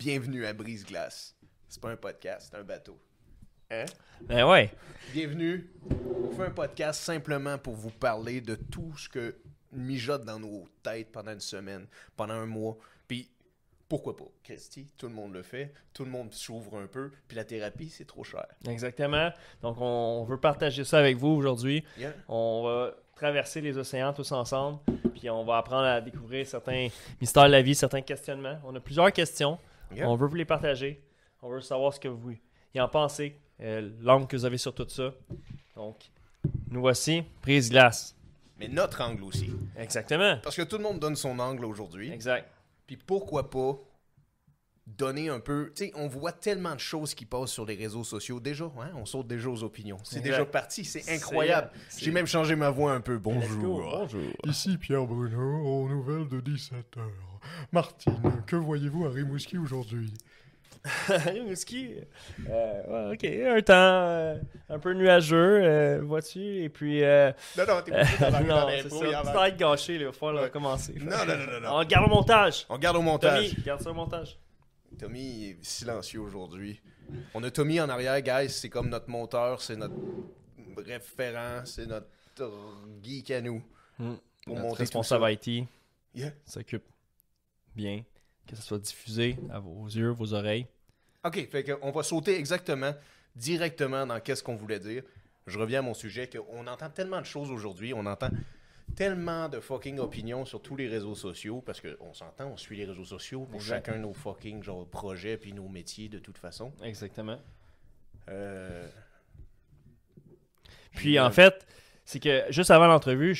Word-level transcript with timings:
Bienvenue 0.00 0.46
à 0.46 0.54
Brise 0.54 0.86
Glace. 0.86 1.36
C'est 1.68 1.78
pas 1.78 1.90
un 1.90 1.96
podcast, 1.96 2.48
c'est 2.50 2.58
un 2.58 2.62
bateau. 2.62 2.98
Hein? 3.70 3.84
Ben 4.22 4.48
ouais. 4.48 4.70
Bienvenue. 5.12 5.70
On 6.24 6.34
fait 6.34 6.44
un 6.44 6.50
podcast 6.52 7.02
simplement 7.02 7.58
pour 7.58 7.74
vous 7.74 7.90
parler 7.90 8.40
de 8.40 8.54
tout 8.54 8.96
ce 8.96 9.10
que 9.10 9.36
mijote 9.72 10.24
dans 10.24 10.40
nos 10.40 10.66
têtes 10.82 11.12
pendant 11.12 11.32
une 11.32 11.40
semaine, 11.40 11.86
pendant 12.16 12.32
un 12.32 12.46
mois. 12.46 12.78
Puis 13.06 13.30
pourquoi 13.90 14.16
pas? 14.16 14.24
Christy, 14.42 14.90
tout 14.96 15.06
le 15.06 15.12
monde 15.12 15.34
le 15.34 15.42
fait, 15.42 15.74
tout 15.92 16.06
le 16.06 16.10
monde 16.10 16.32
s'ouvre 16.32 16.78
un 16.78 16.86
peu, 16.86 17.10
puis 17.28 17.36
la 17.36 17.44
thérapie, 17.44 17.90
c'est 17.90 18.06
trop 18.06 18.24
cher. 18.24 18.46
Exactement. 18.66 19.30
Donc, 19.60 19.76
on 19.82 20.24
veut 20.24 20.40
partager 20.40 20.84
ça 20.84 20.98
avec 20.98 21.18
vous 21.18 21.28
aujourd'hui. 21.28 21.84
Yeah. 21.98 22.14
On 22.26 22.62
va 22.64 22.94
traverser 23.16 23.60
les 23.60 23.76
océans 23.76 24.14
tous 24.14 24.32
ensemble, 24.32 24.78
puis 25.14 25.28
on 25.28 25.44
va 25.44 25.58
apprendre 25.58 25.84
à 25.84 26.00
découvrir 26.00 26.46
certains 26.46 26.88
mystères 27.20 27.44
de 27.44 27.50
la 27.50 27.60
vie, 27.60 27.74
certains 27.74 28.00
questionnements. 28.00 28.58
On 28.64 28.74
a 28.74 28.80
plusieurs 28.80 29.12
questions. 29.12 29.58
Yeah. 29.94 30.08
On 30.08 30.16
veut 30.16 30.26
vous 30.26 30.36
les 30.36 30.44
partager. 30.44 31.02
On 31.42 31.48
veut 31.48 31.60
savoir 31.60 31.94
ce 31.94 32.00
que 32.00 32.08
vous 32.08 32.34
y 32.74 32.80
en 32.80 32.88
pensez, 32.88 33.36
euh, 33.60 33.90
l'angle 34.00 34.26
que 34.26 34.36
vous 34.36 34.44
avez 34.44 34.58
sur 34.58 34.74
tout 34.74 34.88
ça. 34.88 35.12
Donc, 35.74 36.10
nous 36.70 36.80
voici, 36.80 37.22
prise 37.40 37.70
glace. 37.70 38.16
Mais 38.58 38.68
notre 38.68 39.02
angle 39.02 39.24
aussi. 39.24 39.50
Exactement. 39.76 40.38
Parce 40.42 40.56
que 40.56 40.62
tout 40.62 40.76
le 40.76 40.82
monde 40.82 41.00
donne 41.00 41.16
son 41.16 41.38
angle 41.38 41.64
aujourd'hui. 41.64 42.12
Exact. 42.12 42.48
Puis 42.86 42.96
pourquoi 42.96 43.48
pas 43.48 43.78
donner 44.96 45.28
un 45.28 45.40
peu. 45.40 45.72
Tu 45.74 45.86
sais, 45.86 45.92
on 45.94 46.08
voit 46.08 46.32
tellement 46.32 46.74
de 46.74 46.80
choses 46.80 47.14
qui 47.14 47.24
passent 47.24 47.50
sur 47.52 47.64
les 47.66 47.74
réseaux 47.74 48.04
sociaux. 48.04 48.40
Déjà, 48.40 48.64
hein, 48.64 48.90
on 48.96 49.04
saute 49.06 49.26
déjà 49.26 49.48
aux 49.48 49.62
opinions. 49.62 49.98
C'est 50.04 50.20
déjà 50.20 50.44
parti, 50.44 50.84
c'est 50.84 51.10
incroyable. 51.12 51.70
J'ai 51.98 52.10
même 52.10 52.26
changé 52.26 52.56
ma 52.56 52.70
voix 52.70 52.92
un 52.92 53.00
peu. 53.00 53.18
Bonjour. 53.18 53.80
Bonjour. 53.98 54.20
Ici 54.46 54.76
Pierre 54.78 55.04
Bruno, 55.06 55.40
aux 55.64 55.88
nouvelles 55.88 56.28
de 56.28 56.40
17h. 56.40 57.00
Martine, 57.72 58.20
que 58.46 58.56
voyez-vous 58.56 59.06
à 59.06 59.10
Rimouski 59.10 59.56
aujourd'hui? 59.58 60.12
Rimouski. 61.08 61.94
Euh, 62.48 63.08
ouais, 63.10 63.14
ok, 63.14 63.56
un 63.58 63.62
temps 63.62 63.74
euh, 63.74 64.36
un 64.68 64.78
peu 64.78 64.92
nuageux, 64.94 65.60
euh, 65.62 66.00
vois-tu, 66.02 66.62
et 66.62 66.68
puis... 66.68 67.02
Euh, 67.04 67.32
Non, 67.58 67.64
non, 67.68 67.82
t'es 67.82 67.90
pas 67.92 68.30
dans 68.30 68.40
non, 68.44 68.66
c'est 68.82 68.88
ça. 68.88 69.22
va 69.22 69.48
être 69.48 69.56
gâché, 69.58 69.94
il 69.96 70.04
va 70.06 70.12
falloir 70.12 70.36
Ouais. 70.36 70.48
recommencer. 70.48 70.94
Non, 71.00 71.16
non, 71.26 71.36
non, 71.36 71.52
non, 71.52 71.60
non. 71.60 71.68
On 71.80 71.84
garde 71.84 72.06
au 72.06 72.14
montage. 72.14 72.66
On 72.70 72.78
garde 72.78 72.96
au 72.96 73.02
montage. 73.02 73.50
Tommy, 73.50 73.62
garde 73.64 73.82
ça 73.82 73.90
au 73.90 73.94
montage. 73.94 74.38
Tommy 75.00 75.44
est 75.46 75.64
silencieux 75.64 76.20
aujourd'hui. 76.20 76.78
On 77.32 77.42
a 77.42 77.50
Tommy 77.50 77.80
en 77.80 77.88
arrière, 77.88 78.20
guys. 78.20 78.50
C'est 78.50 78.68
comme 78.68 78.90
notre 78.90 79.08
monteur, 79.08 79.62
c'est 79.62 79.76
notre 79.76 79.94
référent, 80.76 81.62
c'est 81.64 81.86
notre 81.86 82.06
geek 83.02 83.30
à 83.30 83.40
nous. 83.40 83.62
Pour 83.96 84.06
Notre 84.46 84.60
monter 84.60 84.78
responsable. 84.78 85.32
IT 85.32 85.66
Yeah. 86.12 86.32
s'occupe 86.44 86.82
bien 87.76 88.02
que 88.48 88.56
ça 88.56 88.62
soit 88.62 88.80
diffusé 88.80 89.36
à 89.52 89.60
vos 89.60 89.86
yeux, 89.86 90.10
vos 90.10 90.34
oreilles. 90.34 90.66
Ok, 91.24 91.48
fait 91.48 91.62
qu'on 91.62 91.92
va 91.92 92.02
sauter 92.02 92.36
exactement, 92.36 92.92
directement 93.36 94.04
dans 94.06 94.18
qu'est-ce 94.18 94.42
qu'on 94.42 94.56
voulait 94.56 94.80
dire. 94.80 95.04
Je 95.46 95.56
reviens 95.56 95.78
à 95.78 95.82
mon 95.82 95.94
sujet, 95.94 96.28
qu'on 96.28 96.66
entend 96.66 96.90
tellement 96.90 97.20
de 97.20 97.26
choses 97.26 97.52
aujourd'hui, 97.52 97.94
on 97.94 98.06
entend 98.06 98.30
tellement 98.94 99.48
de 99.48 99.60
fucking 99.60 99.98
opinions 99.98 100.44
sur 100.44 100.60
tous 100.62 100.76
les 100.76 100.88
réseaux 100.88 101.14
sociaux, 101.14 101.62
parce 101.64 101.80
qu'on 101.80 102.12
s'entend, 102.14 102.46
on 102.52 102.56
suit 102.56 102.76
les 102.76 102.84
réseaux 102.84 103.04
sociaux 103.04 103.44
pour 103.46 103.60
Exact. 103.60 103.86
chacun 103.86 103.98
nos 103.98 104.12
fucking 104.12 104.62
genre 104.62 104.86
projets 104.86 105.36
puis 105.36 105.52
nos 105.52 105.68
métiers 105.68 106.08
de 106.08 106.18
toute 106.18 106.38
façon. 106.38 106.72
Exactement. 106.82 107.38
Euh, 108.28 108.86
Puis 110.92 111.18
euh, 111.18 111.24
en 111.26 111.30
fait, 111.30 111.66
c'est 112.04 112.20
que 112.20 112.44
juste 112.50 112.70
avant 112.70 112.86
l'entrevue, 112.86 113.36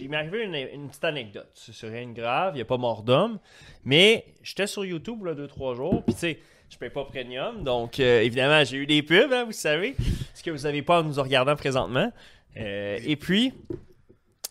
il 0.00 0.08
m'est 0.08 0.16
arrivé 0.16 0.44
une, 0.44 0.54
une 0.54 0.88
petite 0.88 1.04
anecdote. 1.04 1.50
C'est 1.54 1.88
rien 1.88 2.06
de 2.08 2.12
grave, 2.12 2.54
il 2.54 2.56
n'y 2.56 2.62
a 2.62 2.66
pas 2.66 2.76
mort 2.78 3.02
d'homme. 3.02 3.38
Mais 3.84 4.24
j'étais 4.42 4.66
sur 4.66 4.84
YouTube 4.84 5.24
là, 5.24 5.34
deux, 5.34 5.46
trois 5.46 5.74
jours. 5.74 6.02
Puis 6.04 6.14
tu 6.14 6.20
sais, 6.20 6.38
je 6.70 6.78
paye 6.78 6.90
pas 6.90 7.04
premium. 7.04 7.62
Donc 7.64 8.00
euh, 8.00 8.20
évidemment, 8.22 8.64
j'ai 8.64 8.78
eu 8.78 8.86
des 8.86 9.02
pubs, 9.02 9.32
hein, 9.32 9.44
vous 9.44 9.52
savez. 9.52 9.94
Ce 10.34 10.42
que 10.42 10.50
vous 10.50 10.62
n'avez 10.62 10.82
pas 10.82 11.00
en 11.00 11.04
nous 11.04 11.20
regardant 11.22 11.56
présentement. 11.56 12.12
Euh, 12.56 12.98
et 13.04 13.16
puis, 13.16 13.52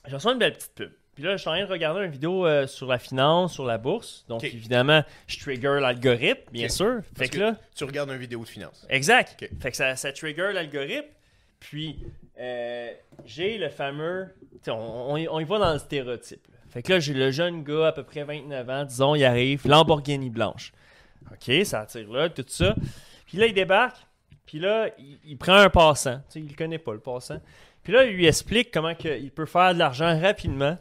je 0.07 0.15
reçois 0.15 0.33
une 0.33 0.39
belle 0.39 0.53
petite 0.53 0.73
pub. 0.75 0.91
Puis 1.15 1.23
là, 1.23 1.33
je 1.33 1.41
suis 1.41 1.49
en 1.49 1.53
train 1.53 1.65
de 1.65 1.69
regarder 1.71 2.05
une 2.05 2.11
vidéo 2.11 2.45
euh, 2.47 2.65
sur 2.65 2.87
la 2.87 2.97
finance, 2.97 3.53
sur 3.53 3.65
la 3.65 3.77
bourse. 3.77 4.25
Donc 4.27 4.43
évidemment, 4.43 5.03
je 5.27 5.39
trigger 5.39 5.77
l'algorithme, 5.79 6.41
bien 6.51 6.69
sûr. 6.69 7.01
Fait 7.03 7.13
Parce 7.17 7.29
que 7.29 7.35
que- 7.35 7.41
là. 7.41 7.55
tu 7.75 7.83
regardes 7.83 8.09
une 8.09 8.17
vidéo 8.17 8.39
de 8.41 8.47
finance. 8.49 8.85
Exact. 8.89 9.45
Fait 9.61 9.69
que 9.71 9.77
ça, 9.77 9.95
ça 9.95 10.11
trigger 10.11 10.51
l'algorithme. 10.53 11.07
Puis, 11.59 11.99
euh, 12.39 12.91
j'ai 13.25 13.57
le 13.59 13.69
fameux. 13.69 14.33
On, 14.67 14.71
on 14.71 15.17
y- 15.17 15.27
on 15.29 15.39
y 15.39 15.43
va 15.43 15.59
dans 15.59 15.73
le 15.73 15.79
stéréotype. 15.79 16.45
là. 16.51 16.57
Fait 16.69 16.81
que 16.81 16.93
là, 16.93 16.99
j'ai 16.99 17.13
le 17.13 17.29
jeune 17.31 17.63
gars, 17.63 17.87
à 17.87 17.91
peu 17.91 18.03
près 18.03 18.23
29 18.23 18.69
ans, 18.69 18.83
disons, 18.83 19.13
il 19.15 19.23
arrive, 19.23 19.67
Lamborghini 19.67 20.31
blanche. 20.31 20.73
OK, 21.31 21.63
ça 21.63 21.81
attire 21.81 22.11
là, 22.11 22.27
tout 22.29 22.43
ça. 22.47 22.75
Puis 23.27 23.37
là, 23.37 23.45
il 23.45 23.53
débarque. 23.53 23.97
Puis 24.47 24.59
là, 24.59 24.89
il, 24.97 25.19
il 25.25 25.37
prend 25.37 25.53
un 25.55 25.69
passant. 25.69 26.17
Tu 26.17 26.23
sais, 26.29 26.39
il 26.41 26.49
le 26.49 26.55
connaît 26.55 26.79
pas, 26.79 26.93
le 26.93 26.99
passant. 26.99 27.39
Puis 27.83 27.93
là, 27.93 28.05
il 28.05 28.15
lui 28.15 28.25
explique 28.27 28.71
comment 28.71 28.95
que 28.95 29.19
il 29.19 29.31
peut 29.31 29.45
faire 29.45 29.73
de 29.73 29.79
l'argent 29.79 30.19
rapidement. 30.19 30.77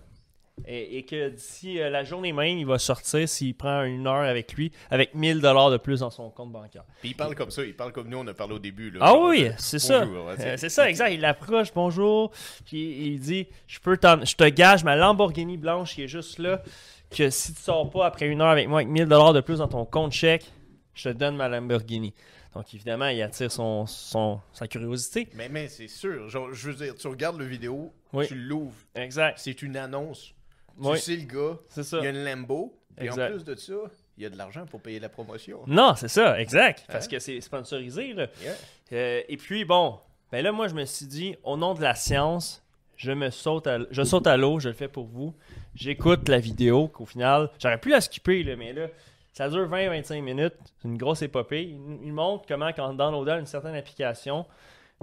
Et, 0.69 0.99
et 0.99 1.03
que 1.05 1.31
d'ici 1.31 1.81
euh, 1.81 1.89
la 1.89 2.05
journée 2.05 2.33
même, 2.33 2.59
il 2.59 2.67
va 2.67 2.79
sortir 2.79 3.27
s'il 3.29 3.55
prend 3.57 3.83
une 3.85 4.07
heure 4.07 4.29
avec 4.29 4.53
lui, 4.53 4.71
avec 4.91 5.15
1000 5.15 5.41
dollars 5.41 5.71
de 5.71 5.79
plus 5.79 6.01
dans 6.01 6.11
son 6.11 6.29
compte 6.31 6.53
bancaire. 6.53 6.85
Puis 7.01 7.09
il 7.11 7.15
parle 7.17 7.35
comme 7.35 7.51
ça, 7.51 7.65
il 7.65 7.75
parle 7.75 7.91
comme 7.91 8.09
nous, 8.09 8.19
on 8.19 8.27
a 8.27 8.35
parlé 8.35 8.55
au 8.55 8.59
début. 8.59 8.91
Là, 8.91 8.99
Ah 9.03 9.15
oui, 9.19 9.49
c'est 9.57 9.79
ça. 9.79 10.03
Euh, 10.03 10.55
c'est 10.59 10.69
ça, 10.69 10.89
exact. 10.91 11.11
Il 11.11 11.21
l'approche, 11.21 11.73
bonjour. 11.75 12.31
Puis 12.67 13.07
il 13.13 13.19
dit 13.19 13.49
je, 13.67 13.81
peux 13.81 13.97
t'en- 13.97 14.25
je 14.25 14.37
te 14.37 14.45
gage 14.51 14.85
ma 14.85 14.95
Lamborghini 14.95 15.57
blanche 15.57 15.95
qui 15.95 16.05
est 16.05 16.09
juste 16.09 16.39
là, 16.39 16.63
que 17.11 17.31
si 17.31 17.55
tu 17.55 17.61
sors 17.63 17.89
pas 17.91 18.07
après 18.07 18.27
une 18.27 18.43
heure 18.43 18.51
avec 18.51 18.69
moi 18.69 18.81
avec 18.81 18.89
1000 18.89 19.07
de 19.09 19.41
plus 19.41 19.59
dans 19.59 19.69
ton 19.69 19.87
compte 19.87 20.13
chèque, 20.13 20.45
je 20.95 21.09
te 21.09 21.15
donne 21.15 21.35
ma 21.35 21.49
Lamborghini. 21.49 22.13
Donc 22.55 22.75
évidemment, 22.75 23.07
il 23.09 23.23
attire 23.23 23.51
son, 23.51 23.87
son, 23.87 24.41
sa 24.53 24.69
curiosité. 24.69 25.29
Mais, 25.35 25.49
mais 25.49 25.69
c'est 25.69 25.89
sûr, 25.89 26.29
genre, 26.29 26.53
je 26.53 26.71
veux 26.71 26.85
dire, 26.85 26.95
tu 26.95 27.07
regardes 27.07 27.39
le 27.39 27.47
vidéo, 27.47 27.93
Oui. 28.13 28.27
tu 28.27 28.35
l'ouvres, 28.35 28.75
Exact. 28.95 29.39
c'est 29.39 29.63
une 29.63 29.77
annonce. 29.77 30.35
Oui, 30.79 30.97
Tu 30.97 31.03
sais 31.03 31.17
le 31.17 31.25
gars, 31.25 31.59
c'est 31.69 31.83
ça. 31.83 31.99
il 31.99 32.05
y 32.05 32.07
a 32.07 32.11
une 32.11 32.25
Lambo, 32.25 32.79
et 33.01 33.09
en 33.11 33.15
plus 33.17 33.45
de 33.45 33.55
ça, 33.55 33.73
il 34.19 34.23
y 34.23 34.27
a 34.27 34.31
de 34.31 34.37
l'argent 34.37 34.67
pour 34.67 34.81
payer 34.83 35.01
la 35.01 35.09
promotion. 35.09 35.61
Non, 35.67 35.95
c'est 35.97 36.09
ça, 36.09 36.39
exact. 36.41 36.85
Parce 36.89 37.07
Hein? 37.07 37.11
que 37.11 37.19
c'est 37.19 37.41
sponsorisé. 37.41 38.13
Là. 38.13 38.27
Yeah. 38.43 38.55
Euh, 38.93 39.23
et 39.29 39.37
puis, 39.39 39.65
bon, 39.65 39.99
ben 40.31 40.43
là, 40.45 40.53
moi, 40.53 40.69
je 40.69 40.75
me 40.75 40.85
suis 40.85 41.07
dit, 41.07 41.35
au 41.45 41.57
nom 41.57 41.73
de 41.75 41.81
la 41.81 41.95
science, 41.95 42.63
je 42.97 43.13
me 43.13 43.31
saute 43.31 43.67
à, 43.67 43.79
je 43.91 44.03
saute 44.03 44.27
à 44.27 44.37
l'eau, 44.37 44.61
je 44.61 44.69
le 44.69 44.75
fais 44.75 44.89
pour 44.89 45.07
vous. 45.07 45.35
J'écoute 45.75 46.29
la 46.29 46.39
vidéo, 46.39 46.89
qu'au 46.89 47.07
final, 47.07 47.49
j'aurais 47.59 47.79
pu 47.79 47.89
la 47.89 48.03
skipper, 48.03 48.43
là, 48.43 48.57
mais 48.57 48.75
là, 48.75 48.89
ça 49.33 49.49
dure 49.49 49.69
20-25 49.69 50.21
minutes. 50.21 50.55
C'est 50.79 50.89
une 50.89 50.99
grosse 50.99 51.23
épopée. 51.23 51.63
Il, 51.63 52.13
montre 52.13 52.45
comment, 52.47 52.73
quand 52.73 52.93
downloadant 52.95 53.39
une 53.39 53.47
certaine 53.47 53.75
application, 53.75 54.47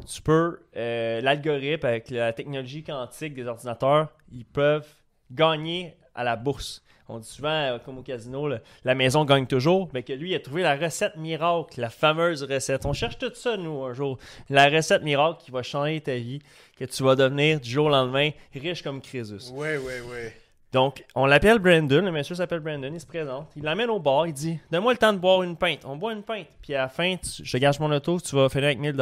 tu 0.07 0.22
peux, 0.22 0.59
euh, 0.75 1.19
l'algorithme 1.22 1.85
avec 1.85 2.09
la 2.09 2.31
technologie 2.31 2.84
quantique 2.84 3.34
des 3.34 3.47
ordinateurs, 3.47 4.09
ils 4.31 4.45
peuvent 4.45 4.88
gagner 5.31 5.95
à 6.16 6.23
la 6.23 6.35
bourse. 6.35 6.84
On 7.12 7.18
dit 7.18 7.28
souvent, 7.28 7.50
euh, 7.50 7.79
comme 7.79 7.97
au 7.97 8.03
casino, 8.03 8.47
la 8.84 8.95
maison 8.95 9.25
gagne 9.25 9.47
toujours, 9.47 9.89
mais 9.94 10.03
que 10.03 10.13
lui, 10.13 10.29
il 10.29 10.35
a 10.35 10.39
trouvé 10.39 10.62
la 10.62 10.75
recette 10.75 11.16
miracle, 11.16 11.81
la 11.81 11.89
fameuse 11.89 12.44
recette. 12.44 12.85
On 12.85 12.94
cherche 12.94 13.18
tout 13.18 13.34
ça, 13.34 13.57
nous, 13.57 13.84
un 13.84 13.94
jour. 13.94 14.19
La 14.47 14.69
recette 14.69 15.01
miracle 15.01 15.44
qui 15.44 15.50
va 15.50 15.63
changer 15.63 16.01
ta 16.01 16.16
vie, 16.16 16.39
que 16.78 16.85
tu 16.85 17.01
vas 17.01 17.16
devenir 17.16 17.59
du 17.59 17.68
jour 17.68 17.88
au 17.88 17.89
lendemain 17.89 18.29
riche 18.53 18.84
comme 18.84 19.01
Crésus. 19.01 19.51
Ouais, 19.51 19.78
ouais, 19.78 20.01
ouais. 20.01 20.34
Donc, 20.71 21.04
on 21.16 21.25
l'appelle 21.25 21.57
Brandon, 21.57 22.01
le 22.06 22.12
monsieur 22.12 22.36
s'appelle 22.36 22.60
Brandon, 22.60 22.92
il 22.94 23.01
se 23.01 23.06
présente, 23.07 23.48
il 23.56 23.63
l'amène 23.63 23.89
au 23.89 24.00
bar, 24.00 24.27
il 24.27 24.33
dit 24.33 24.60
Donne-moi 24.71 24.94
le 24.94 25.00
temps 25.00 25.13
de 25.13 25.18
boire 25.18 25.42
une 25.42 25.57
pinte. 25.57 25.80
On 25.83 25.95
boit 25.95 26.13
une 26.13 26.21
pinte, 26.21 26.48
puis 26.62 26.75
à 26.75 26.81
la 26.81 26.89
fin, 26.89 27.16
je 27.24 27.57
gage 27.57 27.80
mon 27.80 27.92
auto, 27.92 28.19
tu 28.19 28.36
vas 28.36 28.50
finir 28.50 28.66
avec 28.66 28.80
1000 28.80 28.95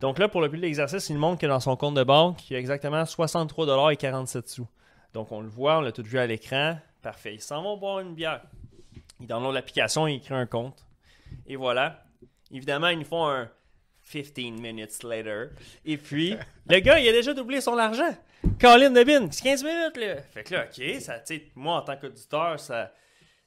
Donc 0.00 0.18
là, 0.18 0.28
pour 0.28 0.40
le 0.40 0.48
but 0.48 0.56
de 0.56 0.62
l'exercice, 0.62 1.08
il 1.08 1.16
montre 1.16 1.40
que 1.40 1.46
dans 1.46 1.60
son 1.60 1.76
compte 1.76 1.94
de 1.94 2.02
banque, 2.02 2.50
il 2.50 2.54
y 2.54 2.56
a 2.56 2.58
exactement 2.58 3.04
63 3.04 3.92
et 3.92 3.96
47 3.96 4.48
sous. 4.48 4.66
Donc 5.14 5.30
on 5.30 5.40
le 5.40 5.48
voit, 5.48 5.78
on 5.78 5.80
l'a 5.80 5.92
tout 5.92 6.02
vu 6.02 6.18
à 6.18 6.26
l'écran. 6.26 6.76
Parfait. 7.02 7.34
Ils 7.34 7.40
s'en 7.40 7.62
vont 7.62 7.76
boire 7.76 8.00
une 8.00 8.14
bière. 8.14 8.42
Ils 9.20 9.26
downloadent 9.26 9.54
l'application, 9.54 10.06
ils 10.06 10.20
créent 10.20 10.34
un 10.34 10.46
compte. 10.46 10.84
Et 11.46 11.54
voilà. 11.54 12.02
Évidemment, 12.50 12.88
ils 12.88 12.98
nous 12.98 13.04
font 13.04 13.28
un 13.28 13.48
15 14.10 14.60
minutes 14.60 15.02
later. 15.02 15.50
Et 15.84 15.96
puis, 15.96 16.36
le 16.68 16.80
gars, 16.80 16.98
il 16.98 17.08
a 17.08 17.12
déjà 17.12 17.32
doublé 17.32 17.60
son 17.60 17.78
argent. 17.78 18.14
Colin 18.60 18.90
de 18.90 19.04
Bin, 19.04 19.28
c'est 19.30 19.42
15 19.42 19.64
minutes, 19.64 19.96
là. 19.96 20.22
Fait 20.22 20.44
que 20.44 20.54
là, 20.54 20.66
OK, 20.66 21.00
ça, 21.00 21.22
moi, 21.54 21.76
en 21.76 21.82
tant 21.82 21.96
qu'auditeur, 21.96 22.58
ça, 22.58 22.92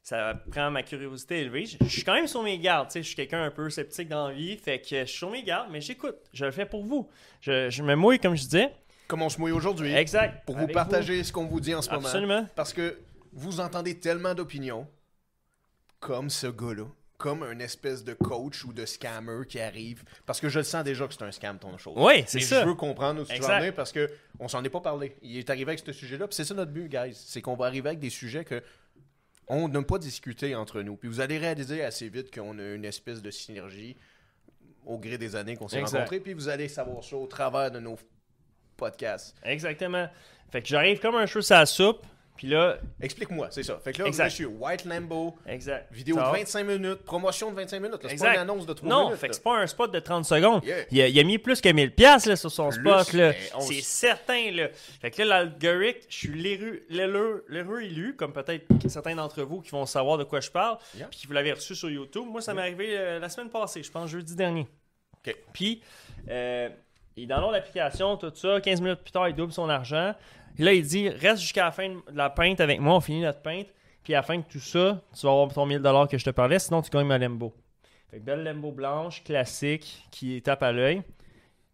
ça 0.01 0.35
prend 0.51 0.69
ma 0.69 0.83
curiosité 0.83 1.41
élevée. 1.41 1.65
Je, 1.65 1.87
suis 1.87 2.03
quand 2.03 2.13
même 2.13 2.27
sur 2.27 2.43
mes 2.43 2.59
gardes, 2.59 2.87
tu 2.87 2.93
sais, 2.93 3.01
je 3.01 3.07
suis 3.07 3.15
quelqu'un 3.15 3.43
un 3.43 3.51
peu 3.51 3.69
sceptique 3.69 4.09
dans 4.09 4.27
la 4.27 4.33
vie, 4.33 4.57
fait 4.57 4.79
que 4.79 5.01
je 5.01 5.05
suis 5.05 5.17
sur 5.17 5.31
mes 5.31 5.43
gardes, 5.43 5.69
mais 5.71 5.81
j'écoute, 5.81 6.17
je 6.33 6.45
le 6.45 6.51
fais 6.51 6.65
pour 6.65 6.85
vous. 6.85 7.09
Je, 7.41 7.69
je 7.69 7.83
me 7.83 7.95
mouille, 7.95 8.19
comme 8.19 8.35
je 8.35 8.43
disais. 8.43 8.73
Comme 9.07 9.21
on 9.21 9.29
se 9.29 9.39
mouille 9.39 9.51
aujourd'hui, 9.51 9.93
Exact. 9.93 10.45
pour 10.45 10.57
vous 10.57 10.67
partager 10.67 11.23
ce 11.23 11.31
qu'on 11.31 11.45
vous 11.45 11.59
dit 11.59 11.75
en 11.75 11.81
ce 11.81 11.89
moment. 11.89 12.05
Absolument. 12.05 12.47
Parce 12.55 12.73
que 12.73 12.99
vous 13.33 13.59
entendez 13.59 13.99
tellement 13.99 14.33
d'opinions, 14.33 14.87
comme 15.99 16.29
ce 16.29 16.47
gars-là, 16.47 16.85
comme 17.23 17.41
un 17.41 17.59
espèce 17.59 18.03
de 18.03 18.13
coach 18.13 18.65
ou 18.65 18.73
de 18.73 18.85
scammer 18.85 19.45
qui 19.47 19.57
arrive. 19.57 20.03
Parce 20.25 20.41
que 20.41 20.49
je 20.49 20.59
le 20.59 20.65
sens 20.65 20.83
déjà 20.83 21.07
que 21.07 21.13
c'est 21.13 21.23
un 21.23 21.31
scam, 21.31 21.57
ton 21.57 21.77
chose. 21.77 21.93
Oui, 21.95 22.25
c'est 22.27 22.41
ça. 22.41 22.63
je 22.63 22.67
veux 22.67 22.75
comprendre 22.75 23.21
où 23.21 23.25
tu 23.25 23.41
en 23.41 23.71
parce 23.71 23.93
que 23.93 24.11
on 24.41 24.49
s'en 24.49 24.61
est 24.61 24.69
pas 24.69 24.81
parlé. 24.81 25.15
Il 25.21 25.37
est 25.37 25.49
arrivé 25.49 25.69
avec 25.69 25.79
ce 25.79 25.93
sujet-là, 25.93 26.27
puis 26.27 26.35
c'est 26.35 26.43
ça 26.43 26.53
notre 26.53 26.73
but, 26.73 26.89
guys. 26.89 27.13
C'est 27.13 27.41
qu'on 27.41 27.55
va 27.55 27.67
arriver 27.67 27.87
avec 27.87 27.99
des 28.01 28.09
sujets 28.09 28.43
que 28.43 28.61
on 29.47 29.69
n'a 29.69 29.81
pas 29.83 29.99
discuté 29.99 30.53
entre 30.53 30.81
nous. 30.81 30.97
Puis 30.97 31.07
vous 31.07 31.21
allez 31.21 31.37
réaliser 31.37 31.81
assez 31.81 32.09
vite 32.09 32.29
qu'on 32.29 32.59
a 32.59 32.73
une 32.73 32.83
espèce 32.83 33.21
de 33.21 33.31
synergie 33.31 33.95
au 34.85 34.97
gré 34.97 35.17
des 35.17 35.37
années 35.37 35.55
qu'on 35.55 35.69
s'est 35.69 35.81
rencontrés. 35.81 36.19
Puis 36.19 36.33
vous 36.33 36.49
allez 36.49 36.67
savoir 36.67 37.05
ça 37.05 37.15
au 37.15 37.27
travers 37.27 37.71
de 37.71 37.79
nos 37.79 37.97
podcasts. 38.75 39.33
Exactement. 39.45 40.09
Fait 40.51 40.61
que 40.61 40.67
j'arrive 40.67 40.99
comme 40.99 41.15
un 41.15 41.25
cheveu 41.25 41.41
sur 41.41 41.55
la 41.55 41.65
soupe. 41.65 42.05
Puis 42.35 42.47
là, 42.47 42.77
Explique-moi, 42.99 43.47
c'est 43.51 43.61
ça. 43.63 43.77
Fait 43.83 43.93
que 43.93 44.01
là, 44.01 44.07
Exact. 44.07 44.25
monsieur, 44.25 44.47
White 44.47 44.85
Lambo, 44.85 45.35
exact. 45.45 45.87
vidéo 45.93 46.15
Ça 46.15 46.21
de 46.23 46.25
va. 46.31 46.37
25 46.39 46.63
minutes, 46.65 47.03
promotion 47.05 47.51
de 47.51 47.55
25 47.55 47.79
minutes. 47.79 47.99
C'est 48.07 48.17
pas 48.17 48.33
une 48.33 48.39
annonce 48.39 48.65
de 48.65 48.73
3 48.73 48.89
Non, 48.89 49.03
minutes. 49.05 49.19
fait 49.19 49.27
que 49.27 49.31
là. 49.31 49.37
c'est 49.37 49.43
pas 49.43 49.57
un 49.59 49.67
spot 49.67 49.91
de 49.93 49.99
30 49.99 50.25
secondes. 50.25 50.63
Yeah. 50.65 50.85
Il, 50.91 51.01
a, 51.01 51.07
il 51.07 51.19
a 51.19 51.23
mis 51.23 51.37
plus 51.37 51.61
que 51.61 51.69
1000 51.69 51.93
pièces 51.93 52.25
là, 52.25 52.35
sur 52.35 52.51
son 52.51 52.69
Plus, 52.69 52.79
spot. 52.81 53.13
là. 53.13 53.29
mais 53.29 53.37
on 53.55 53.61
C'est 53.61 53.81
certain. 53.81 54.51
Là. 54.51 54.69
Fait 55.01 55.11
que 55.11 55.21
là, 55.21 55.43
l'algorithme, 55.43 55.99
je 56.09 56.15
suis 56.17 56.29
l'heureux 56.89 57.81
élu, 57.83 58.15
comme 58.15 58.33
peut-être 58.33 58.65
certains 58.87 59.15
d'entre 59.15 59.43
vous 59.43 59.61
qui 59.61 59.71
vont 59.71 59.85
savoir 59.85 60.17
de 60.17 60.23
quoi 60.23 60.39
je 60.39 60.49
parle, 60.51 60.77
Yeah. 60.97 61.07
puis 61.09 61.21
vous 61.27 61.33
l'avez 61.33 61.53
reçu 61.53 61.75
sur 61.75 61.89
YouTube. 61.89 62.25
Moi, 62.27 62.41
ça 62.41 62.53
m'est 62.53 62.61
arrivé 62.61 62.97
euh, 62.97 63.19
la 63.19 63.29
semaine 63.29 63.49
passée, 63.49 63.83
je 63.83 63.91
pense 63.91 64.09
jeudi 64.09 64.35
dernier. 64.35 64.67
OK. 65.25 65.35
Puis, 65.53 65.81
euh, 66.29 66.69
il 67.15 67.27
download 67.27 67.51
l'application, 67.53 68.17
tout 68.17 68.31
ça. 68.35 68.59
15 68.59 68.81
minutes 68.81 69.01
plus 69.01 69.11
tard, 69.11 69.29
il 69.29 69.35
double 69.35 69.53
son 69.53 69.69
argent. 69.69 70.13
Là, 70.59 70.73
il 70.73 70.85
dit 70.85 71.09
reste 71.09 71.41
jusqu'à 71.41 71.65
la 71.65 71.71
fin 71.71 71.89
de 71.89 72.01
la 72.13 72.29
peinte 72.29 72.61
avec 72.61 72.79
moi, 72.79 72.95
on 72.95 73.01
finit 73.01 73.21
notre 73.21 73.41
peinte. 73.41 73.67
Puis 74.03 74.13
à 74.13 74.17
la 74.17 74.23
fin 74.23 74.37
de 74.37 74.43
tout 74.43 74.59
ça, 74.59 75.01
tu 75.17 75.25
vas 75.25 75.31
avoir 75.31 75.53
ton 75.53 75.65
1000$ 75.67 76.09
que 76.09 76.17
je 76.17 76.25
te 76.25 76.29
parlais, 76.29 76.59
sinon 76.59 76.81
tu 76.81 76.89
gagnes 76.89 77.07
ma 77.07 77.17
Lambo. 77.17 77.53
Fait 78.11 78.19
que 78.19 78.23
belle 78.23 78.43
Lambo 78.43 78.71
blanche, 78.71 79.23
classique, 79.23 80.07
qui 80.11 80.41
tape 80.41 80.61
à 80.61 80.71
l'œil. 80.71 81.01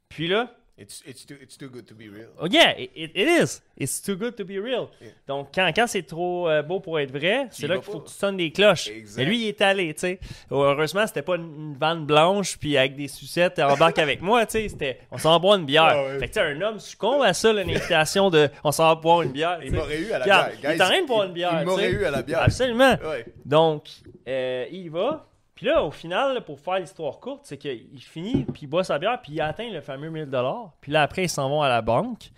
Puis 0.10 0.28
là, 0.28 0.56
It's, 0.80 1.04
it's, 1.06 1.26
too, 1.26 1.36
it's 1.42 1.58
too 1.58 1.68
good 1.68 1.86
to 1.88 1.94
be 1.94 2.08
real. 2.08 2.30
oh 2.40 2.48
yeah, 2.50 2.74
it, 2.78 3.12
is. 3.16 3.62
It's 3.78 4.02
too 4.02 4.16
good 4.16 4.36
to 4.38 4.46
be 4.46 4.60
real. 4.60 4.90
Yeah. 5.02 5.10
Donc 5.28 5.50
quand, 5.54 5.72
quand 5.76 5.88
c'est 5.88 6.04
trop 6.04 6.48
euh, 6.48 6.62
beau 6.62 6.80
pour 6.80 7.00
être 7.00 7.12
vrai, 7.12 7.48
c'est 7.52 7.68
là 7.68 7.76
qu'il 7.76 7.84
faut 7.84 8.00
pas. 8.00 8.06
que 8.06 8.10
tu 8.10 8.14
sonnes 8.14 8.38
des 8.38 8.52
cloches. 8.52 8.88
Exact. 8.88 9.22
Et 9.22 9.26
lui, 9.26 9.42
il 9.42 9.48
est 9.48 9.62
allé, 9.62 9.94
tu 9.94 10.02
sais. 10.02 10.20
Heureusement, 10.50 11.06
c'était 11.06 11.22
pas 11.22 11.36
une 11.36 11.76
vanne 11.78 12.06
blanche 12.06 12.58
puis 12.58 12.78
avec 12.78 12.96
des 12.96 13.08
sucettes 13.08 13.60
embarque 13.60 14.00
avec 14.00 14.22
moi, 14.22 14.46
tu 14.46 14.54
sais. 14.54 14.70
C'était, 14.70 15.00
on 15.12 15.18
s'en 15.18 15.40
boire 15.40 15.58
une 15.58 15.66
bière. 15.66 15.84
Ah 15.84 16.04
ouais. 16.06 16.20
Fait 16.20 16.28
que 16.28 16.34
tu 16.34 16.40
sais, 16.40 16.46
un 16.46 16.62
homme 16.62 16.80
succombe 16.80 17.22
à 17.24 17.34
ça, 17.34 17.52
là, 17.52 17.62
une 17.62 17.72
invitation 17.72 18.30
de, 18.30 18.50
on 18.64 18.72
s'en 18.72 18.96
boire 18.96 19.22
une 19.22 19.32
bière. 19.32 19.60
Il 19.64 19.74
m'aurait 19.74 20.00
eu 20.00 20.12
à 20.12 20.20
la 20.20 20.26
bière. 20.26 20.52
il 20.54 20.66
est 20.66 20.76
Guys, 20.76 20.82
en 20.82 20.86
train 20.86 21.02
de 21.02 21.08
boire 21.08 21.24
une 21.26 21.34
bière, 21.34 21.58
Il 21.62 21.66
m'aurait 21.66 21.92
eu 21.92 22.06
à 22.06 22.12
la 22.12 22.22
bière. 22.22 22.44
Absolument. 22.44 22.98
Ouais. 23.04 23.26
Donc, 23.46 23.88
euh, 24.28 24.66
il 24.72 24.90
va. 24.90 25.29
Puis 25.60 25.68
là, 25.68 25.84
au 25.84 25.92
final, 25.92 26.42
pour 26.46 26.58
faire 26.58 26.80
l'histoire 26.80 27.20
courte, 27.20 27.42
c'est 27.44 27.58
qu'il 27.58 28.00
finit, 28.00 28.46
puis 28.46 28.62
il 28.62 28.68
boit 28.68 28.86
sa 28.86 28.98
bière, 28.98 29.20
puis 29.22 29.34
il 29.34 29.42
atteint 29.42 29.70
le 29.70 29.82
fameux 29.82 30.10
1000$. 30.10 30.70
Puis 30.80 30.90
là, 30.90 31.02
après, 31.02 31.26
ils 31.26 31.30
s'en 31.30 31.50
vont 31.50 31.62
à 31.62 31.68
la 31.68 31.82
banque 31.82 32.30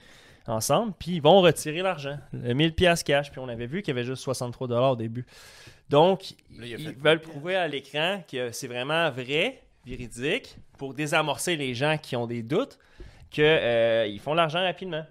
ensemble, 0.48 0.94
puis 0.98 1.12
ils 1.18 1.22
vont 1.22 1.40
retirer 1.40 1.84
l'argent. 1.84 2.18
Le 2.34 2.56
1000$ 2.56 2.72
piastres 2.72 3.06
cash. 3.06 3.30
Puis 3.30 3.40
on 3.40 3.48
avait 3.48 3.68
vu 3.68 3.84
qu'il 3.84 3.94
y 3.96 4.00
avait 4.00 4.08
juste 4.08 4.26
63$ 4.26 4.74
au 4.74 4.96
début. 4.96 5.28
Donc, 5.88 6.34
Là, 6.58 6.66
il 6.66 6.74
a 6.74 6.78
ils 6.80 6.96
veulent 6.96 7.22
prouver 7.22 7.56
à 7.56 7.68
l'écran 7.68 8.24
que 8.28 8.52
c'est 8.52 8.68
vraiment 8.68 9.12
vrai, 9.12 9.62
véridique, 9.86 10.56
pour 10.80 10.96
désamorcer 10.96 11.56
les 11.56 11.76
gens 11.76 12.00
qui 12.02 12.16
ont 12.16 12.26
des 12.26 12.42
doutes, 12.42 12.80
qu'ils 13.30 14.20
font 14.20 14.34
l'argent 14.34 14.64
rapidement. 14.64 15.06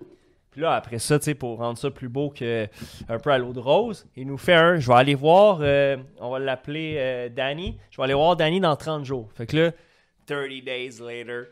Puis 0.50 0.61
là, 0.62 0.75
après 0.75 0.99
ça, 0.99 1.19
tu 1.19 1.26
sais, 1.26 1.35
pour 1.35 1.58
rendre 1.58 1.79
ça 1.79 1.91
plus 1.91 2.08
beau 2.08 2.31
que 2.31 2.67
un 3.08 3.19
peu 3.19 3.31
à 3.31 3.38
l'eau 3.38 3.52
de 3.52 3.61
rose, 3.61 4.06
il 4.17 4.26
nous 4.26 4.38
fait 4.38 4.55
un. 4.55 4.79
Je 4.79 4.88
vais 4.88 4.94
aller 4.94 5.14
voir, 5.14 5.58
euh, 5.61 5.97
on 6.19 6.31
va 6.31 6.41
l'appeler 6.41 6.97
euh, 6.99 7.29
Danny. 7.29 7.79
Je 7.91 7.97
vais 7.99 8.05
aller 8.05 8.14
voir 8.14 8.35
Danny 8.35 8.58
dans 8.58 8.75
30 8.75 9.05
jours. 9.05 9.29
Fait 9.37 9.47
que 9.47 9.56
là, 9.56 9.70
30 10.26 10.64
days 10.64 10.99
later. 11.00 11.44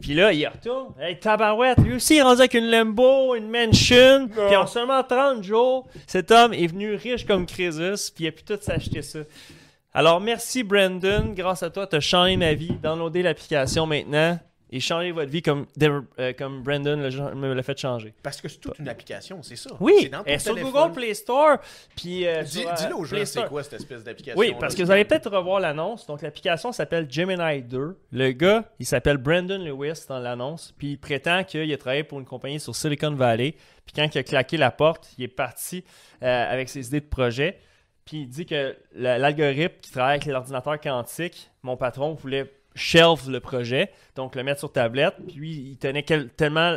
Puis 0.00 0.14
là, 0.14 0.32
il 0.32 0.46
retourne. 0.46 0.94
Hey, 1.00 1.18
tabarouette, 1.18 1.78
lui 1.78 1.94
aussi, 1.94 2.14
il 2.14 2.18
est 2.18 2.22
rendu 2.22 2.40
avec 2.40 2.54
une 2.54 2.70
Lambo, 2.70 3.34
une 3.34 3.50
mansion. 3.50 4.28
Puis 4.28 4.56
en 4.56 4.66
seulement 4.66 5.02
30 5.02 5.42
jours, 5.42 5.88
cet 6.06 6.30
homme 6.30 6.52
est 6.52 6.66
venu 6.66 6.94
riche 6.94 7.26
comme 7.26 7.46
Crésus. 7.46 8.12
Puis 8.14 8.24
il 8.24 8.28
a 8.28 8.32
pu 8.32 8.42
tout 8.42 8.58
s'acheter 8.60 9.02
ça. 9.02 9.20
Alors, 9.94 10.20
merci 10.20 10.62
Brandon. 10.62 11.32
Grâce 11.34 11.62
à 11.62 11.70
toi, 11.70 11.86
tu 11.86 11.96
as 11.96 12.00
changé 12.00 12.36
ma 12.36 12.52
vie. 12.54 12.72
Downloadez 12.82 13.22
l'application 13.22 13.86
maintenant 13.86 14.38
et 14.72 14.80
changez 14.80 15.12
votre 15.12 15.30
vie 15.30 15.42
comme, 15.42 15.66
euh, 16.18 16.32
comme 16.32 16.62
Brandon 16.62 16.96
le- 16.96 17.34
me 17.34 17.52
l'a 17.52 17.62
fait 17.62 17.78
changer. 17.78 18.14
Parce 18.22 18.40
que 18.40 18.48
c'est 18.48 18.58
toute 18.58 18.78
une 18.78 18.88
application, 18.88 19.42
c'est 19.42 19.54
ça. 19.56 19.70
Oui, 19.78 19.92
C'est 20.00 20.08
dans 20.08 20.24
ton 20.24 20.30
et 20.30 20.38
sur. 20.38 20.56
Google 20.56 20.92
Play 20.92 21.14
Store. 21.14 21.58
Puis, 21.94 22.26
euh, 22.26 22.42
Dis- 22.42 22.64
euh, 22.66 22.72
Dis-le 22.76 22.96
aux 22.96 23.04
gens, 23.04 23.24
c'est 23.24 23.46
quoi 23.46 23.62
cette 23.62 23.74
espèce 23.74 24.02
d'application? 24.02 24.38
Oui, 24.40 24.54
parce 24.58 24.74
que 24.74 24.82
vous 24.82 24.90
allez 24.90 25.04
peut-être 25.04 25.30
revoir 25.30 25.60
l'annonce. 25.60 26.06
Donc, 26.06 26.22
l'application 26.22 26.72
s'appelle 26.72 27.06
Gemini 27.10 27.62
2. 27.62 27.96
Le 28.10 28.32
gars, 28.32 28.64
il 28.78 28.86
s'appelle 28.86 29.18
Brandon 29.18 29.58
Lewis 29.58 30.04
dans 30.08 30.18
l'annonce. 30.18 30.72
Puis, 30.78 30.92
il 30.92 30.96
prétend 30.98 31.44
qu'il 31.44 31.70
a 31.72 31.76
travaillé 31.76 32.02
pour 32.04 32.18
une 32.18 32.24
compagnie 32.26 32.58
sur 32.58 32.74
Silicon 32.74 33.12
Valley. 33.14 33.52
Puis, 33.84 33.94
quand 33.94 34.08
il 34.14 34.18
a 34.18 34.22
claqué 34.22 34.56
la 34.56 34.70
porte, 34.70 35.10
il 35.18 35.24
est 35.24 35.28
parti 35.28 35.84
euh, 36.22 36.52
avec 36.52 36.68
ses 36.68 36.86
idées 36.88 37.00
de 37.00 37.06
projet. 37.06 37.58
Puis, 38.04 38.22
il 38.22 38.28
dit 38.28 38.46
que 38.46 38.76
la- 38.94 39.18
l'algorithme 39.18 39.74
qui 39.80 39.90
travaille 39.92 40.16
avec 40.16 40.26
l'ordinateur 40.26 40.80
quantique, 40.80 41.50
mon 41.62 41.76
patron 41.76 42.14
voulait 42.14 42.50
shelve 42.74 43.30
le 43.30 43.40
projet, 43.40 43.90
donc 44.14 44.34
le 44.34 44.42
mettre 44.42 44.60
sur 44.60 44.72
tablette. 44.72 45.14
Puis, 45.28 45.52
il 45.52 45.78
tenait 45.78 46.04
tellement 46.36 46.76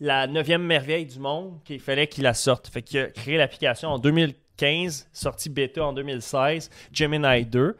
la 0.00 0.26
neuvième 0.26 0.62
merveille 0.62 1.06
du 1.06 1.18
monde 1.18 1.60
qu'il 1.64 1.80
fallait 1.80 2.06
qu'il 2.06 2.24
la 2.24 2.34
sorte. 2.34 2.68
Fait 2.68 2.82
qu'il 2.82 3.00
a 3.00 3.06
créé 3.06 3.36
l'application 3.36 3.88
en 3.88 3.98
2015, 3.98 5.08
sortie 5.12 5.48
bêta 5.48 5.84
en 5.84 5.92
2016, 5.92 6.70
Gemini 6.92 7.44
2. 7.46 7.76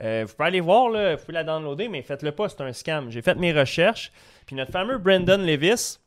Euh, 0.00 0.24
vous 0.26 0.34
pouvez 0.34 0.48
aller 0.48 0.60
voir, 0.60 0.88
vous 0.88 1.20
pouvez 1.20 1.32
la 1.32 1.44
downloader, 1.44 1.88
mais 1.88 2.02
faites-le 2.02 2.32
pas, 2.32 2.48
c'est 2.48 2.60
un 2.60 2.72
scam. 2.72 3.10
J'ai 3.10 3.22
fait 3.22 3.36
mes 3.36 3.52
recherches, 3.52 4.12
puis 4.46 4.56
notre 4.56 4.72
fameux 4.72 4.98
Brandon 4.98 5.38
Lewis, 5.38 5.98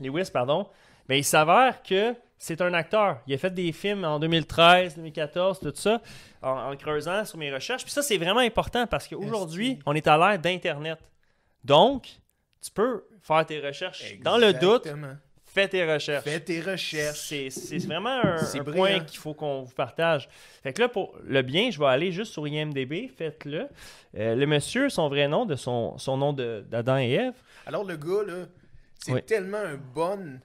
Lewis, 0.00 0.30
pardon, 0.32 0.66
ben, 1.08 1.16
il 1.16 1.24
s'avère 1.24 1.82
que 1.82 2.14
c'est 2.38 2.60
un 2.60 2.72
acteur. 2.74 3.20
Il 3.26 3.34
a 3.34 3.38
fait 3.38 3.50
des 3.54 3.72
films 3.72 4.04
en 4.04 4.18
2013, 4.18 4.96
2014, 4.96 5.60
tout 5.60 5.72
ça, 5.74 6.00
en, 6.42 6.72
en 6.72 6.76
creusant 6.76 7.24
sur 7.24 7.38
mes 7.38 7.52
recherches. 7.52 7.82
Puis 7.84 7.92
ça, 7.92 8.02
c'est 8.02 8.18
vraiment 8.18 8.40
important 8.40 8.86
parce 8.86 9.08
qu'aujourd'hui, 9.08 9.78
on 9.86 9.94
est 9.94 10.06
à 10.06 10.16
l'ère 10.18 10.38
d'Internet. 10.38 10.98
Donc, 11.64 12.08
tu 12.62 12.70
peux 12.70 13.04
faire 13.22 13.44
tes 13.46 13.60
recherches. 13.60 14.18
Dans 14.20 14.38
le 14.38 14.52
doute, 14.52 14.88
fais 15.44 15.68
tes 15.68 15.90
recherches. 15.90 16.24
Fais 16.24 16.40
tes 16.40 16.60
recherches. 16.60 17.32
C'est 17.48 17.78
vraiment 17.78 18.20
un, 18.22 18.36
un 18.36 18.64
point 18.64 19.00
qu'il 19.00 19.18
faut 19.18 19.34
qu'on 19.34 19.62
vous 19.62 19.74
partage. 19.74 20.28
Fait 20.62 20.72
que 20.72 20.82
là, 20.82 20.88
pour 20.88 21.16
le 21.24 21.42
bien, 21.42 21.70
je 21.70 21.78
vais 21.78 21.86
aller 21.86 22.12
juste 22.12 22.32
sur 22.32 22.46
IMDB, 22.46 23.08
faites-le. 23.16 23.68
Euh, 24.16 24.34
le 24.34 24.46
monsieur, 24.46 24.88
son 24.90 25.08
vrai 25.08 25.26
nom, 25.28 25.44
de 25.46 25.56
son, 25.56 25.96
son 25.98 26.16
nom 26.16 26.32
d'Adam 26.32 26.98
et 26.98 27.10
Ève. 27.12 27.34
Alors, 27.66 27.84
le 27.84 27.96
gars, 27.96 28.22
là, 28.26 28.44
c'est 28.98 29.12
Oui. 29.12 29.22
tellement 29.22 29.58
un 29.58 29.76
bon 29.76 30.38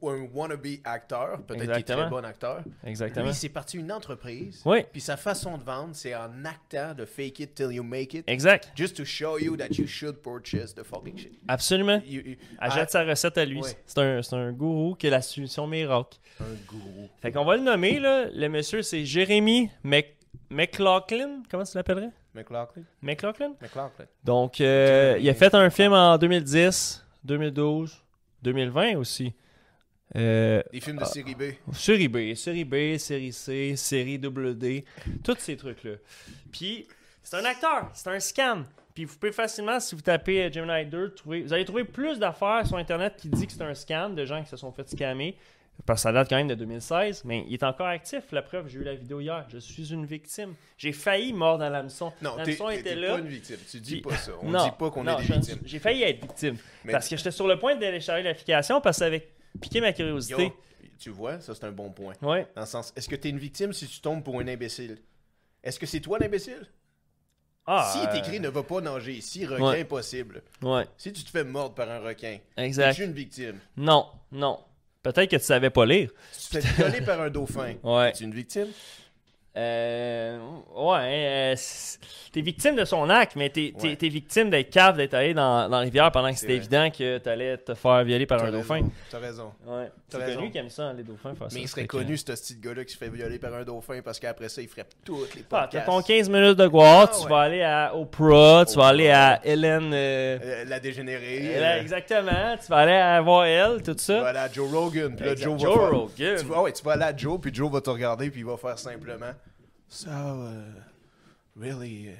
ou 0.00 0.08
un 0.08 0.26
wannabe 0.32 0.66
acteur, 0.84 1.42
peut-être 1.42 1.60
qu'il 1.62 1.70
est 1.70 1.82
très 1.82 2.08
bon 2.08 2.24
acteur. 2.24 2.62
Exactement. 2.84 3.26
Lui, 3.26 3.34
c'est 3.34 3.48
parti 3.48 3.78
une 3.78 3.90
entreprise. 3.92 4.62
Oui, 4.64 4.84
Puis 4.92 5.00
sa 5.00 5.16
façon 5.16 5.58
de 5.58 5.64
vendre, 5.64 5.90
c'est 5.94 6.14
en 6.14 6.44
actant 6.44 6.94
de 6.94 7.04
fake 7.04 7.40
it 7.40 7.54
till 7.54 7.72
you 7.72 7.82
make 7.82 8.14
it. 8.14 8.24
exact. 8.28 8.70
Just 8.76 8.96
to 8.96 9.04
show 9.04 9.38
you 9.38 9.56
that 9.56 9.68
you 9.78 9.86
should 9.86 10.16
purchase 10.22 10.74
the 10.74 10.82
fucking 10.84 11.16
shit. 11.18 11.32
Absolument. 11.48 12.00
You- 12.06 12.22
you- 12.24 12.36
Achète 12.58 12.90
sa 12.90 13.04
recette 13.04 13.36
à 13.38 13.44
lui. 13.44 13.60
C'est 13.86 13.98
un, 13.98 14.20
un 14.32 14.52
gourou 14.52 14.94
qui 14.94 15.06
a 15.08 15.10
la 15.10 15.22
solution 15.22 15.66
miracle. 15.66 16.18
Un 16.40 16.44
gourou. 16.66 17.08
Fait 17.20 17.32
qu'on 17.32 17.44
va 17.44 17.56
le 17.56 17.62
nommer, 17.62 17.98
là. 17.98 18.26
Le 18.34 18.48
monsieur, 18.48 18.82
c'est 18.82 19.04
Jérémy 19.04 19.70
Mc... 19.84 20.16
McLaughlin. 20.50 21.42
Comment 21.50 21.64
tu 21.64 21.76
l'appellerais? 21.76 22.10
McLaughlin? 22.34 22.82
McLaughlin? 23.02 23.52
McLaughlin. 23.60 24.06
Donc, 24.24 24.60
euh, 24.60 25.16
il 25.20 25.28
a 25.28 25.34
fait 25.34 25.54
un 25.54 25.68
film 25.70 25.92
en 25.92 26.16
2010, 26.16 27.04
2012, 27.24 28.02
2020 28.42 28.96
aussi. 28.96 29.34
Euh, 30.16 30.62
Des 30.72 30.80
films 30.80 30.96
de 30.98 31.02
Ah. 31.02 31.06
série 31.06 31.34
B. 31.34 31.42
série 31.72 32.08
B, 32.08 32.34
série 32.34 32.64
B, 32.64 32.98
série 32.98 33.32
C, 33.32 33.76
série 33.76 34.18
WD, 34.18 34.84
tous 35.24 35.36
ces 35.38 35.56
trucs-là. 35.56 35.92
Puis, 36.50 36.86
c'est 37.22 37.36
un 37.36 37.44
acteur, 37.44 37.90
c'est 37.94 38.08
un 38.10 38.20
scam. 38.20 38.66
Puis, 38.94 39.06
vous 39.06 39.16
pouvez 39.16 39.32
facilement, 39.32 39.80
si 39.80 39.94
vous 39.94 40.02
tapez 40.02 40.44
euh, 40.44 40.52
Gemini 40.52 40.84
2, 40.84 41.14
trouver, 41.14 41.42
vous 41.42 41.52
allez 41.54 41.64
trouver 41.64 41.84
plus 41.84 42.18
d'affaires 42.18 42.66
sur 42.66 42.76
Internet 42.76 43.14
qui 43.16 43.28
dit 43.28 43.46
que 43.46 43.52
c'est 43.52 43.62
un 43.62 43.74
scam, 43.74 44.14
de 44.14 44.24
gens 44.26 44.42
qui 44.42 44.50
se 44.50 44.56
sont 44.58 44.70
fait 44.72 44.86
scammer. 44.88 45.36
Parce 45.86 46.00
que 46.00 46.02
ça 46.02 46.12
date 46.12 46.28
quand 46.28 46.36
même 46.36 46.48
de 46.48 46.54
2016, 46.54 47.22
mais 47.24 47.44
il 47.48 47.54
est 47.54 47.62
encore 47.62 47.86
actif. 47.86 48.24
La 48.30 48.42
preuve, 48.42 48.68
j'ai 48.68 48.78
eu 48.80 48.84
la 48.84 48.94
vidéo 48.94 49.20
hier. 49.20 49.46
Je 49.50 49.56
suis 49.56 49.90
une 49.92 50.04
victime. 50.04 50.54
J'ai 50.76 50.92
failli 50.92 51.32
mordre 51.32 51.60
dans 51.64 51.70
l'hameçon. 51.70 52.12
Non, 52.20 52.36
L'hameçon 52.36 52.68
t'es- 52.68 52.80
était 52.80 52.94
là. 52.94 53.14
pas 53.14 53.18
une 53.20 53.26
victime. 53.28 53.56
Tu 53.68 53.80
dis 53.80 53.92
Puis- 53.92 54.00
pas 54.02 54.16
ça. 54.18 54.32
On 54.42 54.50
non, 54.50 54.62
dit 54.64 54.70
pas 54.78 54.90
qu'on 54.90 55.06
est 55.08 55.16
des 55.16 55.32
victimes. 55.32 55.58
J'ai 55.64 55.78
failli 55.78 56.02
être 56.02 56.20
victime. 56.20 56.56
Mais- 56.84 56.92
Parce 56.92 57.08
que 57.08 57.16
j'étais 57.16 57.30
sur 57.30 57.48
le 57.48 57.58
point 57.58 57.74
de 57.74 57.80
télécharger 57.80 58.22
l'application 58.22 58.82
parce 58.82 58.98
que 58.98 59.04
avait 59.04 59.26
piqué 59.60 59.80
ma 59.80 59.88
Yo, 59.90 59.94
curiosité. 59.94 60.52
tu 60.98 61.10
vois, 61.10 61.40
ça 61.40 61.54
c'est 61.54 61.64
un 61.64 61.72
bon 61.72 61.90
point. 61.90 62.14
Ouais. 62.22 62.46
Dans 62.54 62.62
le 62.62 62.66
sens, 62.66 62.92
est-ce 62.96 63.08
que 63.08 63.16
t'es 63.16 63.28
une 63.30 63.38
victime 63.38 63.72
si 63.72 63.86
tu 63.86 64.00
tombes 64.00 64.22
pour 64.22 64.38
un 64.40 64.48
imbécile? 64.48 64.98
Est-ce 65.62 65.78
que 65.78 65.86
c'est 65.86 66.00
toi 66.00 66.18
l'imbécile? 66.18 66.66
Ah, 67.64 67.88
si 67.92 67.98
il 67.98 68.34
est 68.34 68.36
euh, 68.36 68.40
ne 68.40 68.48
va 68.48 68.64
pas 68.64 68.80
nager, 68.80 69.20
si 69.20 69.46
requin 69.46 69.62
Ouais. 69.64 69.84
possible, 69.84 70.42
Ouais, 70.62 70.84
si 70.96 71.12
tu 71.12 71.22
te 71.22 71.30
fais 71.30 71.44
mordre 71.44 71.76
par 71.76 71.88
un 71.88 72.00
requin, 72.00 72.38
exact. 72.56 72.92
es-tu 72.92 73.04
une 73.04 73.12
victime? 73.12 73.60
Non, 73.76 74.08
non. 74.32 74.58
Peut-être 75.00 75.30
que 75.30 75.36
tu 75.36 75.42
savais 75.44 75.70
pas 75.70 75.84
lire. 75.86 76.10
Si 76.32 76.50
tu 76.50 76.56
te 76.58 76.66
fais 76.66 76.82
violer 76.88 77.02
par 77.04 77.20
un 77.20 77.30
dauphin, 77.30 77.74
Ouais. 77.84 78.10
es-tu 78.10 78.24
une 78.24 78.34
victime? 78.34 78.68
Euh, 79.54 80.38
ouais, 80.74 81.52
euh, 81.52 81.54
t'es 82.32 82.40
victime 82.40 82.74
de 82.74 82.86
son 82.86 83.10
acte, 83.10 83.36
mais 83.36 83.50
t'es, 83.50 83.74
t'es- 83.78 83.88
Ouais. 83.88 84.08
victime 84.08 84.48
d'être 84.48 84.70
cave, 84.70 84.96
d'être 84.96 85.12
allé 85.12 85.34
dans, 85.34 85.68
dans 85.68 85.76
la 85.76 85.82
rivière 85.82 86.10
pendant 86.10 86.30
que 86.32 86.38
c'était 86.38 86.54
évident 86.56 86.88
que 86.90 87.18
t'allais 87.18 87.58
te 87.58 87.74
faire 87.74 88.02
violer 88.02 88.24
par 88.24 88.40
T'as 88.40 88.46
un 88.46 88.50
dauphin. 88.52 88.80
T'as 89.10 89.18
raison. 89.18 89.52
Ouais. 89.66 89.90
T'as 90.08 90.26
C'est 90.26 90.34
connu 90.36 90.50
qui 90.50 90.56
aime 90.58 90.70
ça, 90.70 90.92
les 90.94 91.02
dauphins, 91.02 91.34
faire 91.34 91.50
ça. 91.50 91.54
Mais 91.54 91.62
il 91.62 91.68
serait 91.68 91.86
connu, 91.86 92.16
ce 92.16 92.24
petit 92.24 92.56
gars-là 92.56 92.84
qui 92.86 92.92
se 92.94 92.98
fait 92.98 93.10
violer 93.10 93.38
par 93.38 93.52
un 93.52 93.62
dauphin 93.62 94.00
parce 94.02 94.18
qu'après 94.18 94.48
ça, 94.48 94.62
il 94.62 94.68
ferait 94.68 94.86
toutes 95.04 95.34
les 95.34 95.42
Ah, 95.50 95.68
t'as 95.70 95.80
podcasts. 95.80 95.86
ton 95.86 96.00
15 96.02 96.28
minutes 96.30 96.58
de 96.58 96.66
gloire, 96.68 97.10
Ah, 97.12 97.14
tu 97.14 97.24
ouais. 97.24 97.28
vas 97.30 97.40
aller 97.40 97.62
à 97.62 97.94
Oprah, 97.94 98.64
tu 98.66 98.76
vas 98.78 98.86
aller 98.86 99.10
à 99.10 99.38
Hélène. 99.44 99.92
euh, 99.92 100.38
Euh, 100.42 100.64
la 100.64 100.80
dégénérée. 100.80 101.56
euh, 101.58 101.80
exactement, 101.82 102.56
tu 102.58 102.68
vas 102.68 102.76
aller 102.78 102.92
à 102.94 103.20
voir 103.20 103.44
elle, 103.44 103.82
tout 103.82 103.94
Tu 103.94 104.02
ça. 104.04 104.18
vas 104.20 104.28
aller 104.28 104.38
à 104.38 104.50
Joe 104.50 104.70
Rogan. 104.72 105.14
Puis 105.14 105.26
là. 105.26 105.34
Joe, 105.36 105.60
Joe 105.60 105.76
va 105.76 105.88
Rogan. 105.90 106.36
Tu 106.38 106.44
vas, 106.46 106.62
ouais, 106.62 106.72
tu 106.72 106.82
vas 106.82 106.92
aller 106.92 107.04
à 107.04 107.14
Joe, 107.14 107.38
puis 107.38 107.52
Joe 107.54 107.70
va 107.70 107.82
te 107.82 107.90
regarder, 107.90 108.30
puis 108.30 108.40
il 108.40 108.46
va 108.46 108.56
faire 108.56 108.78
simplement. 108.78 109.32
So, 109.94 110.08
uh, 110.10 110.80
really, 111.54 112.08
uh, 112.08 112.16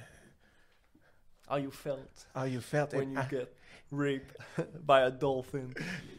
How 1.48 1.56
you 1.56 1.70
felt? 1.70 2.26
how 2.34 2.44
you 2.44 2.60
felt 2.60 2.92
when 2.92 3.12
you 3.12 3.18
Ah, 3.18 3.26
get 3.30 3.48
raped 3.90 4.36
by 4.86 5.00
a 5.06 5.10
dolphin. 5.10 5.70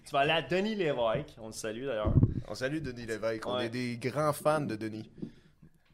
tu 0.03 0.11
vas 0.11 0.21
aller 0.21 0.31
à 0.31 0.41
Denis 0.41 0.73
Lévesque, 0.75 1.35
on 1.39 1.47
le 1.47 1.53
salue 1.53 1.85
d'ailleurs. 1.85 2.13
On 2.47 2.55
salue 2.55 2.79
Denis 2.81 3.05
Lévesque. 3.05 3.45
On 3.45 3.59
est 3.59 3.69
des 3.69 3.97
grands 3.97 4.33
fans 4.33 4.61
de 4.61 4.75
Denis. 4.75 5.11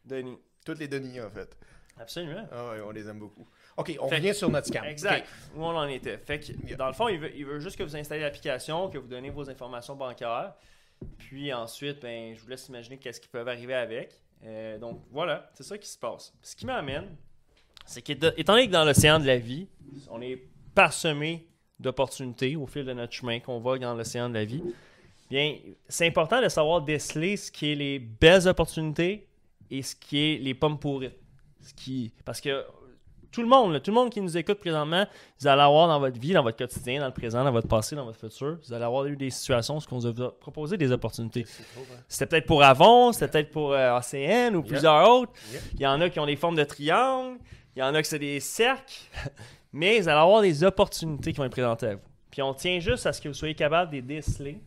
Denis. 0.05 0.37
Toutes 0.65 0.79
les 0.79 0.87
Denis, 0.87 1.19
en 1.19 1.29
fait. 1.29 1.57
Absolument. 1.99 2.47
Ah 2.53 2.69
ouais, 2.71 2.81
on 2.81 2.91
les 2.91 3.05
aime 3.09 3.19
beaucoup. 3.19 3.45
OK, 3.75 3.97
on 3.99 4.07
Fait- 4.07 4.15
revient 4.15 4.33
sur 4.33 4.49
notre 4.49 4.67
scam. 4.67 4.85
Exact. 4.85 5.27
Où 5.55 5.61
on 5.63 5.75
en 5.75 5.87
était. 5.89 6.17
Fait 6.19 6.39
que, 6.39 6.53
Yeah. 6.65 6.77
dans 6.77 6.87
le 6.87 6.93
fond, 6.93 7.09
il 7.09 7.19
veut, 7.19 7.35
il 7.35 7.45
veut 7.45 7.59
juste 7.59 7.77
que 7.77 7.83
vous 7.83 7.97
installez 7.97 8.21
l'application, 8.21 8.89
que 8.89 8.97
vous 8.97 9.07
donnez 9.09 9.29
vos 9.29 9.49
informations 9.49 9.95
bancaires. 9.97 10.53
Puis 11.17 11.51
ensuite, 11.53 12.01
ben, 12.01 12.33
je 12.33 12.41
vous 12.41 12.47
laisse 12.47 12.67
imaginer 12.69 12.97
qu'est-ce 12.97 13.19
qui 13.19 13.27
peut 13.27 13.45
arriver 13.45 13.73
avec. 13.73 14.21
Euh, 14.45 14.77
donc 14.77 15.01
voilà, 15.11 15.49
c'est 15.53 15.63
ça 15.63 15.77
qui 15.77 15.87
se 15.87 15.97
passe. 15.97 16.33
Ce 16.41 16.55
qui 16.55 16.65
m'amène, 16.65 17.15
c'est 17.85 18.01
qu'étant 18.01 18.53
donné 18.53 18.67
que 18.67 18.71
dans 18.71 18.85
l'océan 18.85 19.19
de 19.19 19.25
la 19.25 19.37
vie, 19.37 19.67
on 20.09 20.21
est 20.21 20.41
parsemé 20.73 21.47
d'opportunités 21.79 22.55
au 22.55 22.67
fil 22.67 22.85
de 22.85 22.93
notre 22.93 23.13
chemin 23.13 23.39
qu'on 23.39 23.59
vogue 23.59 23.81
dans 23.81 23.95
l'océan 23.95 24.29
de 24.29 24.33
la 24.35 24.45
vie, 24.45 24.61
bien, 25.29 25.55
c'est 25.87 26.07
important 26.07 26.41
de 26.41 26.49
savoir 26.49 26.81
déceler 26.81 27.37
ce 27.37 27.51
qui 27.51 27.71
est 27.71 27.75
les 27.75 27.99
belles 27.99 28.47
opportunités 28.47 29.27
et 29.71 29.81
ce 29.81 29.95
qui 29.95 30.17
est 30.19 30.37
les 30.37 30.53
pommes 30.53 30.77
qui, 31.75 32.11
parce 32.25 32.41
que 32.41 32.65
tout 33.31 33.41
le 33.41 33.47
monde, 33.47 33.73
là, 33.73 33.79
tout 33.79 33.91
le 33.91 33.95
monde 33.95 34.09
qui 34.09 34.21
nous 34.21 34.37
écoute 34.37 34.59
présentement, 34.59 35.05
vous 35.39 35.47
allez 35.47 35.61
avoir 35.61 35.87
dans 35.87 35.99
votre 35.99 36.19
vie, 36.19 36.33
dans 36.33 36.41
votre 36.43 36.57
quotidien, 36.57 36.99
dans 36.99 37.05
le 37.07 37.13
présent, 37.13 37.43
dans 37.43 37.51
votre 37.51 37.67
passé, 37.67 37.95
dans 37.95 38.05
votre 38.05 38.19
futur, 38.19 38.57
vous 38.67 38.73
allez 38.73 38.83
avoir 38.85 39.05
eu 39.05 39.15
des 39.15 39.29
situations 39.29 39.77
où 39.77 39.81
on 39.91 39.97
vous 39.99 40.07
a 40.23 40.31
proposé 40.39 40.77
des 40.77 40.91
opportunités. 40.91 41.45
C'était 42.07 42.25
peut-être 42.27 42.45
pour 42.47 42.63
Avon, 42.63 43.11
c'était 43.11 43.27
peut-être 43.27 43.51
pour 43.51 43.73
euh, 43.73 43.97
ACN 43.97 44.55
ou 44.55 44.63
plusieurs 44.63 45.07
autres. 45.09 45.31
Yeah. 45.51 45.59
Il 45.75 45.81
y 45.81 45.87
en 45.87 46.01
a 46.01 46.09
qui 46.09 46.19
ont 46.19 46.25
des 46.25 46.35
formes 46.35 46.55
de 46.55 46.63
triangle, 46.63 47.37
il 47.75 47.79
y 47.79 47.83
en 47.83 47.93
a 47.93 48.01
qui 48.01 48.09
c'est 48.09 48.19
des 48.19 48.39
cercles, 48.39 48.93
mais 49.73 49.99
vous 49.99 50.07
allez 50.09 50.17
avoir 50.19 50.41
des 50.41 50.63
opportunités 50.63 51.31
qui 51.31 51.37
vont 51.37 51.45
être 51.45 51.51
présentées 51.51 51.87
à 51.87 51.95
vous. 51.95 52.01
Puis 52.31 52.41
on 52.41 52.53
tient 52.53 52.79
juste 52.79 53.05
à 53.05 53.13
ce 53.13 53.21
que 53.21 53.27
vous 53.27 53.33
soyez 53.33 53.53
capable 53.55 53.91
de 53.91 53.95
les 53.97 54.01
déceler. 54.01 54.59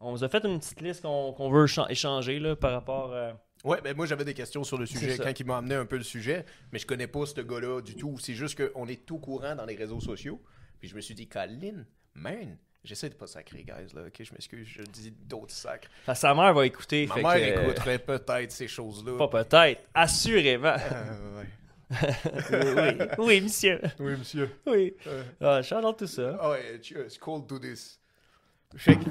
On 0.00 0.10
vous 0.12 0.24
a 0.24 0.28
fait 0.28 0.44
une 0.44 0.58
petite 0.58 0.80
liste 0.80 1.02
qu'on 1.02 1.50
veut 1.50 1.66
écha- 1.66 1.86
échanger 1.90 2.40
là, 2.40 2.56
par 2.56 2.72
rapport. 2.72 3.10
euh, 3.12 3.32
Ouais, 3.64 3.80
ben 3.80 3.96
moi 3.96 4.06
j'avais 4.06 4.24
des 4.24 4.34
questions 4.34 4.64
sur 4.64 4.76
le 4.78 4.86
sujet 4.86 5.16
quand 5.18 5.38
il 5.38 5.46
m'a 5.46 5.58
amené 5.58 5.74
un 5.76 5.86
peu 5.86 5.96
le 5.96 6.02
sujet, 6.02 6.44
mais 6.72 6.78
je 6.78 6.86
connais 6.86 7.06
pas 7.06 7.24
ce 7.26 7.40
gars-là 7.40 7.80
du 7.80 7.94
tout. 7.94 8.18
C'est 8.18 8.34
juste 8.34 8.58
qu'on 8.72 8.86
est 8.88 9.06
tout 9.06 9.18
courant 9.18 9.54
dans 9.54 9.64
les 9.64 9.76
réseaux 9.76 10.00
sociaux. 10.00 10.42
Puis 10.80 10.88
je 10.88 10.96
me 10.96 11.00
suis 11.00 11.14
dit, 11.14 11.28
Colin, 11.28 11.84
man, 12.14 12.56
j'essaie 12.82 13.08
de 13.08 13.14
pas 13.14 13.28
sacrer, 13.28 13.62
guys, 13.62 13.94
là, 13.94 14.02
ok, 14.08 14.20
je 14.20 14.32
m'excuse, 14.32 14.66
je 14.66 14.82
dis 14.82 15.12
d'autres 15.12 15.54
sacres. 15.54 15.88
Enfin, 16.02 16.14
sa 16.14 16.34
mère 16.34 16.52
va 16.52 16.66
écouter. 16.66 17.06
Ma 17.06 17.14
fait 17.14 17.22
mère 17.22 17.54
que, 17.54 17.60
écouterait 17.66 17.98
peut-être 18.00 18.50
ces 18.50 18.66
choses-là. 18.66 19.16
Pas 19.16 19.44
peut-être, 19.44 19.82
assurément. 19.94 20.74
Euh, 20.74 21.40
ouais. 21.40 21.46
oui, 23.18 23.24
oui, 23.26 23.40
monsieur. 23.42 23.80
Oui, 24.00 24.16
monsieur. 24.16 24.50
Oui. 24.66 24.94
Euh, 25.06 25.22
Ah, 25.40 25.62
J'adore 25.62 25.96
tout 25.96 26.06
ça. 26.08 26.36
Ah 26.40 26.50
ouais, 26.50 26.76
it's 26.76 27.18
cool 27.18 27.46
to 27.46 27.58
do 27.58 27.60
this. 27.60 28.00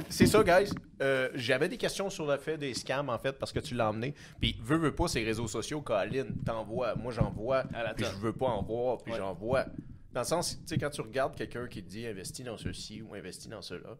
C'est 0.09 0.25
ça, 0.27 0.43
guys. 0.43 0.71
Euh, 1.01 1.29
J'avais 1.35 1.69
des 1.69 1.77
questions 1.77 2.09
sur 2.09 2.25
le 2.25 2.37
fait 2.37 2.57
des 2.57 2.73
scams, 2.73 3.09
en 3.09 3.17
fait, 3.17 3.33
parce 3.33 3.51
que 3.51 3.59
tu 3.59 3.75
l'as 3.75 3.89
emmené. 3.89 4.13
Puis, 4.39 4.57
veux, 4.61 4.77
veux 4.77 4.93
pas, 4.95 5.07
ces 5.07 5.23
réseaux 5.23 5.47
sociaux, 5.47 5.81
Colin, 5.81 6.25
t'envoies. 6.45 6.95
Moi, 6.95 7.11
j'en 7.11 7.29
vois. 7.31 7.63
Puis, 7.95 8.05
je 8.05 8.17
veux 8.19 8.33
pas 8.33 8.47
en 8.47 8.61
voir, 8.61 8.97
puis 8.99 9.13
Ouais. 9.13 9.17
j'en 9.19 9.33
vois. 9.33 9.65
Dans 10.13 10.21
le 10.21 10.25
sens, 10.27 10.57
tu 10.61 10.67
sais, 10.67 10.77
quand 10.77 10.89
tu 10.89 11.01
regardes 11.01 11.35
quelqu'un 11.35 11.67
qui 11.67 11.81
te 11.83 11.89
dit 11.89 12.05
investis 12.05 12.43
dans 12.45 12.57
ceci 12.57 13.01
ou 13.01 13.13
investis 13.15 13.47
dans 13.49 13.61
cela, 13.61 13.97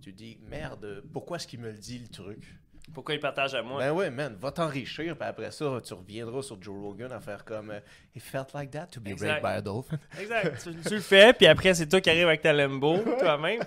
tu 0.00 0.12
te 0.12 0.16
dis 0.16 0.38
merde, 0.48 1.02
pourquoi 1.12 1.36
est-ce 1.38 1.46
qu'il 1.48 1.58
me 1.60 1.70
le 1.72 1.76
dit 1.76 1.98
le 1.98 2.06
truc? 2.08 2.54
Pourquoi 2.94 3.14
il 3.14 3.20
partage 3.20 3.54
à 3.54 3.62
moi? 3.62 3.80
Ben 3.80 3.92
ouais, 3.92 4.10
man, 4.10 4.34
va 4.40 4.50
t'enrichir, 4.52 5.16
puis 5.16 5.28
après 5.28 5.50
ça, 5.50 5.78
tu 5.84 5.92
reviendras 5.92 6.40
sur 6.42 6.62
Joe 6.62 6.80
Rogan 6.80 7.10
à 7.12 7.20
faire 7.20 7.44
comme 7.44 7.70
euh, 7.70 7.80
It 8.14 8.22
felt 8.22 8.54
like 8.54 8.70
that 8.70 8.86
to 8.92 9.00
be 9.00 9.08
raped 9.08 9.42
by 9.42 9.56
a 9.58 9.60
dolphin. 9.60 9.98
Exact. 10.18 10.62
tu, 10.62 10.74
tu 10.88 10.94
le 10.94 11.00
fais, 11.00 11.32
puis 11.34 11.46
après, 11.48 11.74
c'est 11.74 11.86
toi 11.88 12.00
qui 12.00 12.08
arrives 12.08 12.28
avec 12.28 12.40
ta 12.40 12.52
Lambo, 12.52 12.96
toi-même. 13.18 13.60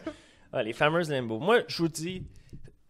Ah, 0.54 0.64
les 0.64 0.74
fameuses 0.74 1.10
Lambo. 1.10 1.40
Moi, 1.40 1.60
je 1.68 1.78
vous 1.78 1.88
dis, 1.88 2.24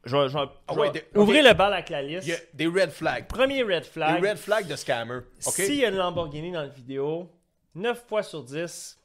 je 0.03 0.27
je 0.27 0.37
Ah 0.67 0.73
ouais, 0.73 0.91
des- 0.91 1.03
ok. 1.15 1.29
le 1.29 1.53
bal 1.53 1.73
avec 1.73 1.89
la 1.89 2.01
liste. 2.01 2.25
Il 2.27 2.31
y 2.31 2.33
a 2.33 2.37
des 2.53 2.67
red 2.67 2.89
flags. 2.91 3.27
Premier 3.27 3.61
red 3.63 3.83
Des 3.83 3.89
flag. 3.89 4.23
red 4.23 4.37
flags 4.37 4.67
de 4.67 4.75
scammer. 4.75 5.19
S'il 5.39 5.75
y 5.75 5.85
a 5.85 5.89
une 5.89 5.95
Lamborghini 5.97 6.51
dans 6.51 6.61
la 6.61 6.67
vidéo, 6.67 7.29
9 7.75 8.03
fois 8.07 8.23
sur 8.23 8.43
10, 8.43 8.97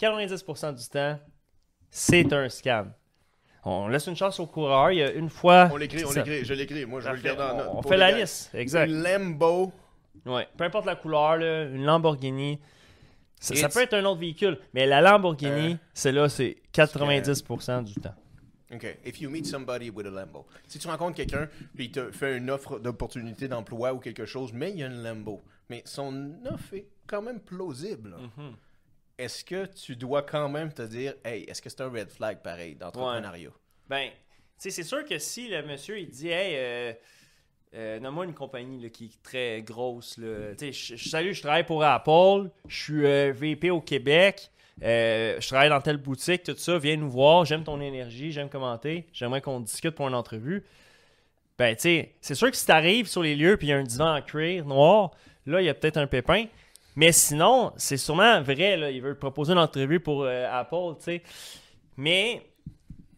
90% 0.00 0.72
du 0.72 0.88
temps, 0.88 1.18
c'est 1.90 2.32
un 2.32 2.48
scam. 2.48 2.92
On 3.64 3.86
laisse 3.86 4.08
une 4.08 4.16
chance 4.16 4.40
au 4.40 4.46
coureur. 4.46 4.90
Il 4.90 4.98
y 4.98 5.02
a 5.02 5.12
une 5.12 5.30
fois. 5.30 5.68
On 5.72 5.76
l'écrit, 5.76 6.04
on 6.04 6.10
l'écrit, 6.12 6.44
je 6.44 6.54
l'écris. 6.54 6.84
Moi, 6.84 7.00
je 7.00 7.08
vais 7.08 7.16
le 7.16 7.22
Parfait. 7.22 7.36
garder 7.38 7.52
en 7.52 7.56
note. 7.64 7.70
On, 7.74 7.78
on 7.78 7.82
fait 7.82 7.96
la 7.96 8.10
gars. 8.10 8.18
liste. 8.18 8.50
Exact. 8.54 8.88
Une 8.90 9.02
Lambo. 9.04 9.72
Ouais. 10.26 10.48
Peu 10.56 10.64
importe 10.64 10.86
la 10.86 10.96
couleur, 10.96 11.36
là, 11.36 11.64
une 11.64 11.84
Lamborghini. 11.84 12.58
Ça, 13.42 13.68
peut 13.68 13.82
être 13.82 13.94
un 13.94 14.04
autre 14.04 14.20
véhicule, 14.20 14.58
mais 14.72 14.86
la 14.86 15.00
Lamborghini, 15.00 15.72
Euh, 15.72 15.76
celle-là, 15.94 16.28
c'est 16.28 16.56
90% 16.72 17.82
du 17.82 17.94
temps. 17.94 18.14
OK. 18.72 18.86
If 19.04 19.20
you 19.20 19.28
meet 19.28 19.46
somebody 19.46 19.90
with 19.90 20.06
a 20.06 20.10
Lambo. 20.10 20.46
Si 20.66 20.78
tu 20.78 20.88
rencontres 20.88 21.16
quelqu'un, 21.16 21.48
puis 21.74 21.86
il 21.86 21.90
te 21.92 22.10
fait 22.10 22.38
une 22.38 22.48
offre 22.50 22.78
d'opportunité 22.78 23.46
d'emploi 23.48 23.92
ou 23.92 23.98
quelque 23.98 24.24
chose, 24.24 24.52
mais 24.52 24.70
il 24.70 24.78
y 24.78 24.82
a 24.82 24.86
une 24.86 25.02
Lambo, 25.02 25.42
mais 25.68 25.82
son 25.84 26.32
offre 26.46 26.74
est 26.74 26.86
quand 27.06 27.20
même 27.20 27.40
plausible. 27.40 28.16
Mhm. 28.36 28.54
Est-ce 29.18 29.44
que 29.44 29.66
tu 29.66 29.94
dois 29.96 30.22
quand 30.22 30.48
même 30.48 30.72
te 30.72 30.82
dire, 30.82 31.14
hey, 31.24 31.42
est-ce 31.44 31.60
que 31.60 31.68
c'est 31.68 31.82
un 31.82 31.90
red 31.90 32.10
flag 32.10 32.40
pareil 32.42 32.74
d'entrepreneuriat? 32.76 33.50
Ben, 33.88 34.08
tu 34.08 34.14
sais, 34.56 34.70
c'est 34.70 34.82
sûr 34.84 35.04
que 35.04 35.18
si 35.18 35.48
le 35.48 35.62
monsieur, 35.66 35.98
il 35.98 36.08
dit, 36.08 36.28
hey, 36.28 36.54
euh, 36.56 36.92
euh, 37.74 37.98
nomme-moi 38.00 38.24
une 38.26 38.34
compagnie 38.34 38.80
là, 38.82 38.88
qui 38.90 39.06
est 39.06 39.22
très 39.22 39.62
grosse. 39.62 40.18
Là. 40.18 40.52
Je- 40.60 40.70
je- 40.72 41.08
salut, 41.08 41.34
je 41.34 41.40
travaille 41.42 41.64
pour 41.64 41.82
Apple, 41.84 42.50
je 42.68 42.82
suis 42.82 43.06
euh, 43.06 43.32
VP 43.34 43.70
au 43.70 43.80
Québec, 43.80 44.50
euh, 44.82 45.36
je 45.40 45.48
travaille 45.48 45.68
dans 45.70 45.80
telle 45.80 45.96
boutique, 45.98 46.42
tout 46.42 46.54
ça, 46.56 46.78
viens 46.78 46.96
nous 46.96 47.10
voir, 47.10 47.44
j'aime 47.44 47.64
ton 47.64 47.80
énergie, 47.80 48.30
j'aime 48.32 48.48
commenter, 48.48 49.06
j'aimerais 49.12 49.40
qu'on 49.40 49.60
discute 49.60 49.92
pour 49.94 50.08
une 50.08 50.14
entrevue. 50.14 50.64
Ben, 51.58 51.74
tu 51.76 51.82
sais, 51.82 52.12
c'est 52.20 52.34
sûr 52.34 52.50
que 52.50 52.56
si 52.56 52.66
t'arrives 52.66 53.06
sur 53.06 53.22
les 53.22 53.36
lieux 53.36 53.56
puis 53.56 53.68
il 53.68 53.70
y 53.70 53.72
a 53.72 53.76
un 53.78 53.82
divan 53.84 54.16
en 54.16 54.22
cuir 54.22 54.64
noir, 54.64 55.12
là, 55.46 55.60
il 55.60 55.64
y 55.66 55.68
a 55.68 55.74
peut-être 55.74 55.96
un 55.98 56.06
pépin. 56.06 56.46
Mais 56.96 57.12
sinon, 57.12 57.72
c'est 57.76 57.96
sûrement 57.96 58.42
vrai, 58.42 58.76
là, 58.76 58.90
il 58.90 59.00
veut 59.00 59.14
te 59.14 59.18
proposer 59.20 59.52
une 59.52 59.58
entrevue 59.58 60.00
pour 60.00 60.24
euh, 60.24 60.46
Apple, 60.50 60.96
tu 60.98 61.04
sais. 61.04 61.22
Mais, 61.96 62.42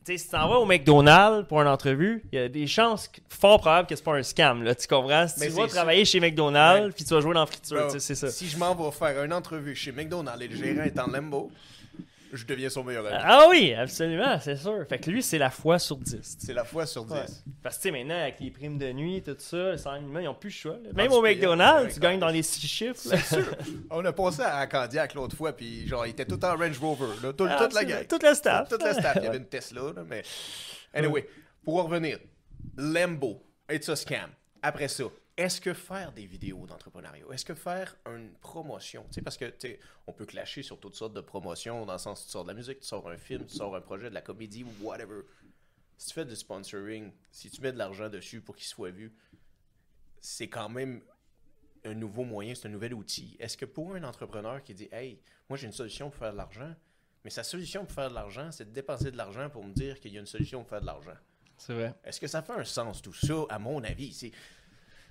sais, 0.05 0.19
si 0.19 0.25
tu 0.25 0.31
t'en 0.31 0.49
vas 0.49 0.59
au 0.59 0.67
McDonald's 0.67 1.49
pour 1.49 1.61
une 1.61 1.69
entrevue, 1.69 2.23
il 2.33 2.39
y 2.39 2.43
a 2.43 2.49
des 2.49 2.67
chances 2.67 3.11
fort 3.29 3.61
probables 3.61 3.89
que 3.89 3.97
c'est 3.97 4.05
pas 4.05 4.15
un 4.15 4.23
scam, 4.23 4.63
là, 4.63 4.75
tu 4.75 4.87
comprends? 4.87 5.27
Si 5.29 5.41
Mais 5.41 5.47
tu 5.47 5.53
vas 5.53 5.67
travailler 5.67 6.05
chez 6.05 6.21
McDonald's 6.21 6.95
puis 6.95 7.05
tu 7.05 7.15
vas 7.15 7.21
jouer 7.21 7.35
dans 7.35 7.41
la 7.41 7.47
friture, 7.47 7.91
c'est 7.99 8.15
ça. 8.15 8.31
Si 8.31 8.49
je 8.49 8.57
m'en 8.57 8.75
vais 8.75 8.91
faire 8.91 9.23
une 9.25 9.33
entrevue 9.33 9.75
chez 9.75 9.93
McDonald's 9.93 10.43
et 10.43 10.49
le 10.49 10.57
gérant 10.57 10.83
est 10.83 10.99
en 10.99 11.07
Lambo, 11.07 11.51
je 12.37 12.47
deviens 12.47 12.69
son 12.69 12.85
meilleur 12.85 13.07
ami. 13.07 13.17
Ah 13.21 13.47
oui, 13.51 13.73
absolument, 13.75 14.39
c'est 14.41 14.57
sûr. 14.57 14.85
Fait 14.89 14.99
que 14.99 15.11
lui, 15.11 15.23
c'est 15.23 15.39
la 15.39 15.51
fois 15.51 15.79
sur 15.79 15.97
10. 15.97 16.37
C'est 16.39 16.53
la 16.53 16.65
fois 16.65 16.87
sur 16.87 17.05
10. 17.05 17.13
Ouais. 17.13 17.21
Parce 17.63 17.77
que 17.77 17.83
tu 17.83 17.89
sais, 17.89 17.93
maintenant, 17.93 18.21
avec 18.21 18.41
les 18.41 18.51
primes 18.51 18.79
de 18.79 18.93
nuit, 18.93 19.23
tout 19.23 19.37
ça, 19.39 19.73
les 19.73 19.79
salaires 19.79 20.01
minimums, 20.01 20.23
ils 20.23 20.27
n'ont 20.27 20.35
plus 20.35 20.49
le 20.51 20.55
choix. 20.55 20.77
là. 20.83 20.91
Même 20.95 21.13
au 21.13 21.23
McDonald's, 21.23 21.95
tu 21.95 22.01
gagnes 22.01 22.19
dans 22.19 22.29
les 22.29 22.43
six 22.43 22.67
chiffres. 22.67 22.95
C'est 23.01 23.17
sûr. 23.19 23.47
On 23.91 24.05
a 24.05 24.13
passé 24.13 24.43
à 24.43 24.67
Candiac 24.67 25.15
l'autre 25.15 25.37
fois, 25.37 25.53
puis 25.53 25.87
genre, 25.87 26.07
il 26.07 26.11
était 26.11 26.25
tout 26.27 26.43
en 26.45 26.57
Range 26.57 26.79
Rover, 26.79 27.07
là, 27.23 27.33
tout- 27.33 27.47
Ah, 27.49 27.59
toute 27.65 27.75
la 27.75 27.85
gang. 27.85 28.07
Toute 28.07 28.23
la 28.23 28.35
staff. 28.35 28.69
Toute 28.69 28.83
la 28.83 28.95
staff. 28.95 29.17
Il 29.17 29.25
y 29.25 29.27
avait 29.27 29.39
une 29.39 29.47
Tesla, 29.47 29.83
là, 29.95 30.03
mais. 30.09 30.23
Anyway, 30.93 31.27
pour 31.65 31.79
en 31.81 31.85
revenir, 31.85 32.19
Lambo, 32.77 33.43
it's 33.71 33.89
a 33.89 33.97
scam. 33.97 34.31
Après 34.63 34.89
ça, 34.89 35.05
est-ce 35.37 35.61
que 35.61 35.75
faire 35.75 36.13
des 36.13 36.27
vidéos 36.27 36.67
d'entrepreneuriat, 36.67 37.25
est-ce 37.33 37.45
que 37.45 37.55
faire 37.55 37.97
une 38.07 38.33
promotion, 38.35 39.05
tu 39.09 39.15
sais, 39.15 39.23
parce 39.23 39.37
que, 39.37 39.47
tu 39.47 39.79
on 40.07 40.13
peut 40.13 40.27
clasher 40.27 40.63
sur 40.63 40.79
toutes 40.79 40.95
sortes 40.95 41.15
de 41.15 41.21
promotions, 41.21 41.85
dans 41.85 41.95
le 41.95 41.99
sens, 41.99 42.25
tu 42.25 42.31
sors 42.31 42.45
de 42.45 42.49
la 42.49 42.55
musique, 42.55 42.81
tu 42.81 42.87
sors 42.87 43.09
un 43.09 43.17
film, 43.17 43.45
tu 43.47 43.57
sors 43.57 43.75
un 43.75 43.81
projet, 43.81 44.09
de 44.09 44.15
la 44.15 44.23
comédie, 44.23 44.65
whatever. 44.81 45.23
Si 45.97 46.09
tu 46.09 46.15
fais 46.15 46.25
du 46.25 46.37
sponsoring, 46.37 47.13
si 47.33 47.51
tu 47.51 47.61
mets 47.61 47.73
de 47.73 47.79
l'argent 47.79 48.09
dessus 48.09 48.41
pour 48.41 48.55
qu'il 48.55 48.67
soit 48.67 48.91
vu, 48.91 49.13
c'est 50.21 50.49
quand 50.49 50.69
même 50.69 51.03
un 51.85 51.95
nouveau 51.95 52.25
moyen, 52.25 52.55
c'est 52.55 52.69
un 52.69 52.71
nouvel 52.71 52.95
outil. 52.95 53.37
Est-ce 53.39 53.57
que 53.57 53.65
pour 53.65 53.95
un 53.95 54.05
entrepreneur 54.05 54.63
qui 54.63 54.75
dit 54.75 54.89
Hey, 54.93 55.21
moi 55.49 55.59
j'ai 55.59 55.67
une 55.67 55.73
solution 55.73 56.11
pour 56.11 56.19
faire 56.19 56.33
de 56.33 56.37
l'argent, 56.37 56.75
mais 57.25 57.31
sa 57.31 57.43
solution 57.43 57.85
pour 57.85 57.95
faire 57.95 58.09
de 58.09 58.15
l'argent, 58.15 58.51
c'est 58.53 58.67
de 58.67 58.71
dépenser 58.73 59.11
de 59.11 59.17
l'argent 59.17 59.51
pour 59.51 59.65
me 59.65 59.73
dire 59.73 60.01
qu'il 60.01 60.13
y 60.13 60.17
a 60.17 60.21
une 60.21 60.27
solution 60.27 60.61
pour 60.61 60.71
faire 60.71 60.81
de 60.81 60.87
l'argent. 60.87 61.17
C'est 61.57 61.75
vrai. 61.75 61.95
Est-ce 62.05 62.21
que 62.21 62.27
ça 62.27 62.43
fait 62.43 62.53
un 62.53 62.65
sens 62.65 63.01
tout 63.01 63.13
ça, 63.13 63.45
à 63.49 63.59
mon 63.59 63.83
avis? 63.85 64.13
C'est... 64.13 64.33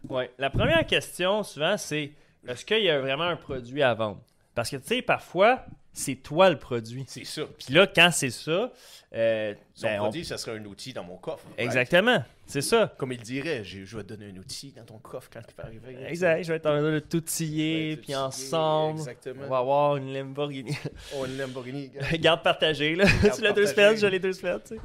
Ouais. 0.10 0.32
La 0.38 0.50
première 0.50 0.86
question, 0.86 1.44
souvent, 1.44 1.78
c'est 1.78 2.12
est-ce 2.48 2.66
qu'il 2.66 2.84
y 2.84 2.90
a 2.90 3.00
vraiment 3.00 3.24
un 3.24 3.36
produit 3.38 3.82
à 3.84 3.94
vendre? 3.94 4.22
Parce 4.56 4.70
que, 4.70 4.76
tu 4.78 4.88
sais, 4.88 5.02
parfois, 5.02 5.66
c'est 5.94 6.16
toi 6.16 6.50
le 6.50 6.58
produit. 6.60 7.06
C'est 7.08 7.24
ça. 7.26 7.44
Puis 7.58 7.74
là, 7.74 7.88
quand 7.88 8.10
c'est 8.12 8.30
ça, 8.30 8.72
euh, 9.16 9.54
Son 9.74 9.88
ben, 9.88 10.00
on- 10.00 10.04
produit, 10.04 10.26
ça 10.26 10.38
serait 10.38 10.58
un 10.58 10.66
outil 10.66 10.94
dans 10.94 11.04
mon 11.04 11.18
coffre. 11.18 11.46
right? 11.48 11.60
Exactement. 11.60 12.24
C'est 12.46 12.62
ça. 12.62 12.94
Comme 12.98 13.14
il 13.14 13.22
dirait, 13.22 13.64
j'ai- 13.64 13.86
je 13.86 13.96
vais 13.98 14.04
te 14.04 14.10
donner 14.10 14.32
un 14.32 14.38
outil 14.38 14.74
dans 14.76 14.84
ton 14.84 14.98
coffre 14.98 15.30
quand 15.32 15.40
il 15.48 15.56
va 15.56 15.64
arriver. 15.64 16.06
Exact. 16.10 16.44
Je 16.44 16.50
vais 16.52 16.58
être 16.58 16.66
en 16.66 16.78
train 16.78 16.92
de 16.92 17.00
tout 17.00 17.22
tiller, 17.22 17.92
Ouais, 17.92 17.98
puis 17.98 18.16
ensemble, 18.16 19.00
Exactement. 19.00 19.44
on 19.46 19.50
va 19.50 19.58
avoir 19.60 19.98
une 19.98 20.14
Lamborghini. 20.14 20.78
Oh, 21.16 21.26
une 21.26 21.38
Lamborghini. 21.38 21.92
Garde 22.20 22.44
partagée, 22.44 22.96
là. 22.96 23.06
Garde 23.24 23.36
tu 23.38 23.42
l'as 23.42 23.54
deux 23.54 23.66
semaines, 23.68 23.98
je 23.98 24.06
l'ai 24.08 24.20
deux 24.20 24.34
semaines, 24.34 24.60
tu 24.68 24.76
sais. 24.76 24.82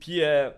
Puis, 0.00 0.22
euh, 0.22 0.50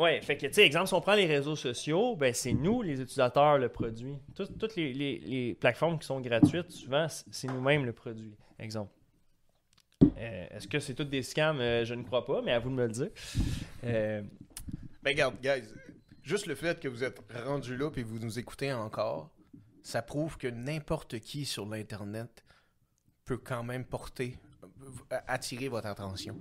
ouais, 0.00 0.20
fait 0.22 0.36
que, 0.36 0.46
tu 0.46 0.52
sais, 0.54 0.62
exemple, 0.66 0.88
si 0.88 0.94
on 0.94 1.00
prend 1.00 1.14
les 1.14 1.26
réseaux 1.26 1.56
sociaux, 1.56 2.16
ben, 2.16 2.32
c'est 2.34 2.52
nous, 2.52 2.82
les 2.82 2.94
utilisateurs, 3.00 3.58
le 3.58 3.68
produit. 3.68 4.18
Tout- 4.34 4.46
toutes 4.58 4.76
les, 4.76 5.56
plateformes 5.60 5.98
qui 5.98 6.06
sont 6.06 6.20
gratuites, 6.20 6.70
souvent, 6.70 7.06
c'est 7.30 7.48
nous-mêmes 7.48 7.84
le 7.84 7.92
produit. 7.92 8.34
Exemple. 8.58 8.92
Euh, 10.02 10.46
Est-ce 10.50 10.68
que 10.68 10.78
c'est 10.80 10.94
toutes 10.94 11.10
des 11.10 11.22
scams? 11.22 11.60
Euh, 11.60 11.84
Je 11.84 11.94
ne 11.94 12.02
crois 12.02 12.24
pas, 12.26 12.42
mais 12.42 12.52
à 12.52 12.58
vous 12.58 12.70
de 12.70 12.74
me 12.74 12.86
le 12.86 12.92
dire. 12.92 13.10
Euh, 13.84 14.22
Ben, 15.02 15.10
regarde, 15.10 15.36
guys, 15.42 15.66
juste 16.22 16.46
le 16.46 16.54
fait 16.54 16.78
que 16.80 16.88
vous 16.88 17.04
êtes 17.04 17.20
rendu 17.44 17.76
là 17.76 17.90
et 17.96 18.02
vous 18.02 18.18
nous 18.18 18.38
écoutez 18.38 18.72
encore, 18.72 19.30
ça 19.82 20.02
prouve 20.02 20.36
que 20.36 20.48
n'importe 20.48 21.20
qui 21.20 21.44
sur 21.46 21.66
l'Internet 21.66 22.44
peut 23.24 23.38
quand 23.38 23.62
même 23.62 23.84
porter, 23.84 24.36
euh, 25.12 25.18
attirer 25.26 25.68
votre 25.68 25.86
attention, 25.86 26.36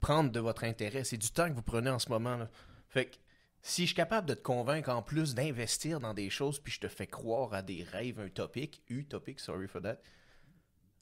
prendre 0.00 0.30
de 0.30 0.40
votre 0.40 0.64
intérêt. 0.64 1.04
C'est 1.04 1.16
du 1.16 1.30
temps 1.30 1.48
que 1.48 1.54
vous 1.54 1.62
prenez 1.62 1.88
en 1.90 1.98
ce 1.98 2.10
moment. 2.10 2.36
Là. 2.36 2.50
Fait 2.96 3.04
que 3.04 3.16
si 3.60 3.82
je 3.82 3.88
suis 3.88 3.94
capable 3.94 4.26
de 4.26 4.32
te 4.32 4.40
convaincre 4.40 4.88
en 4.88 5.02
plus 5.02 5.34
d'investir 5.34 6.00
dans 6.00 6.14
des 6.14 6.30
choses, 6.30 6.58
puis 6.58 6.72
je 6.72 6.80
te 6.80 6.88
fais 6.88 7.06
croire 7.06 7.52
à 7.52 7.60
des 7.60 7.82
rêves, 7.82 8.18
un 8.18 8.30
topic, 8.30 8.82
utopic, 8.88 9.38
sorry 9.38 9.68
for 9.68 9.82
that, 9.82 9.98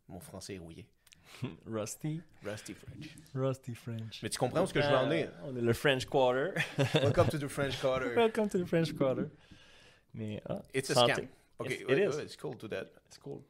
mon 0.09 0.19
français 0.19 0.57
est 0.57 0.59
rouillé. 0.59 0.89
Rusty. 1.67 2.21
Rusty 2.45 2.75
French. 2.75 3.17
Rusty 3.33 3.75
French. 3.77 4.21
Mais 4.25 4.29
tu 4.29 4.39
comprends 4.39 4.67
ce 4.67 4.75
que 4.75 4.83
je 4.83 4.89
veux 4.89 4.97
en 4.97 5.09
venir? 5.09 5.29
Euh, 5.29 5.51
on 5.53 5.57
est 5.57 5.61
le 5.61 5.73
French 5.73 6.05
Quarter. 6.07 6.61
Welcome 6.95 7.29
to 7.29 7.39
the 7.39 7.47
French 7.47 7.81
Quarter. 7.81 8.13
Welcome 8.17 8.49
to 8.49 8.59
the 8.59 8.67
French 8.67 8.93
Quarter. 8.93 9.31
Mais, 10.15 10.43
ah, 10.49 10.63
It's 10.75 10.91
a 10.91 10.95
scam. 10.95 11.29
Okay, 11.61 11.75
It 11.75 11.89
ouais, 11.89 12.09
is. 12.09 12.19
it's 12.19 12.35
cool 12.35 12.57
to 12.57 12.67
that. 12.71 12.87
C'est 13.09 13.23
cool. 13.23 13.45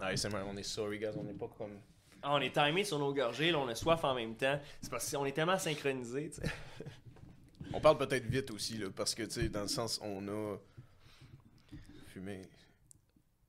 Ah, 0.00 0.16
c'est 0.16 0.32
on 0.32 0.56
est 0.56 0.62
sorry, 0.62 1.00
guys, 1.00 1.16
on 1.16 1.24
n'est 1.24 1.34
pas 1.34 1.48
comme. 1.48 1.80
Ah, 2.28 2.34
on 2.34 2.40
est 2.40 2.50
timé 2.52 2.82
sur 2.82 2.98
nos 2.98 3.14
gorgées, 3.14 3.52
là, 3.52 3.58
on 3.60 3.68
a 3.68 3.74
soif 3.76 4.02
en 4.02 4.12
même 4.14 4.34
temps. 4.34 4.58
C'est 4.80 4.90
parce 4.90 5.08
qu'on 5.12 5.24
est 5.26 5.30
tellement 5.32 5.56
synchronisés, 5.58 6.30
tu 6.30 6.40
sais. 6.40 6.50
On 7.72 7.80
parle 7.80 7.98
peut-être 7.98 8.24
vite 8.26 8.50
aussi, 8.50 8.78
là, 8.78 8.88
parce 8.94 9.14
que, 9.14 9.22
tu 9.22 9.30
sais, 9.42 9.48
dans 9.48 9.62
le 9.62 9.68
sens, 9.68 10.00
on 10.02 10.26
a 10.28 10.56
fumé 12.08 12.42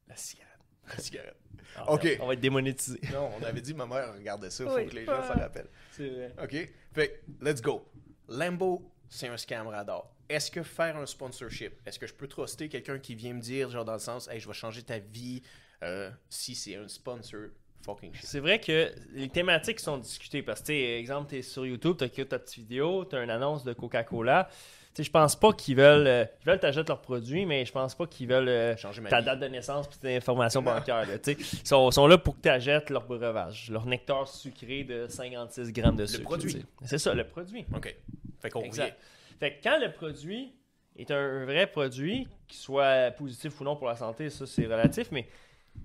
La 0.08 0.16
cigarette. 0.16 0.60
la 0.88 0.98
cigarette. 1.00 1.38
Ah, 1.76 1.92
Ok. 1.94 2.18
On 2.20 2.28
va 2.28 2.34
être 2.34 2.40
démonétisé. 2.40 3.00
Non, 3.14 3.32
on 3.40 3.44
avait 3.44 3.62
dit, 3.62 3.74
ma 3.74 3.86
mère 3.86 4.14
regardait 4.14 4.50
ça, 4.50 4.66
faut 4.66 4.76
Oui. 4.76 4.88
que 4.88 4.96
les 4.96 5.06
gens 5.06 5.22
s'en 5.24 5.34
rappellent. 5.40 5.70
C'est 5.92 6.10
vrai. 6.10 6.34
OK? 6.44 6.70
Fait 6.94 7.24
let's 7.42 7.62
go. 7.62 7.88
Lambo, 8.28 8.92
c'est 9.10 9.28
un 9.28 9.38
scam 9.38 9.68
radar. 9.68 10.10
Est-ce 10.30 10.52
que 10.52 10.62
faire 10.64 10.98
un 10.98 11.06
sponsorship, 11.06 11.74
est-ce 11.86 11.98
que 11.98 12.06
je 12.08 12.14
peux 12.14 12.28
truster 12.28 12.70
quelqu'un 12.70 13.00
qui 13.00 13.16
vient 13.16 13.34
me 13.34 13.42
dire, 13.42 13.70
genre 13.70 13.86
dans 13.86 13.94
le 13.94 14.00
sens, 14.00 14.28
hey, 14.28 14.40
je 14.40 14.48
vais 14.48 14.54
changer 14.54 14.84
ta 14.84 15.00
vie 15.00 15.42
euh, 15.84 16.12
si 16.30 16.54
c'est 16.56 16.76
un 16.76 16.88
sponsor? 16.88 17.50
Fucking 17.88 18.14
shit? 18.14 18.24
C'est 18.26 18.40
vrai 18.40 18.60
que 18.60 18.92
les 19.14 19.30
thématiques 19.30 19.80
sont 19.80 19.98
discutées 19.98 20.44
parce 20.44 20.62
que, 20.62 20.72
exemple, 21.00 21.30
tu 21.30 21.38
es 21.38 21.42
sur 21.42 21.66
YouTube, 21.66 21.96
tu 21.98 22.04
as 22.04 22.26
ta 22.26 22.38
petite 22.40 22.60
vidéo, 22.60 23.06
tu 23.06 23.16
as 23.16 23.24
une 23.24 23.30
annonce 23.32 23.64
de 23.64 23.74
Coca-Cola. 23.74 24.48
Tu 24.94 25.04
sais, 25.04 25.08
je 25.08 25.12
pense 25.12 25.36
pas 25.36 25.54
qu'ils 25.54 25.76
veulent. 25.76 26.08
euh, 26.08 26.26
ils 26.42 26.46
veulent 26.46 26.60
t'achèter 26.60 26.88
leurs 26.88 27.02
produits, 27.02 27.46
mais 27.46 27.66
je 27.66 27.72
pense 27.72 27.94
pas 27.96 28.08
qu'ils 28.08 28.28
veulent 28.28 28.50
euh, 28.50 28.76
Changer 28.78 29.02
ta 29.04 29.20
vie. 29.20 29.26
date 29.26 29.40
de 29.40 29.46
naissance 29.48 29.86
et 29.96 30.00
tes 30.00 30.16
informations 30.18 30.62
bancaires. 30.64 31.06
là. 31.08 31.18
Ils 31.28 31.46
sont, 31.68 31.90
sont 31.92 32.08
là 32.08 32.18
pour 32.18 32.36
que 32.36 32.42
tu 32.42 32.50
achètes 32.50 32.90
leur 32.90 33.06
breuvage, 33.06 33.70
leur 33.72 33.86
nectar 33.86 34.28
sucré 34.28 34.84
de 34.84 35.06
56 35.08 35.72
grammes 35.72 35.96
de 35.98 36.06
sucre. 36.08 36.24
produit. 36.24 36.52
tu 36.54 36.60
sais. 36.60 36.66
C'est 36.86 36.98
ça, 36.98 37.14
le 37.14 37.24
produit. 37.26 37.66
OK. 37.76 37.96
Fait 38.40 38.50
qu'on. 38.50 38.64
Fait 38.72 39.54
que 39.54 39.64
quand 39.64 39.80
le 39.80 39.92
produit 39.92 40.52
est 40.98 41.12
un 41.12 41.46
vrai 41.46 41.68
produit, 41.68 42.28
qu'il 42.48 42.58
soit 42.58 43.12
positif 43.12 43.62
ou 43.62 43.64
non 43.64 43.76
pour 43.76 43.88
la 43.88 43.96
santé, 43.96 44.32
ça 44.32 44.48
c'est 44.48 44.66
relatif, 44.66 45.10
mais 45.12 45.28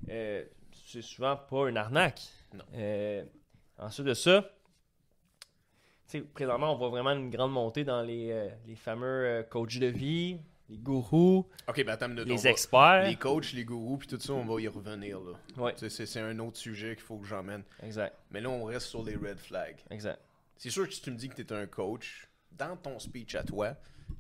euh, 0.09 0.43
c'est 0.93 1.03
souvent 1.03 1.37
pas 1.37 1.69
une 1.69 1.77
arnaque. 1.77 2.21
Non. 2.53 2.65
Euh, 2.75 3.25
ensuite 3.79 4.07
de 4.07 4.15
ça, 4.15 4.43
tu 6.09 6.19
sais, 6.19 6.21
présentement, 6.21 6.73
on 6.73 6.77
voit 6.77 6.91
vraiment 6.91 7.13
une 7.13 7.31
grande 7.31 7.53
montée 7.53 7.85
dans 7.85 8.03
les, 8.03 8.31
euh, 8.31 8.49
les 8.67 8.77
fameux 8.77 9.07
euh, 9.25 9.43
coachs 9.43 9.79
de 9.79 9.87
vie, 9.87 10.39
les 10.69 10.77
gourous, 10.79 11.49
ben 11.67 12.09
minute, 12.09 12.27
les 12.27 12.37
va- 12.37 12.51
experts. 12.51 13.05
Les 13.09 13.17
coachs, 13.17 13.53
les 13.53 13.65
gourous, 13.65 13.97
puis 13.99 14.09
tout 14.09 14.21
ça, 14.21 14.33
on 14.33 14.45
va 14.45 14.61
y 14.61 14.69
revenir. 14.69 15.19
Ouais, 15.57 15.75
c'est 15.77 16.21
un 16.21 16.39
autre 16.39 16.59
sujet 16.59 16.95
qu'il 16.95 17.05
faut 17.05 17.19
que 17.19 17.27
j'emmène. 17.27 17.63
exact, 17.83 18.17
Mais 18.31 18.41
là, 18.41 18.51
on 18.51 18.65
reste 18.65 18.87
sur 18.87 19.03
les 19.03 19.17
red 19.17 19.39
flags. 19.39 19.79
exact. 19.91 20.21
C'est 20.57 20.71
sûr 20.71 20.87
que 20.87 20.95
si 20.95 21.03
tu 21.03 21.11
me 21.11 21.17
dis 21.17 21.29
que 21.29 21.35
tu 21.35 21.43
es 21.43 21.53
un 21.53 21.67
coach, 21.67 22.29
dans 22.53 22.77
ton 22.77 22.99
speech 22.99 23.35
à 23.35 23.43
toi, 23.43 23.75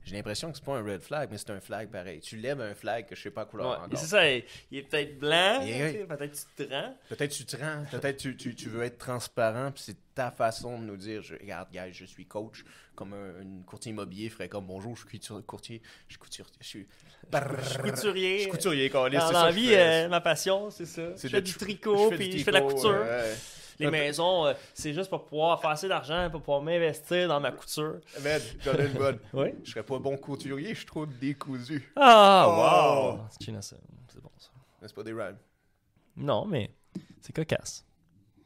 j'ai 0.04 0.16
l'impression 0.16 0.50
que 0.50 0.58
c'est 0.58 0.64
pas 0.64 0.76
un 0.76 0.82
red 0.84 1.00
flag, 1.00 1.28
mais 1.30 1.38
c'est 1.38 1.50
un 1.50 1.60
flag 1.60 1.88
pareil. 1.88 2.20
Tu 2.20 2.36
lèves 2.36 2.60
un 2.60 2.74
flag 2.74 3.06
que 3.06 3.14
je 3.14 3.22
sais 3.22 3.30
pas 3.30 3.44
couleur 3.44 3.82
Ouais, 3.82 3.96
c'est 3.96 4.06
ça, 4.06 4.28
il, 4.30 4.42
il 4.70 4.78
est 4.78 4.82
peut-être 4.82 5.18
blanc, 5.18 5.62
Yeah. 5.64 6.06
peut-être 6.06 6.32
tu 6.56 6.64
te 6.64 6.72
rends. 6.74 6.96
Peut-être 7.08 7.30
tu 7.30 7.44
te 7.44 7.56
rends, 7.56 7.84
peut-être 7.90 8.16
tu, 8.16 8.36
tu, 8.36 8.54
tu 8.54 8.68
veux 8.68 8.82
être 8.82 8.98
transparent, 8.98 9.70
puis 9.70 9.82
c'est 9.86 9.96
ta 10.14 10.30
façon 10.30 10.78
de 10.78 10.84
nous 10.84 10.96
dire, 10.96 11.22
je, 11.22 11.34
regarde, 11.34 11.70
gars, 11.72 11.90
je 11.90 12.04
suis 12.04 12.26
coach, 12.26 12.64
comme 12.94 13.12
un, 13.14 13.40
une 13.42 13.62
courtier 13.64 13.90
immobilier 13.90 14.28
ferait 14.28 14.48
comme, 14.48 14.66
bonjour, 14.66 14.96
je 14.96 15.06
suis 15.06 15.20
courtier, 15.46 15.80
je 16.08 16.12
suis 16.14 16.18
courtier, 16.18 16.44
je 16.60 16.66
suis... 16.66 16.86
Je 17.32 17.68
suis 17.68 17.78
couturier. 17.78 18.36
Je 18.38 18.42
suis 18.42 18.50
couturier, 18.50 18.88
Dans 18.90 19.08
la 19.08 19.50
vie, 19.52 19.72
euh, 19.72 20.08
ma 20.08 20.20
passion, 20.20 20.70
c'est 20.70 20.86
ça. 20.86 21.14
Je 21.16 21.28
fais 21.28 21.40
du 21.40 21.52
tr- 21.52 21.58
tricot, 21.58 22.10
puis 22.10 22.38
je 22.38 22.44
fais 22.44 22.50
de 22.50 22.56
la 22.56 22.62
couture. 22.62 22.90
ouais. 22.90 23.34
Les 23.78 23.90
maisons, 23.90 24.46
euh, 24.46 24.54
c'est 24.74 24.92
juste 24.92 25.10
pour 25.10 25.24
pouvoir 25.24 25.60
faire 25.60 25.70
assez 25.70 25.88
d'argent, 25.88 26.28
pour 26.30 26.40
pouvoir 26.40 26.62
m'investir 26.62 27.28
dans 27.28 27.40
ma 27.40 27.52
couture. 27.52 28.00
Man, 28.22 28.40
j'en 28.60 28.74
ai 28.74 28.86
une 28.86 28.92
bonne. 28.92 29.18
Oui. 29.32 29.48
Je 29.64 29.70
serais 29.70 29.82
pas 29.82 29.98
bon 29.98 30.16
couturier, 30.16 30.70
je 30.70 30.78
suis 30.78 30.86
trop 30.86 31.06
décousu. 31.06 31.92
Ah, 31.96 32.44
Oh. 32.46 33.16
wow! 33.16 33.26
C'est 33.40 33.52
ça. 33.62 33.76
C'est 34.08 34.22
bon, 34.22 34.30
ça. 34.38 34.50
C'est 34.82 34.94
pas 34.94 35.02
des 35.02 35.12
rhymes? 35.12 35.38
Non, 36.16 36.44
mais 36.44 36.70
c'est 37.20 37.32
cocasse. 37.32 37.84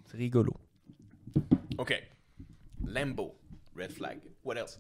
C'est 0.06 0.16
rigolo. 0.16 0.52
OK. 1.78 2.02
Lambo, 2.86 3.34
red 3.76 3.90
flag. 3.90 4.20
What 4.44 4.56
else? 4.56 4.78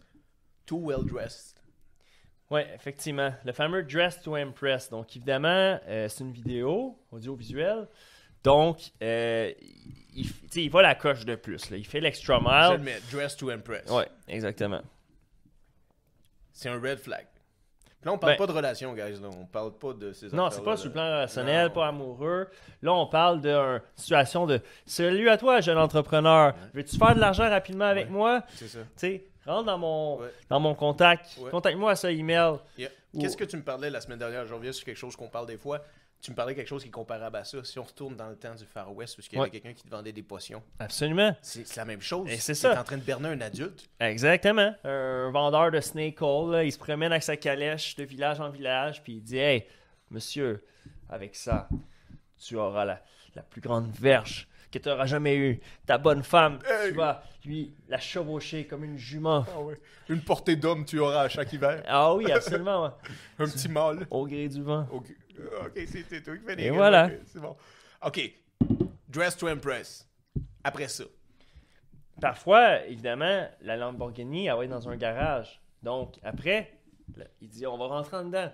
Too 0.66 0.76
well 0.78 1.04
dressed. 1.04 1.60
Oui, 2.50 2.60
effectivement. 2.74 3.32
Le 3.44 3.52
fameux 3.52 3.82
Dress 3.82 4.20
to 4.22 4.36
Impress. 4.36 4.88
Donc, 4.90 5.16
évidemment, 5.16 5.80
euh, 5.88 6.08
c'est 6.08 6.22
une 6.22 6.30
vidéo 6.32 6.96
audiovisuelle. 7.10 7.88
Donc, 8.46 8.78
euh, 9.02 9.52
il, 10.54 10.70
va 10.70 10.82
la 10.82 10.94
coche 10.94 11.24
de 11.24 11.34
plus. 11.34 11.68
Là. 11.70 11.76
Il 11.76 11.84
fait 11.86 12.00
l'extra 12.00 12.38
mile. 12.40 12.78
le 12.78 12.84
mets, 12.84 13.00
dress 13.12 13.36
to 13.36 13.50
impress. 13.50 13.84
Oui, 13.90 14.04
exactement. 14.28 14.80
C'est 16.52 16.68
un 16.68 16.80
red 16.80 16.98
flag. 16.98 17.26
Là, 18.04 18.12
on 18.12 18.18
parle 18.18 18.34
Ben- 18.34 18.38
pas 18.38 18.46
de 18.46 18.52
relation, 18.52 18.94
guys. 18.94 19.20
Là. 19.20 19.28
On 19.36 19.46
parle 19.46 19.76
pas 19.76 19.92
de 19.92 20.12
ces 20.12 20.28
Non, 20.28 20.48
c'est 20.50 20.62
pas 20.62 20.70
là. 20.70 20.76
sur 20.76 20.86
le 20.86 20.92
plan 20.92 21.04
relationnel, 21.06 21.66
Non. 21.66 21.72
pas 21.72 21.88
amoureux. 21.88 22.48
Là, 22.82 22.92
on 22.94 23.06
parle 23.08 23.40
d'une 23.40 23.82
situation 23.96 24.46
de 24.46 24.60
Salut 24.86 25.28
à 25.28 25.36
toi, 25.36 25.60
jeune 25.60 25.78
entrepreneur. 25.78 26.54
Veux-tu 26.72 26.96
faire 26.96 27.16
de 27.16 27.20
l'argent 27.20 27.50
rapidement 27.50 27.86
avec 27.86 28.06
Ouais. 28.06 28.12
moi? 28.12 28.42
C'est 28.54 28.68
ça. 28.68 28.78
Tu 28.78 28.86
sais, 28.96 29.24
rentre 29.44 29.64
dans 29.66 29.78
mon, 29.78 30.18
Ouais. 30.20 30.28
dans 30.48 30.60
mon 30.60 30.74
contact. 30.76 31.36
Ouais. 31.40 31.50
Contacte-moi 31.50 31.90
à 31.90 31.96
ce 31.96 32.06
email. 32.06 32.58
Yeah. 32.78 32.90
Ou- 33.12 33.20
Qu'est-ce 33.20 33.36
que 33.36 33.44
tu 33.44 33.56
me 33.56 33.62
parlais 33.62 33.90
la 33.90 34.00
semaine 34.00 34.20
dernière? 34.20 34.46
Je 34.46 34.54
reviens 34.54 34.70
sur 34.72 34.84
quelque 34.84 34.96
chose 34.98 35.16
qu'on 35.16 35.28
parle 35.28 35.46
des 35.48 35.58
fois. 35.58 35.82
Tu 36.26 36.32
me 36.32 36.36
parlais 36.36 36.54
de 36.54 36.56
quelque 36.58 36.66
chose 36.66 36.82
qui 36.82 36.88
est 36.88 36.90
comparable 36.90 37.36
à 37.36 37.44
ça. 37.44 37.62
Si 37.62 37.78
on 37.78 37.84
retourne 37.84 38.16
dans 38.16 38.28
le 38.28 38.34
temps 38.34 38.52
du 38.56 38.64
Far 38.64 38.92
West, 38.92 39.16
où 39.16 39.20
il 39.20 39.32
y 39.32 39.36
avait 39.36 39.44
Ouais. 39.44 39.50
quelqu'un 39.50 39.72
qui 39.72 39.84
te 39.84 39.88
vendait 39.88 40.10
des 40.12 40.24
potions, 40.24 40.60
Absolument. 40.80 41.36
c'est 41.40 41.76
la 41.76 41.84
même 41.84 42.00
chose. 42.00 42.28
Et 42.28 42.38
c'est 42.38 42.54
ça. 42.54 42.80
en 42.80 42.82
train 42.82 42.96
de 42.96 43.04
berner 43.04 43.28
un 43.28 43.40
adulte. 43.40 43.88
Exactement. 44.00 44.74
Un 44.82 45.30
vendeur 45.30 45.70
de 45.70 45.80
snake 45.80 46.20
hole, 46.20 46.50
là, 46.50 46.64
il 46.64 46.72
se 46.72 46.78
promène 46.78 47.12
avec 47.12 47.22
sa 47.22 47.36
calèche 47.36 47.94
de 47.94 48.02
village 48.02 48.40
en 48.40 48.50
village, 48.50 49.04
puis 49.04 49.12
il 49.12 49.22
dit 49.22 49.38
Hey, 49.38 49.66
monsieur, 50.10 50.64
avec 51.08 51.36
ça, 51.36 51.68
tu 52.44 52.56
auras 52.56 52.84
la, 52.84 53.00
la 53.36 53.42
plus 53.42 53.60
grande 53.60 53.88
verge 53.92 54.48
que 54.72 54.80
tu 54.80 54.88
auras 54.90 55.06
jamais 55.06 55.36
eue. 55.36 55.60
Ta 55.86 55.96
bonne 55.96 56.24
femme, 56.24 56.58
Hey! 56.68 56.90
tu 56.90 56.96
vas 56.96 57.22
lui 57.44 57.72
la 57.88 58.00
chevaucher 58.00 58.66
comme 58.66 58.82
une 58.82 58.98
jument. 58.98 59.44
Une 60.08 60.20
portée 60.20 60.56
d'homme, 60.56 60.84
tu 60.84 60.98
auras 60.98 61.20
à 61.22 61.28
chaque 61.28 61.52
hiver. 61.52 61.84
Ah 61.86 62.12
oui, 62.14 62.32
absolument. 62.32 62.82
ouais. 62.86 62.90
Un 63.38 63.44
petit 63.48 63.68
mâle. 63.68 64.08
Au 64.10 64.26
gré 64.26 64.48
du 64.48 64.60
vent. 64.60 64.88
ok, 65.66 65.80
c'est 65.86 66.22
toi 66.22 66.36
qui 66.36 66.44
fais 66.44 66.62
Et 66.62 66.70
voilà. 66.70 67.06
ok, 67.06 67.12
c'est 67.26 67.40
bon. 67.40 67.56
Ok. 68.04 68.32
Dress 69.08 69.36
to 69.36 69.46
impress. 69.46 70.08
Après 70.64 70.88
ça. 70.88 71.04
Parfois, 72.20 72.84
évidemment, 72.86 73.46
la 73.60 73.76
Lamborghini, 73.76 74.46
elle 74.46 74.56
va 74.56 74.64
être 74.64 74.70
dans 74.70 74.88
un 74.88 74.96
garage. 74.96 75.60
Donc, 75.82 76.14
après, 76.22 76.72
là, 77.16 77.24
il 77.40 77.48
dit 77.48 77.66
on 77.66 77.76
va 77.76 77.86
rentrer 77.86 78.16
en 78.16 78.24
dedans. 78.24 78.50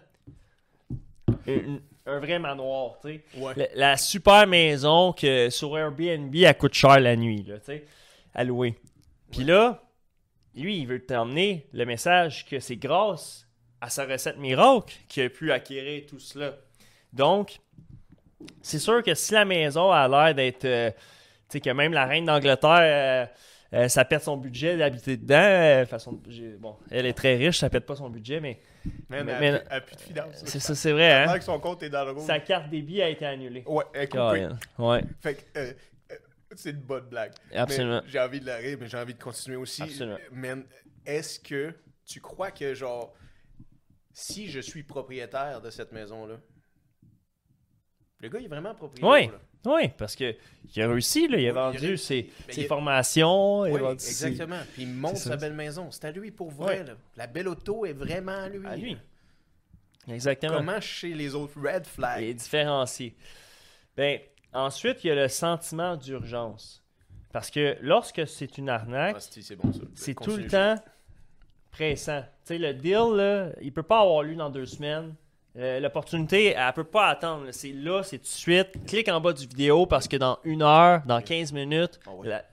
Un, 2.04 2.18
vrai 2.18 2.38
manoir, 2.38 2.98
tu 3.00 3.08
sais. 3.08 3.24
Ouais. 3.36 3.54
La, 3.56 3.66
la 3.74 3.96
super 3.96 4.46
maison 4.46 5.12
que 5.12 5.50
sur 5.50 5.76
Airbnb, 5.78 6.34
elle 6.34 6.58
coûte 6.58 6.74
cher 6.74 6.98
la 6.98 7.16
nuit, 7.16 7.44
là, 7.44 7.58
tu 7.58 7.66
sais, 7.66 7.84
à 8.34 8.42
louer. 8.42 8.76
Puis 9.30 9.44
là, 9.44 9.82
lui, 10.54 10.78
il 10.78 10.86
veut 10.86 11.04
t'emmener 11.04 11.66
le 11.72 11.84
message 11.84 12.44
que 12.46 12.60
c'est 12.60 12.76
grâce 12.76 13.48
à 13.80 13.88
sa 13.88 14.04
recette 14.04 14.38
miracle 14.38 14.94
qu'il 15.08 15.24
a 15.24 15.30
pu 15.30 15.52
acquérir 15.52 16.06
tout 16.06 16.18
cela. 16.18 16.56
Donc, 17.12 17.58
c'est 18.60 18.78
sûr 18.78 19.02
que 19.02 19.14
si 19.14 19.32
la 19.34 19.44
maison 19.44 19.90
a 19.90 20.08
l'air 20.08 20.34
d'être. 20.34 20.64
euh, 20.64 20.90
tu 21.48 21.58
sais, 21.58 21.60
que 21.60 21.70
même 21.70 21.92
la 21.92 22.06
reine 22.06 22.24
d'Angleterre, 22.24 22.78
euh, 22.80 23.26
euh, 23.74 23.88
ça 23.88 24.04
pète 24.04 24.22
son 24.22 24.36
budget 24.36 24.76
d'habiter 24.76 25.16
dedans. 25.16 25.34
euh, 25.38 25.86
façon, 25.86 26.20
bon, 26.58 26.76
elle 26.90 27.06
est 27.06 27.12
très 27.12 27.36
riche, 27.36 27.58
ça 27.58 27.68
pète 27.70 27.84
pas 27.86 27.96
son 27.96 28.08
budget, 28.10 28.40
mais 28.40 28.60
Mais- 29.08 29.18
elle, 29.18 29.24
mais- 29.24 29.32
a 29.32 29.36
plus- 29.38 29.46
elle 29.70 29.76
a 29.76 29.80
plus 29.82 29.96
de 29.96 30.00
finances. 30.00 30.42
c'est 30.44 30.60
ça, 30.60 30.74
c'est 30.74 30.92
vrai, 30.92 31.12
hein? 31.12 31.38
que 31.38 31.44
son 31.44 31.60
compte 31.60 31.82
est 31.82 31.90
dans 31.90 32.04
le 32.04 32.12
rouge. 32.12 32.26
Sa 32.26 32.40
carte 32.40 32.70
débit 32.70 33.02
a 33.02 33.08
été 33.08 33.26
annulée. 33.26 33.62
Ouais, 33.66 33.84
elle 33.94 34.08
coupée. 34.08 34.16
Caroline. 34.18 34.58
Ouais, 34.78 35.02
Fait 35.20 35.34
que, 35.34 35.58
euh, 35.58 35.72
c'est 36.56 36.70
une 36.70 36.76
bonne 36.80 37.04
blague. 37.08 37.32
absolument. 37.54 38.00
J'ai 38.06 38.18
envie 38.20 38.40
de 38.40 38.46
la 38.46 38.56
rire, 38.56 38.78
mais 38.80 38.88
j'ai 38.88 38.96
envie 38.98 39.14
de 39.14 39.22
continuer 39.22 39.56
aussi. 39.56 39.82
Absolument. 39.82 40.18
Man, 40.32 40.64
est-ce 41.06 41.38
que 41.38 41.74
tu 42.06 42.20
crois 42.20 42.50
que, 42.50 42.74
genre, 42.74 43.14
si 44.12 44.48
je 44.50 44.60
suis 44.60 44.82
propriétaire 44.82 45.60
de 45.60 45.70
cette 45.70 45.92
maison-là, 45.92 46.34
le 48.22 48.28
gars, 48.28 48.38
il 48.38 48.44
est 48.44 48.48
vraiment 48.48 48.74
propriétaire. 48.74 49.10
Oui. 49.10 49.26
là. 49.26 49.40
Oui, 49.64 49.88
parce 49.96 50.16
que 50.16 50.34
il 50.74 50.82
a 50.82 50.88
réussi, 50.88 51.28
là, 51.28 51.38
il 51.38 51.40
a 51.40 51.40
Oui, 51.40 51.44
il 51.44 51.48
a 51.50 51.52
vendu 51.52 51.96
ses, 51.96 52.28
il 52.56 52.66
formations. 52.66 53.64
il 53.66 53.76
a 53.76 53.90
Oui, 53.92 53.94
ses- 53.98 54.26
exactement. 54.26 54.60
Puis 54.72 54.82
il 54.82 54.88
monte 54.88 55.16
sa 55.18 55.36
belle 55.36 55.52
maison. 55.52 55.88
C'est 55.90 56.04
à 56.06 56.10
lui 56.10 56.30
pour 56.32 56.50
vrai. 56.50 56.82
Là. 56.82 56.94
La 57.16 57.26
belle 57.28 57.46
auto 57.48 57.84
est 57.86 57.92
vraiment 57.92 58.32
à 58.32 58.48
lui. 58.48 58.66
À 58.66 58.76
lui. 58.76 58.96
Exactement. 60.08 60.56
Comment 60.56 60.80
chez 60.80 61.14
les 61.14 61.34
autres 61.34 61.60
red 61.60 61.86
flags? 61.86 62.22
Et 62.24 62.34
différencier. 62.34 63.14
Ben, 63.96 64.18
ensuite, 64.52 65.04
il 65.04 65.08
y 65.08 65.10
a 65.10 65.14
le 65.14 65.28
sentiment 65.28 65.96
d'urgence. 65.96 66.82
Parce 67.32 67.50
que 67.50 67.76
lorsque 67.80 68.26
c'est 68.26 68.58
une 68.58 68.68
arnaque, 68.68 69.16
Ah, 69.18 69.20
c'est 69.40 69.54
bon 69.56 69.70
tout 69.70 70.36
le 70.36 70.46
temps 70.48 70.74
pressant. 71.70 72.22
Tu 72.22 72.28
sais, 72.44 72.58
le 72.58 72.74
deal, 72.74 73.14
là, 73.16 73.50
il 73.62 73.72
peut 73.72 73.82
pas 73.84 74.00
avoir 74.00 74.22
lieu 74.24 74.34
dans 74.34 74.50
deux 74.50 74.66
semaines. 74.66 75.14
Euh, 75.58 75.80
L'opportunité, 75.80 76.54
elle 76.56 76.72
peut 76.72 76.84
pas 76.84 77.08
attendre. 77.08 77.46
C'est 77.50 77.72
là, 77.72 78.02
c'est 78.02 78.18
tout 78.18 78.24
de 78.24 78.28
suite. 78.28 78.68
Clique 78.86 79.08
en 79.08 79.20
bas 79.20 79.32
du 79.32 79.46
vidéo 79.46 79.84
parce 79.86 80.08
que 80.08 80.16
dans 80.16 80.38
une 80.44 80.62
heure, 80.62 81.02
dans 81.06 81.20
15 81.20 81.52
minutes, 81.52 82.00
Ah 82.06 82.10
la- 82.24 82.44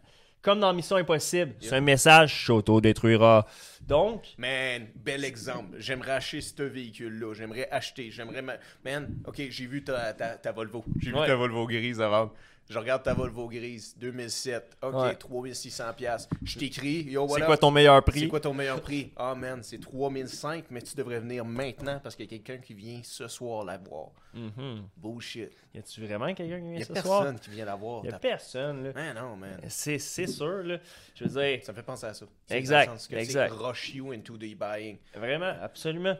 comme 0.41 0.59
dans 0.59 0.73
Mission 0.73 0.95
Impossible, 0.97 1.53
c'est 1.59 1.75
un 1.75 1.81
message 1.81 2.45
s'auto-détruira. 2.45 3.45
Donc, 3.89 4.23
Man, 4.37 4.87
bel 4.95 5.25
exemple. 5.25 5.75
J'aimerais 5.79 6.11
acheter 6.11 6.41
ce 6.41 6.63
véhicule-là. 6.63 7.33
J'aimerais 7.33 7.67
acheter. 7.71 8.11
J'aimerais. 8.11 8.41
ma- 8.41 8.57
Man, 8.85 9.17
ok, 9.25 9.41
j'ai 9.49 9.65
vu 9.65 9.83
ta, 9.83 10.13
ta, 10.13 10.37
ta 10.37 10.51
Volvo. 10.51 10.83
J'ai 10.99 11.09
vu 11.11 11.17
ta 11.17 11.35
Volvo 11.35 11.65
grise 11.65 11.97
vendre. 11.97 12.33
Je 12.69 12.77
regarde 12.77 13.01
ta 13.01 13.15
Volvo 13.15 13.47
grise, 13.47 13.95
2007. 13.97 14.77
Ok, 14.83 14.93
Ouais. 14.93 15.15
3600$. 15.15 15.95
piastres. 15.95 16.29
Je 16.43 16.59
t'écris. 16.59 17.01
Yo, 17.01 17.27
c'est 17.27 17.41
quoi 17.43 17.57
ton 17.57 17.71
meilleur 17.71 18.03
prix? 18.03 18.19
C'est 18.19 18.27
quoi 18.27 18.39
ton 18.39 18.53
meilleur 18.53 18.79
prix? 18.79 19.11
Ah, 19.17 19.33
man, 19.33 19.63
c'est 19.63 19.79
3005$, 19.79 20.65
mais 20.69 20.83
tu 20.83 20.93
devrais 20.95 21.19
venir 21.19 21.43
maintenant 21.45 21.99
parce 22.03 22.15
qu'il 22.15 22.25
y 22.25 22.27
a 22.27 22.37
quelqu'un 22.37 22.61
qui 22.61 22.75
vient 22.75 22.99
ce 23.03 23.27
soir 23.27 23.63
la 23.65 23.79
voir. 23.79 24.09
Mhm. 24.35 24.83
Bullshit. 24.97 25.49
Y 25.73 25.79
a-tu 25.79 26.05
vraiment 26.05 26.31
quelqu'un 26.35 26.59
qui 26.59 26.67
vient 26.69 26.77
y 26.77 26.81
a 26.83 26.85
ce 26.85 26.93
personne 26.93 27.11
soir? 27.11 27.39
qui 27.41 27.49
vient 27.49 27.65
la 27.65 27.73
voir. 27.75 28.05
Y 28.05 28.09
a 28.09 28.19
personne, 28.19 28.83
là. 28.83 28.91
Man, 28.93 29.15
non, 29.15 29.35
man. 29.35 29.59
C'est 29.67 29.97
sûr, 29.97 30.61
là. 30.63 30.77
Je 31.15 31.23
veux 31.23 31.41
dire, 31.41 31.63
Ça 31.63 31.71
me 31.71 31.75
fait 31.77 31.81
penser 31.83 32.05
à 32.05 32.13
ça. 32.13 32.27
Exact, 32.51 32.91
exact. 33.13 33.51
Rush 33.79 33.93
you 33.95 34.11
into 34.13 34.37
the 34.37 34.55
buying. 34.55 34.97
Vraiment, 35.15 35.53
absolument. 35.61 36.17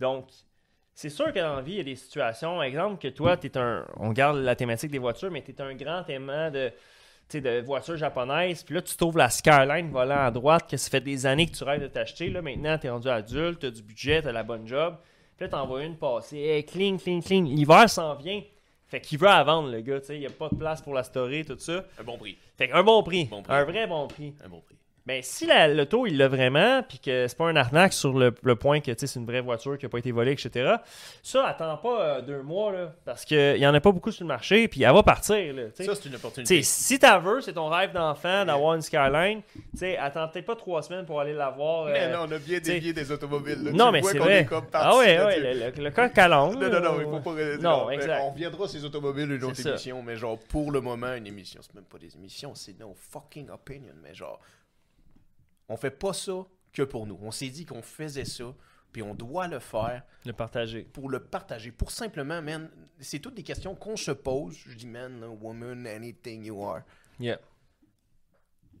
Donc, 0.00 0.26
c'est 0.94 1.10
sûr 1.10 1.32
que 1.32 1.38
dans 1.38 1.56
la 1.56 1.62
vie, 1.62 1.72
il 1.72 1.78
y 1.78 1.80
a 1.80 1.84
des 1.84 1.96
situations, 1.96 2.62
exemple, 2.62 3.00
que 3.00 3.08
toi, 3.08 3.36
tu 3.36 3.48
es 3.48 3.58
un. 3.58 3.86
On 3.96 4.10
garde 4.12 4.38
la 4.38 4.54
thématique 4.54 4.90
des 4.90 4.98
voitures, 4.98 5.30
mais 5.30 5.42
tu 5.42 5.50
es 5.52 5.60
un 5.60 5.74
grand 5.74 6.08
aimant 6.08 6.50
de, 6.50 6.68
tu 6.68 6.74
sais, 7.28 7.40
de 7.40 7.60
voitures 7.60 7.96
japonaises. 7.96 8.62
Puis 8.62 8.74
là, 8.74 8.82
tu 8.82 8.96
trouves 8.96 9.18
la 9.18 9.30
Skyline 9.30 9.90
volant 9.90 10.24
à 10.24 10.30
droite, 10.30 10.70
que 10.70 10.76
ça 10.76 10.90
fait 10.90 11.00
des 11.00 11.26
années 11.26 11.46
que 11.46 11.56
tu 11.56 11.64
rêves 11.64 11.82
de 11.82 11.88
t'acheter. 11.88 12.30
Là, 12.30 12.42
maintenant, 12.42 12.78
tu 12.78 12.86
es 12.86 12.90
rendu 12.90 13.08
adulte, 13.08 13.60
tu 13.60 13.66
as 13.66 13.70
du 13.70 13.82
budget, 13.82 14.22
tu 14.22 14.28
as 14.28 14.32
la 14.32 14.42
bonne 14.42 14.66
job. 14.66 14.96
Puis 15.36 15.46
là, 15.46 15.48
tu 15.48 15.54
envoies 15.56 15.84
une 15.84 15.96
passer. 15.96 16.38
Hey, 16.38 16.64
cling, 16.64 17.00
cling, 17.00 17.22
cling. 17.22 17.46
L'hiver 17.46 17.90
s'en 17.90 18.14
vient. 18.14 18.42
Fait 18.86 19.00
qu'il 19.00 19.18
veut 19.18 19.26
la 19.26 19.42
vendre, 19.42 19.70
le 19.70 19.80
gars. 19.80 19.98
tu 20.00 20.06
sais, 20.06 20.14
Il 20.16 20.20
n'y 20.20 20.26
a 20.26 20.30
pas 20.30 20.48
de 20.48 20.54
place 20.54 20.80
pour 20.80 20.94
la 20.94 21.02
story, 21.02 21.44
tout 21.44 21.58
ça. 21.58 21.84
Un 21.98 22.04
bon 22.04 22.16
prix. 22.16 22.38
Fait 22.56 22.68
qu'un 22.68 22.84
bon 22.84 23.02
prix. 23.02 23.24
Bon 23.24 23.42
prix. 23.42 23.52
Un 23.52 23.64
vrai 23.64 23.86
bon 23.88 24.06
prix. 24.06 24.34
Un 24.44 24.48
bon 24.48 24.60
prix. 24.60 24.76
Ben, 25.06 25.20
si 25.22 25.44
la- 25.44 25.68
l'auto, 25.68 26.06
il 26.06 26.16
l'a 26.16 26.28
vraiment, 26.28 26.82
puis 26.82 26.98
que 26.98 27.26
c'est 27.28 27.36
pas 27.36 27.44
un 27.44 27.56
arnaque 27.56 27.92
sur 27.92 28.18
le, 28.18 28.34
le 28.42 28.56
point 28.56 28.80
que 28.80 28.90
c'est 28.96 29.16
une 29.16 29.26
vraie 29.26 29.42
voiture 29.42 29.76
qui 29.76 29.84
a 29.84 29.90
pas 29.90 29.98
été 29.98 30.10
volée, 30.12 30.32
etc., 30.32 30.76
ça, 31.22 31.46
attends 31.46 31.76
pas 31.76 32.00
euh, 32.00 32.22
deux 32.22 32.40
mois, 32.40 32.72
là, 32.72 32.94
parce 33.04 33.26
qu'il 33.26 33.58
y 33.58 33.66
en 33.66 33.74
a 33.74 33.80
pas 33.80 33.92
beaucoup 33.92 34.10
sur 34.10 34.24
le 34.24 34.28
marché, 34.28 34.66
puis 34.66 34.82
elle 34.82 34.94
va 34.94 35.02
partir. 35.02 35.52
Là, 35.52 35.64
tu 35.64 35.70
sais. 35.74 35.84
Ça, 35.84 35.94
c'est 35.94 36.06
une 36.06 36.12
Tu 36.12 36.16
opportunité. 36.16 36.62
si 36.62 36.98
t'as 36.98 37.18
veux, 37.18 37.42
c'est 37.42 37.52
ton 37.52 37.68
rêve 37.68 37.92
d'enfant 37.92 38.46
d'avoir 38.46 38.76
une 38.76 38.80
Skyline, 38.80 39.42
tu 39.54 39.60
sais, 39.78 39.98
attends 39.98 40.26
peut-être 40.28 40.46
pas 40.46 40.56
trois 40.56 40.82
semaines 40.82 41.04
pour 41.04 41.20
aller 41.20 41.34
la 41.34 41.50
voir. 41.50 41.84
Mais 41.84 42.04
euh, 42.04 42.12
non, 42.14 42.18
on 42.26 42.32
a 42.32 42.38
bien 42.38 42.60
t'sais- 42.60 42.72
dévié 42.72 42.94
des 42.94 43.12
automobiles. 43.12 43.62
là. 43.62 43.72
non, 43.72 43.86
Tu 43.88 43.92
mais 43.92 44.02
c'est 44.04 44.18
vrai. 44.18 44.46
ah 44.72 44.96
ouais, 44.96 45.22
ouais, 45.22 45.38
le, 45.38 45.70
le, 45.76 45.84
le 45.84 45.90
coq 45.90 46.16
à 46.16 46.28
l'ongle, 46.28 46.58
Non, 46.66 46.70
non, 46.70 46.80
non, 46.80 47.00
il 47.00 47.04
faut 47.04 47.20
pas. 47.20 47.38
euh, 47.38 47.58
Non, 47.58 47.90
exact. 47.90 48.22
On 48.22 48.30
reviendra 48.30 48.66
sur 48.68 48.78
les 48.78 48.86
automobiles 48.86 49.30
une 49.30 49.44
autre 49.44 49.56
ça. 49.56 49.68
émission, 49.68 50.02
mais 50.02 50.16
genre, 50.16 50.38
pour 50.38 50.72
le 50.72 50.80
moment, 50.80 51.12
une 51.12 51.26
émission, 51.26 51.60
c'est 51.62 51.74
même 51.74 51.84
pas 51.84 51.98
des 51.98 52.14
émissions, 52.16 52.54
c'est 52.54 52.80
nos 52.80 52.94
fucking 52.94 53.50
opinions, 53.50 53.92
mais 54.02 54.14
genre, 54.14 54.40
on 55.68 55.76
fait 55.76 55.90
pas 55.90 56.12
ça 56.12 56.46
que 56.72 56.82
pour 56.82 57.06
nous. 57.06 57.18
On 57.22 57.30
s'est 57.30 57.48
dit 57.50 57.64
qu'on 57.64 57.82
faisait 57.82 58.24
ça, 58.24 58.54
puis 58.92 59.02
on 59.02 59.14
doit 59.14 59.48
le 59.48 59.58
faire 59.60 60.02
Le 60.24 60.32
partager. 60.32 60.82
pour 60.82 61.08
le 61.08 61.20
partager, 61.20 61.70
pour 61.72 61.90
simplement, 61.90 62.40
man, 62.42 62.70
c'est 63.00 63.18
toutes 63.20 63.34
des 63.34 63.42
questions 63.42 63.74
qu'on 63.74 63.96
se 63.96 64.10
pose. 64.10 64.56
Je 64.66 64.76
dis, 64.76 64.86
man, 64.86 65.22
woman, 65.40 65.86
anything 65.86 66.44
you 66.44 66.62
are. 66.64 66.82
Yeah. 67.20 67.38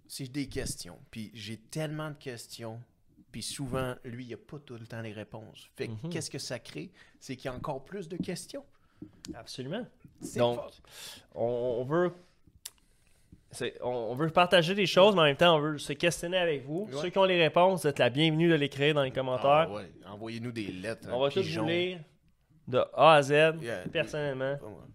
C'est 0.06 0.28
des 0.28 0.48
questions. 0.48 0.98
Puis 1.10 1.30
j'ai 1.34 1.56
tellement 1.56 2.10
de 2.10 2.16
questions. 2.16 2.80
Puis 3.32 3.42
souvent, 3.42 3.96
lui, 4.04 4.26
il 4.26 4.30
n'a 4.30 4.36
pas 4.36 4.58
tout 4.60 4.74
le 4.74 4.86
temps 4.86 5.00
les 5.00 5.12
réponses. 5.12 5.68
Fait 5.74 5.88
que 5.88 5.92
Mhm. 5.92 6.10
qu'est-ce 6.10 6.30
que 6.30 6.38
ça 6.38 6.58
crée? 6.60 6.92
C'est 7.18 7.34
qu'il 7.36 7.46
y 7.46 7.48
a 7.48 7.54
encore 7.56 7.84
plus 7.84 8.08
de 8.08 8.16
questions. 8.16 8.64
Absolument. 9.34 9.84
Donc, 10.36 10.56
fort. 10.60 10.72
on, 11.34 11.84
veut 11.84 12.12
on, 13.82 13.88
on 13.88 14.14
veut 14.14 14.30
partager 14.30 14.74
des 14.74 14.86
choses, 14.86 15.14
mais 15.14 15.20
en 15.20 15.24
même 15.24 15.36
temps, 15.36 15.56
on 15.56 15.60
veut 15.60 15.78
se 15.78 15.92
questionner 15.92 16.36
avec 16.38 16.64
vous. 16.64 16.88
Ouais. 16.92 17.00
Ceux 17.02 17.10
qui 17.10 17.18
ont 17.18 17.24
les 17.24 17.40
réponses, 17.40 17.82
vous 17.82 17.88
êtes 17.88 17.98
la 17.98 18.10
bienvenue 18.10 18.48
de 18.48 18.54
l'écrire 18.54 18.94
dans 18.94 19.02
les 19.02 19.10
commentaires. 19.10 19.68
Ah 19.68 19.72
ouais, 19.72 19.90
Envoyez-nous 20.06 20.52
des 20.52 20.66
lettres. 20.68 21.08
on 21.12 21.20
va 21.20 21.28
tous 21.30 21.40
pigeon. 21.42 21.62
vous 21.62 21.68
lire 21.68 21.98
de 22.68 22.78
A 22.94 23.14
à 23.14 23.22
Z, 23.22 23.30
Yeah. 23.60 23.84
personnellement, 23.92 24.56
moi. 24.62 24.86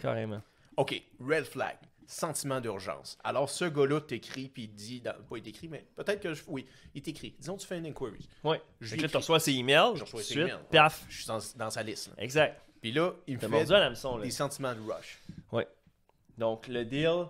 carrément. 0.00 0.40
OK, 0.76 1.02
red 1.20 1.44
flag. 1.44 1.76
Sentiment 2.06 2.60
d'urgence. 2.60 3.16
Alors, 3.24 3.48
ce 3.48 3.64
gars-là 3.64 4.00
t'écrit, 4.00 4.48
puis 4.48 4.64
il 4.64 4.74
dit, 4.74 5.00
dans- 5.00 5.12
pas 5.28 5.36
il 5.38 5.42
t'écrit, 5.42 5.68
mais 5.68 5.86
peut-être 5.94 6.20
que 6.20 6.34
je. 6.34 6.42
Oui, 6.46 6.66
il 6.94 7.00
t'écrit. 7.00 7.34
Disons, 7.38 7.56
tu 7.56 7.66
fais 7.66 7.78
une 7.78 7.86
inquiry. 7.86 8.28
Oui. 8.44 8.56
Je 8.80 8.96
lui 8.96 9.06
tu 9.08 9.16
reçois 9.16 9.40
ses 9.40 9.52
emails, 9.52 9.92
Je 9.96 10.02
reçois 10.02 10.20
tout 10.20 10.26
ses 10.26 10.32
suite, 10.34 10.42
emails. 10.44 10.54
ouais. 10.54 10.60
paf. 10.78 11.06
Je 11.08 11.16
suis 11.16 11.26
dans, 11.26 11.38
dans 11.56 11.70
sa 11.70 11.82
liste. 11.82 12.08
là. 12.08 12.14
Exact. 12.22 12.60
Puis 12.82 12.92
là, 12.92 13.12
il 13.26 13.36
me 13.36 13.40
fait 13.40 13.48
là. 13.70 13.90
des 14.22 14.30
sentiments 14.30 14.74
de 14.74 14.80
rush. 14.80 15.20
Donc, 16.38 16.66
le 16.68 16.84
deal. 16.84 17.26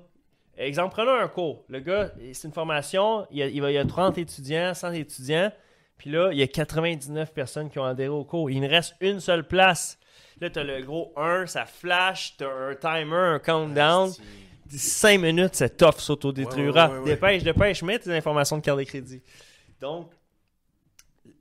Exemple, 0.56 0.94
prenons 0.94 1.14
un 1.14 1.28
cours. 1.28 1.64
Le 1.68 1.80
gars, 1.80 2.12
c'est 2.32 2.46
une 2.46 2.52
formation, 2.52 3.26
il 3.30 3.38
y, 3.38 3.42
a, 3.42 3.46
il 3.46 3.74
y 3.74 3.78
a 3.78 3.84
30 3.84 4.18
étudiants, 4.18 4.74
100 4.74 4.92
étudiants, 4.92 5.50
puis 5.96 6.10
là, 6.10 6.30
il 6.32 6.38
y 6.38 6.42
a 6.42 6.46
99 6.46 7.32
personnes 7.32 7.70
qui 7.70 7.78
ont 7.78 7.84
adhéré 7.84 8.08
au 8.10 8.24
cours. 8.24 8.50
Il 8.50 8.60
ne 8.60 8.68
reste 8.68 8.94
une 9.00 9.20
seule 9.20 9.46
place. 9.46 9.98
Là, 10.40 10.50
tu 10.50 10.58
as 10.58 10.64
le 10.64 10.82
gros 10.82 11.12
1, 11.16 11.46
ça 11.46 11.64
flash, 11.64 12.36
tu 12.36 12.44
as 12.44 12.50
un 12.50 12.74
timer, 12.74 13.16
un 13.16 13.38
countdown. 13.38 14.08
Asti. 14.08 14.22
D'ici 14.66 14.90
5 14.90 15.20
minutes, 15.20 15.54
cette 15.54 15.82
offre 15.82 16.00
s'autodétruira. 16.00 16.86
Ouais, 16.86 16.92
ouais, 16.92 16.98
ouais, 16.98 17.04
ouais. 17.04 17.14
Dépêche, 17.14 17.42
dépêche, 17.42 17.82
mets 17.82 17.98
tes 17.98 18.14
informations 18.14 18.56
de 18.56 18.62
carte 18.62 18.78
de 18.78 18.84
crédit. 18.84 19.22
Donc, 19.80 20.10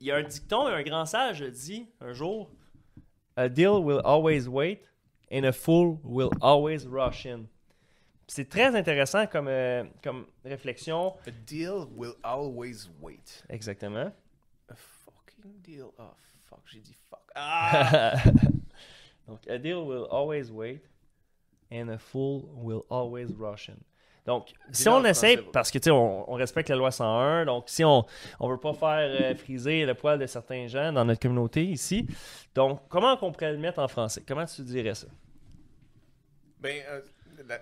il 0.00 0.06
y 0.06 0.10
a 0.10 0.16
un 0.16 0.22
dicton, 0.22 0.66
un 0.66 0.82
grand 0.82 1.06
sage 1.06 1.42
dit 1.42 1.86
un 2.00 2.12
jour 2.12 2.50
A 3.36 3.48
deal 3.48 3.78
will 3.80 4.00
always 4.04 4.48
wait 4.48 4.82
and 5.32 5.44
a 5.44 5.52
fool 5.52 5.98
will 6.04 6.30
always 6.40 6.86
rush 6.86 7.24
in. 7.24 7.46
C'est 8.34 8.48
très 8.48 8.74
intéressant 8.74 9.26
comme, 9.26 9.48
euh, 9.48 9.84
comme 10.02 10.24
réflexion. 10.42 11.14
A 11.26 11.30
deal 11.30 11.84
will 11.94 12.14
always 12.22 12.88
wait. 12.98 13.44
Exactement. 13.50 14.10
A 14.70 14.74
fucking 14.74 15.60
deal. 15.60 15.88
Oh, 15.98 16.14
fuck, 16.48 16.60
j'ai 16.64 16.80
dit 16.80 16.96
fuck. 17.10 17.20
Ah! 17.34 18.16
Donc, 19.28 19.46
a 19.50 19.58
deal 19.58 19.84
will 19.86 20.06
always 20.10 20.50
wait 20.50 20.80
and 21.70 21.90
a 21.90 21.98
fool 21.98 22.48
will 22.54 22.84
always 22.88 23.34
rush 23.38 23.68
in. 23.68 23.76
Donc, 24.24 24.54
si 24.70 24.88
on 24.88 25.04
essaie, 25.04 25.36
parce 25.52 25.70
que 25.70 25.76
tu 25.78 25.84
sais, 25.84 25.90
on, 25.90 26.32
on 26.32 26.34
respecte 26.36 26.70
la 26.70 26.76
loi 26.76 26.90
101, 26.90 27.44
donc 27.44 27.64
si 27.66 27.84
on 27.84 28.06
on 28.40 28.48
veut 28.48 28.56
pas 28.56 28.72
faire 28.72 29.10
euh, 29.10 29.34
friser 29.34 29.84
le 29.84 29.92
poil 29.92 30.18
de 30.18 30.26
certains 30.26 30.68
gens 30.68 30.90
dans 30.90 31.04
notre 31.04 31.20
communauté 31.20 31.64
ici, 31.64 32.06
donc 32.54 32.80
comment 32.88 33.14
qu'on 33.18 33.30
pourrait 33.30 33.52
le 33.52 33.58
mettre 33.58 33.80
en 33.80 33.88
français? 33.88 34.22
Comment 34.26 34.46
tu 34.46 34.62
dirais 34.62 34.94
ça? 34.94 35.08
Ben, 36.60 36.82
euh, 36.88 37.02
la- 37.46 37.58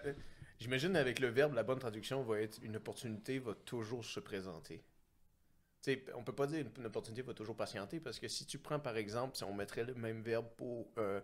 j'imagine 0.60 0.94
avec 0.96 1.18
le 1.18 1.28
verbe, 1.28 1.54
la 1.54 1.62
bonne 1.62 1.78
traduction 1.78 2.22
va 2.22 2.40
être 2.40 2.58
une 2.62 2.76
opportunité 2.76 3.38
va 3.38 3.54
toujours 3.54 4.04
se 4.04 4.20
présenter. 4.20 4.84
Tu 5.82 5.92
sais, 5.92 6.04
on 6.14 6.22
peut 6.22 6.34
pas 6.34 6.46
dire 6.46 6.66
une 6.78 6.86
opportunité 6.86 7.22
va 7.22 7.32
toujours 7.32 7.56
patienter 7.56 8.00
parce 8.00 8.20
que 8.20 8.28
si 8.28 8.44
tu 8.46 8.58
prends 8.58 8.78
par 8.78 8.96
exemple, 8.96 9.36
si 9.36 9.44
on 9.44 9.54
mettrait 9.54 9.84
le 9.84 9.94
même 9.94 10.20
verbe 10.20 10.46
pour 10.56 10.86
euh, 10.98 11.20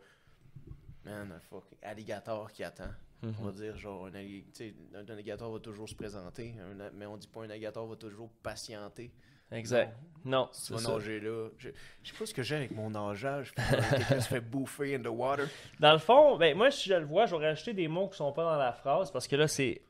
man, 1.05 1.31
un 1.31 1.41
fucking 1.41 1.79
alligator 1.83 2.51
qui 2.51 2.65
attend. 2.65 2.91
Mhm. 3.23 3.35
On 3.41 3.45
va 3.45 3.53
dire, 3.53 3.77
genre, 3.77 4.07
un, 4.07 4.13
un 4.15 5.09
alligator 5.09 5.53
va 5.53 5.59
toujours 5.59 5.89
se 5.89 5.95
présenter, 5.95 6.55
un 6.59 6.91
mais 6.93 7.07
on 7.07 7.17
dit 7.17 7.29
pas 7.29 7.41
un 7.43 7.51
alligator 7.51 7.87
va 7.87 7.97
toujours 7.97 8.31
patienter. 8.43 9.13
Exact. 9.53 9.95
Non, 10.25 10.49
Tu 10.67 10.73
vas 10.73 10.93
nager 10.95 11.21
là. 11.21 11.49
Je, 11.57 11.69
je 12.03 12.11
sais 12.11 12.19
pas 12.19 12.27
ce 12.27 12.35
que 12.35 12.43
j'ai 12.43 12.57
avec 12.57 12.73
mon 12.73 12.91
nageage. 12.91 13.55
Quelqu'un 13.55 14.21
se 14.21 14.29
fait 14.29 14.41
bouffer 14.41 14.97
in 14.97 14.99
the 15.01 15.07
water. 15.07 15.47
Dans 15.79 15.93
le 15.93 15.99
fond, 15.99 16.37
ben, 16.37 16.57
moi, 16.57 16.73
si 16.73 16.89
je 16.89 16.95
le 16.95 17.05
vois, 17.05 17.27
j'aurais 17.27 17.51
rajouté 17.51 17.73
des 17.75 17.87
mots 17.87 18.09
qui 18.09 18.17
sont 18.17 18.33
pas 18.33 18.43
dans 18.43 18.57
la 18.59 18.73
phrase 18.73 19.13
parce 19.13 19.29
que 19.29 19.37
là, 19.37 19.47
c'est 19.47 19.81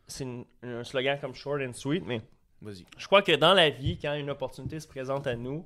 un 0.63 0.85
slogan 0.85 1.19
comme 1.19 1.35
short 1.35 1.63
and 1.63 1.73
sweet, 1.73 2.05
mais 2.07 2.21
Vas-y. 2.61 2.85
je 2.99 3.07
crois 3.07 3.23
que 3.23 3.33
dans 3.33 3.55
la 3.55 3.71
vie, 3.71 3.99
quand 3.99 4.13
une 4.15 4.29
opportunité 4.29 4.79
se 4.79 4.87
présente 4.87 5.27
à 5.27 5.37
nous, 5.37 5.65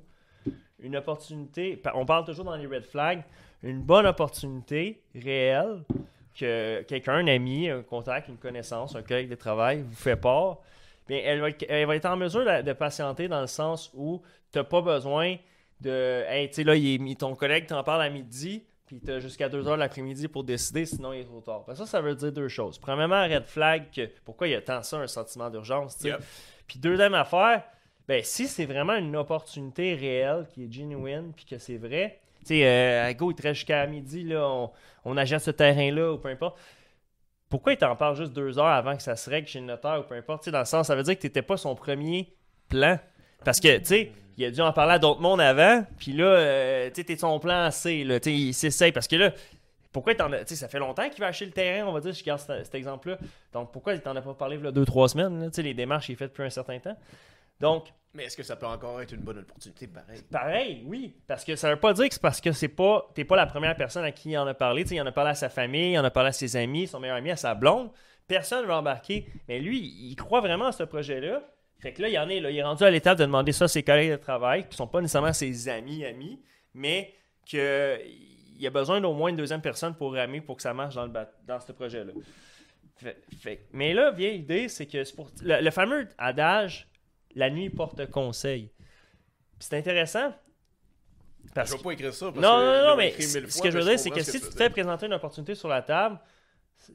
une 0.79 0.95
opportunité, 0.95 1.81
on 1.93 2.05
parle 2.05 2.23
toujours 2.25 2.45
dans 2.45 2.55
les 2.55 2.65
red 2.65 2.85
flags, 2.85 3.23
une 3.63 3.81
bonne 3.81 4.05
opportunité 4.07 5.01
réelle 5.13 5.83
que 6.39 6.81
quelqu'un, 6.83 7.15
un 7.15 7.27
ami, 7.27 7.69
un 7.69 7.83
contact, 7.83 8.29
une 8.29 8.37
connaissance, 8.37 8.95
un 8.95 9.03
collègue 9.03 9.29
de 9.29 9.35
travail 9.35 9.81
vous 9.81 9.95
fait 9.95 10.15
part, 10.15 10.59
bien, 11.07 11.19
elle, 11.23 11.41
va 11.41 11.49
être, 11.49 11.65
elle 11.67 11.85
va 11.87 11.95
être 11.95 12.05
en 12.05 12.17
mesure 12.17 12.45
de, 12.45 12.61
de 12.61 12.73
patienter 12.73 13.27
dans 13.27 13.41
le 13.41 13.47
sens 13.47 13.91
où 13.93 14.21
tu 14.51 14.59
n'as 14.59 14.63
pas 14.63 14.81
besoin 14.81 15.37
de. 15.79 16.23
Hey, 16.27 16.49
tu 16.49 16.55
sais, 16.55 16.63
là, 16.63 16.75
il 16.75 17.09
est 17.09 17.19
ton 17.19 17.35
collègue 17.35 17.67
t'en 17.67 17.83
parle 17.83 18.03
à 18.03 18.09
midi, 18.09 18.63
puis 18.85 18.99
tu 18.99 19.11
as 19.11 19.19
jusqu'à 19.19 19.49
2 19.49 19.67
heures 19.67 19.75
de 19.75 19.79
l'après-midi 19.79 20.27
pour 20.27 20.43
décider, 20.43 20.85
sinon 20.85 21.13
il 21.13 21.21
est 21.21 21.25
trop 21.25 21.41
tard. 21.41 21.63
Ben, 21.67 21.75
ça, 21.75 21.85
ça 21.85 22.01
veut 22.01 22.15
dire 22.15 22.31
deux 22.31 22.47
choses. 22.47 22.77
Premièrement, 22.77 23.23
red 23.23 23.45
flag, 23.45 23.85
que, 23.95 24.09
pourquoi 24.25 24.47
il 24.47 24.51
y 24.51 24.55
a 24.55 24.61
tant 24.61 24.83
ça, 24.83 24.97
un 24.97 25.07
sentiment 25.07 25.49
d'urgence, 25.49 25.97
tu 25.97 26.03
sais. 26.03 26.09
Yep. 26.09 26.21
Puis 26.67 26.79
deuxième 26.79 27.13
affaire, 27.13 27.63
ben, 28.07 28.23
si 28.23 28.47
c'est 28.47 28.65
vraiment 28.65 28.95
une 28.95 29.15
opportunité 29.15 29.95
réelle 29.95 30.47
qui 30.53 30.65
est 30.65 30.71
genuine, 30.71 31.31
puis 31.35 31.45
que 31.45 31.57
c'est 31.57 31.77
vrai, 31.77 32.19
tu 32.41 32.47
sais, 32.47 32.65
euh, 32.65 33.07
à 33.07 33.13
go, 33.13 33.31
il 33.31 33.35
te 33.35 33.43
reste 33.43 33.55
jusqu'à 33.55 33.85
midi, 33.87 34.23
là, 34.23 34.47
on, 34.47 34.71
on 35.05 35.17
achète 35.17 35.41
ce 35.41 35.51
terrain-là, 35.51 36.13
ou 36.13 36.17
peu 36.17 36.29
importe. 36.29 36.59
Pourquoi 37.51 37.73
il 37.73 37.77
t'en 37.77 37.97
parle 37.97 38.15
juste 38.15 38.31
deux 38.31 38.57
heures 38.57 38.65
avant 38.65 38.95
que 38.95 39.03
ça 39.03 39.17
se 39.17 39.29
règle 39.29 39.45
chez 39.45 39.59
le 39.59 39.65
notaire, 39.65 39.99
ou 39.99 40.03
peu 40.03 40.15
importe? 40.15 40.47
Dans 40.49 40.59
le 40.59 40.65
sens, 40.65 40.87
ça 40.87 40.95
veut 40.95 41.03
dire 41.03 41.15
que 41.15 41.19
tu 41.19 41.27
n'étais 41.27 41.41
pas 41.41 41.57
son 41.57 41.75
premier 41.75 42.33
plan. 42.69 42.97
Parce 43.43 43.59
que, 43.59 43.77
tu 43.79 43.85
sais, 43.85 44.11
il 44.37 44.45
a 44.45 44.51
dû 44.51 44.61
en 44.61 44.71
parler 44.71 44.93
à 44.93 44.99
d'autres 44.99 45.19
mondes 45.19 45.41
avant, 45.41 45.85
puis 45.97 46.13
là, 46.13 46.25
euh, 46.25 46.87
tu 46.87 46.95
sais, 46.95 47.03
t'es 47.03 47.17
son 47.17 47.39
plan 47.39 47.69
C, 47.69 48.05
là, 48.05 48.21
tu 48.21 48.29
sais, 48.29 48.35
il 48.35 48.53
s'essaye. 48.53 48.93
Parce 48.93 49.07
que 49.07 49.17
là, 49.17 49.33
pourquoi 49.91 50.13
il 50.13 50.15
t'en 50.15 50.31
a. 50.31 50.39
Tu 50.39 50.47
sais, 50.47 50.55
ça 50.55 50.69
fait 50.69 50.79
longtemps 50.79 51.09
qu'il 51.09 51.19
va 51.19 51.27
acheter 51.27 51.45
le 51.45 51.51
terrain, 51.51 51.85
on 51.87 51.91
va 51.91 51.99
dire, 51.99 52.13
je 52.13 52.23
garde 52.23 52.39
cet, 52.39 52.73
exemple-là. 52.73 53.17
Donc, 53.51 53.73
pourquoi 53.73 53.95
il 53.95 54.01
t'en 54.01 54.15
a 54.15 54.21
pas 54.21 54.33
parlé 54.33 54.57
deux, 54.57 54.85
trois 54.85 55.09
semaines? 55.09 55.49
Tu 55.49 55.55
sais, 55.57 55.61
les 55.61 55.73
démarches, 55.73 56.07
il 56.07 56.15
fait 56.15 56.29
depuis 56.29 56.43
un 56.43 56.49
certain 56.49 56.79
temps. 56.79 56.95
Donc, 57.59 57.91
Mais 58.13 58.25
est-ce 58.25 58.35
que 58.35 58.43
ça 58.43 58.57
peut 58.57 58.65
encore 58.65 59.01
être 59.01 59.13
une 59.13 59.21
bonne 59.21 59.39
opportunité? 59.39 59.87
Pareil? 59.87 60.21
Pareil, 60.29 60.83
oui. 60.85 61.15
Parce 61.27 61.45
que 61.45 61.55
ça 61.55 61.69
veut 61.69 61.79
pas 61.79 61.93
dire 61.93 62.07
que 62.07 62.13
c'est 62.13 62.21
parce 62.21 62.41
que 62.41 62.51
c'est 62.51 62.67
pas. 62.67 63.09
T'es 63.15 63.23
pas 63.23 63.37
la 63.37 63.45
première 63.45 63.75
personne 63.77 64.03
à 64.03 64.11
qui 64.11 64.31
il 64.31 64.37
en 64.37 64.45
a 64.47 64.53
parlé. 64.53 64.83
Tu 64.83 64.89
sais, 64.89 64.95
il 64.95 65.01
en 65.01 65.05
a 65.05 65.11
parlé 65.13 65.31
à 65.31 65.35
sa 65.35 65.49
famille, 65.49 65.93
il 65.93 65.99
en 65.99 66.03
a 66.03 66.11
parlé 66.11 66.29
à 66.29 66.33
ses 66.33 66.57
amis, 66.57 66.87
son 66.87 66.99
meilleur 66.99 67.15
ami, 67.15 67.31
à 67.31 67.37
sa 67.37 67.55
blonde. 67.55 67.89
Personne 68.27 68.63
ne 68.63 68.67
va 68.67 68.77
embarquer. 68.77 69.27
Mais 69.47 69.59
lui, 69.59 69.79
il 69.79 70.15
croit 70.15 70.41
vraiment 70.41 70.67
à 70.67 70.71
ce 70.73 70.83
projet-là. 70.83 71.41
Fait 71.79 71.93
que 71.93 72.01
là, 72.01 72.09
il 72.09 72.19
en 72.19 72.29
est, 72.29 72.39
là, 72.39 72.51
il 72.51 72.57
est 72.57 72.63
rendu 72.63 72.83
à 72.83 72.91
l'étape 72.91 73.17
de 73.17 73.23
demander 73.23 73.53
ça 73.53 73.65
à 73.65 73.67
ses 73.67 73.81
collègues 73.81 74.11
de 74.11 74.17
travail, 74.17 74.67
qui 74.67 74.75
sont 74.77 74.87
pas 74.87 75.01
nécessairement 75.01 75.33
ses 75.33 75.67
amis, 75.67 76.05
amis, 76.05 76.39
mais 76.73 77.13
qu'il 77.45 77.59
a 78.67 78.69
besoin 78.69 79.01
d'au 79.01 79.13
moins 79.13 79.29
une 79.29 79.35
deuxième 79.37 79.61
personne 79.61 79.95
pour 79.95 80.13
ramer 80.13 80.41
pour 80.41 80.57
que 80.57 80.61
ça 80.61 80.73
marche 80.73 80.95
dans, 80.95 81.05
le 81.05 81.11
dans 81.47 81.59
ce 81.59 81.71
projet-là. 81.71 82.13
Fait- 83.41 83.65
mais 83.71 83.93
là, 83.93 84.11
vient 84.11 84.29
l'idée, 84.29 84.67
c'est 84.67 84.85
que 84.85 85.15
pour, 85.15 85.31
le 85.41 85.71
fameux 85.71 86.07
adage 86.19 86.87
la 87.35 87.49
nuit 87.49 87.69
porte 87.69 88.09
conseil. 88.09 88.69
C'est 89.59 89.77
intéressant. 89.77 90.33
Parce 91.53 91.71
je 91.71 91.75
vais 91.77 91.83
pas 91.83 91.91
écrire 91.91 92.13
ça 92.13 92.27
parce 92.31 92.37
non, 92.37 92.57
que 92.59 92.81
non, 92.83 92.87
non, 92.91 92.95
mais 92.97 93.11
ce 93.19 93.61
que 93.61 93.71
je 93.71 93.77
veux 93.77 93.83
dire, 93.83 93.99
c'est 93.99 94.09
que 94.11 94.21
si 94.21 94.33
tu 94.39 94.39
tu 94.41 94.49
te 94.51 94.55
fais 94.55 94.69
présenter 94.69 95.07
une 95.07 95.13
opportunité 95.13 95.55
sur 95.55 95.67
la 95.67 95.81
table, 95.81 96.19
euh, 96.89 96.93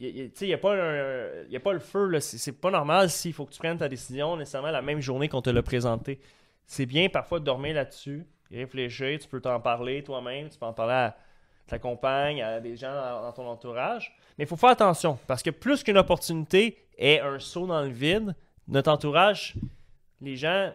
a- 0.00 0.04
a- 0.04 0.06
il 0.06 0.32
n'y 0.46 0.52
a, 0.54 0.58
pas 0.58 0.74
un- 0.74 1.44
y 1.48 1.56
a 1.56 1.60
pas 1.60 1.72
le 1.72 1.80
feu. 1.80 2.18
C'est 2.20 2.52
pas 2.60 2.70
normal 2.70 3.10
s'il 3.10 3.32
faut 3.32 3.44
que 3.44 3.52
tu 3.52 3.58
prennes 3.58 3.78
ta 3.78 3.88
décision 3.88 4.36
nécessairement 4.36 4.70
la 4.70 4.82
même 4.82 5.00
journée 5.00 5.28
qu'on 5.28 5.42
te 5.42 5.50
l'a 5.50 5.62
présenté. 5.62 6.20
C'est 6.66 6.86
bien 6.86 7.08
parfois 7.08 7.40
de 7.40 7.44
dormir 7.44 7.74
là-dessus, 7.74 8.26
réfléchir, 8.50 9.18
tu 9.18 9.28
peux 9.28 9.40
t'en 9.40 9.60
parler 9.60 10.02
toi-même, 10.02 10.48
tu 10.48 10.58
peux 10.58 10.66
en 10.66 10.72
parler 10.72 10.94
à 10.94 11.16
ta 11.66 11.78
compagne, 11.78 12.42
à 12.42 12.60
des 12.60 12.76
gens 12.76 12.92
dans, 12.94 13.22
dans 13.22 13.32
ton 13.32 13.46
entourage. 13.46 14.16
Mais 14.38 14.44
il 14.44 14.46
faut 14.48 14.56
faire 14.56 14.70
attention, 14.70 15.18
parce 15.26 15.42
que 15.42 15.50
plus 15.50 15.82
qu'une 15.82 15.98
opportunité 15.98 16.78
est 16.96 17.20
un 17.20 17.38
saut 17.38 17.66
dans 17.66 17.82
le 17.82 17.88
vide, 17.90 18.34
notre 18.68 18.90
entourage, 18.90 19.54
les 20.20 20.36
gens 20.36 20.72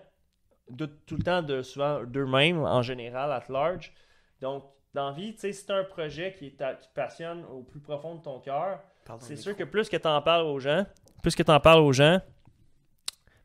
doutent 0.69 1.05
tout 1.05 1.15
le 1.17 1.23
temps 1.23 1.41
de 1.41 1.61
souvent 1.61 2.03
d'eux-mêmes 2.03 2.59
en 2.59 2.81
général, 2.81 3.31
at 3.31 3.43
large. 3.49 3.91
Donc, 4.41 4.63
dans 4.93 5.09
la 5.09 5.15
vie, 5.15 5.33
tu 5.33 5.41
sais, 5.41 5.53
si 5.53 5.65
tu 5.65 5.71
un 5.71 5.83
projet 5.83 6.33
qui, 6.37 6.47
est 6.47 6.57
ta- 6.57 6.75
qui 6.75 6.87
te 6.87 6.93
passionne 6.93 7.43
au 7.45 7.61
plus 7.63 7.79
profond 7.79 8.15
de 8.15 8.21
ton 8.23 8.39
cœur, 8.39 8.79
c'est 9.19 9.35
sûr 9.35 9.55
que 9.55 9.63
plus 9.63 9.89
que 9.89 9.97
tu 9.97 10.07
en 10.07 10.21
parles 10.21 10.45
aux 10.45 10.59
gens, 10.59 10.85
plus 11.23 11.35
que 11.35 11.41
tu 11.43 11.51
en 11.51 11.59
parles 11.59 11.81
aux 11.81 11.93
gens, 11.93 12.19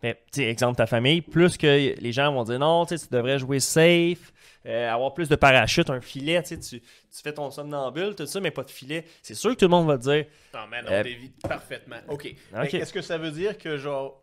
ben, 0.02 0.14
tu 0.32 0.42
sais, 0.42 0.44
exemple 0.44 0.76
ta 0.76 0.86
famille, 0.86 1.22
plus 1.22 1.56
que 1.56 1.98
les 1.98 2.12
gens 2.12 2.30
vont 2.32 2.44
dire 2.44 2.58
non, 2.58 2.84
tu 2.84 2.94
devrais 3.10 3.38
jouer 3.38 3.60
safe, 3.60 4.32
euh, 4.66 4.90
avoir 4.90 5.14
plus 5.14 5.28
de 5.30 5.36
parachute, 5.36 5.88
un 5.88 6.02
filet, 6.02 6.42
tu, 6.42 6.48
sais, 6.50 6.58
tu, 6.60 6.80
tu 6.82 7.22
fais 7.22 7.32
ton 7.32 7.50
somnambule, 7.50 8.14
tout 8.14 8.26
ça, 8.26 8.40
mais 8.40 8.50
pas 8.50 8.64
de 8.64 8.70
filet. 8.70 9.06
C'est 9.22 9.34
sûr 9.34 9.50
que 9.52 9.56
tout 9.56 9.64
le 9.64 9.70
monde 9.70 9.86
va 9.86 9.96
te 9.96 10.02
dire 10.02 10.26
Non, 10.52 10.66
man, 10.66 10.84
on 10.88 10.92
Euh, 10.92 11.02
dévie 11.02 11.30
parfaitement. 11.30 11.96
OK. 12.08 12.26
Ok. 12.26 12.36
Mais 12.52 12.68
Est-ce 12.80 12.92
que 12.92 13.00
ça 13.00 13.16
veut 13.16 13.30
dire 13.30 13.56
que, 13.56 13.78
genre, 13.78 14.22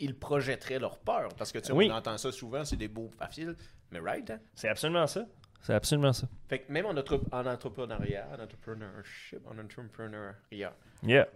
ils 0.00 0.18
projetteraient 0.18 0.78
leur 0.78 0.98
peur? 0.98 1.28
Parce 1.36 1.52
que, 1.52 1.58
tu 1.58 1.66
sais, 1.66 1.72
Oui. 1.72 1.88
on 1.90 1.94
entend 1.94 2.16
ça 2.18 2.30
souvent, 2.32 2.64
c'est 2.64 2.76
des 2.76 2.88
beaux 2.88 3.10
faciles. 3.18 3.56
Mais 3.90 4.00
right, 4.00 4.28
hein? 4.30 4.38
c'est 4.54 4.68
absolument 4.68 5.06
ça. 5.06 5.26
C'est 5.62 5.74
absolument 5.74 6.12
ça. 6.12 6.28
Fait 6.48 6.60
que 6.60 6.70
même 6.72 6.86
en, 6.86 6.90
entre- 6.96 7.20
en 7.32 7.46
entrepreneuriat, 7.46 8.28
en 8.36 8.42
entrepreneurship, 8.42 9.40
en 9.46 9.58
entrepreneuriat, 9.58 10.74
Yeah. 11.02 11.26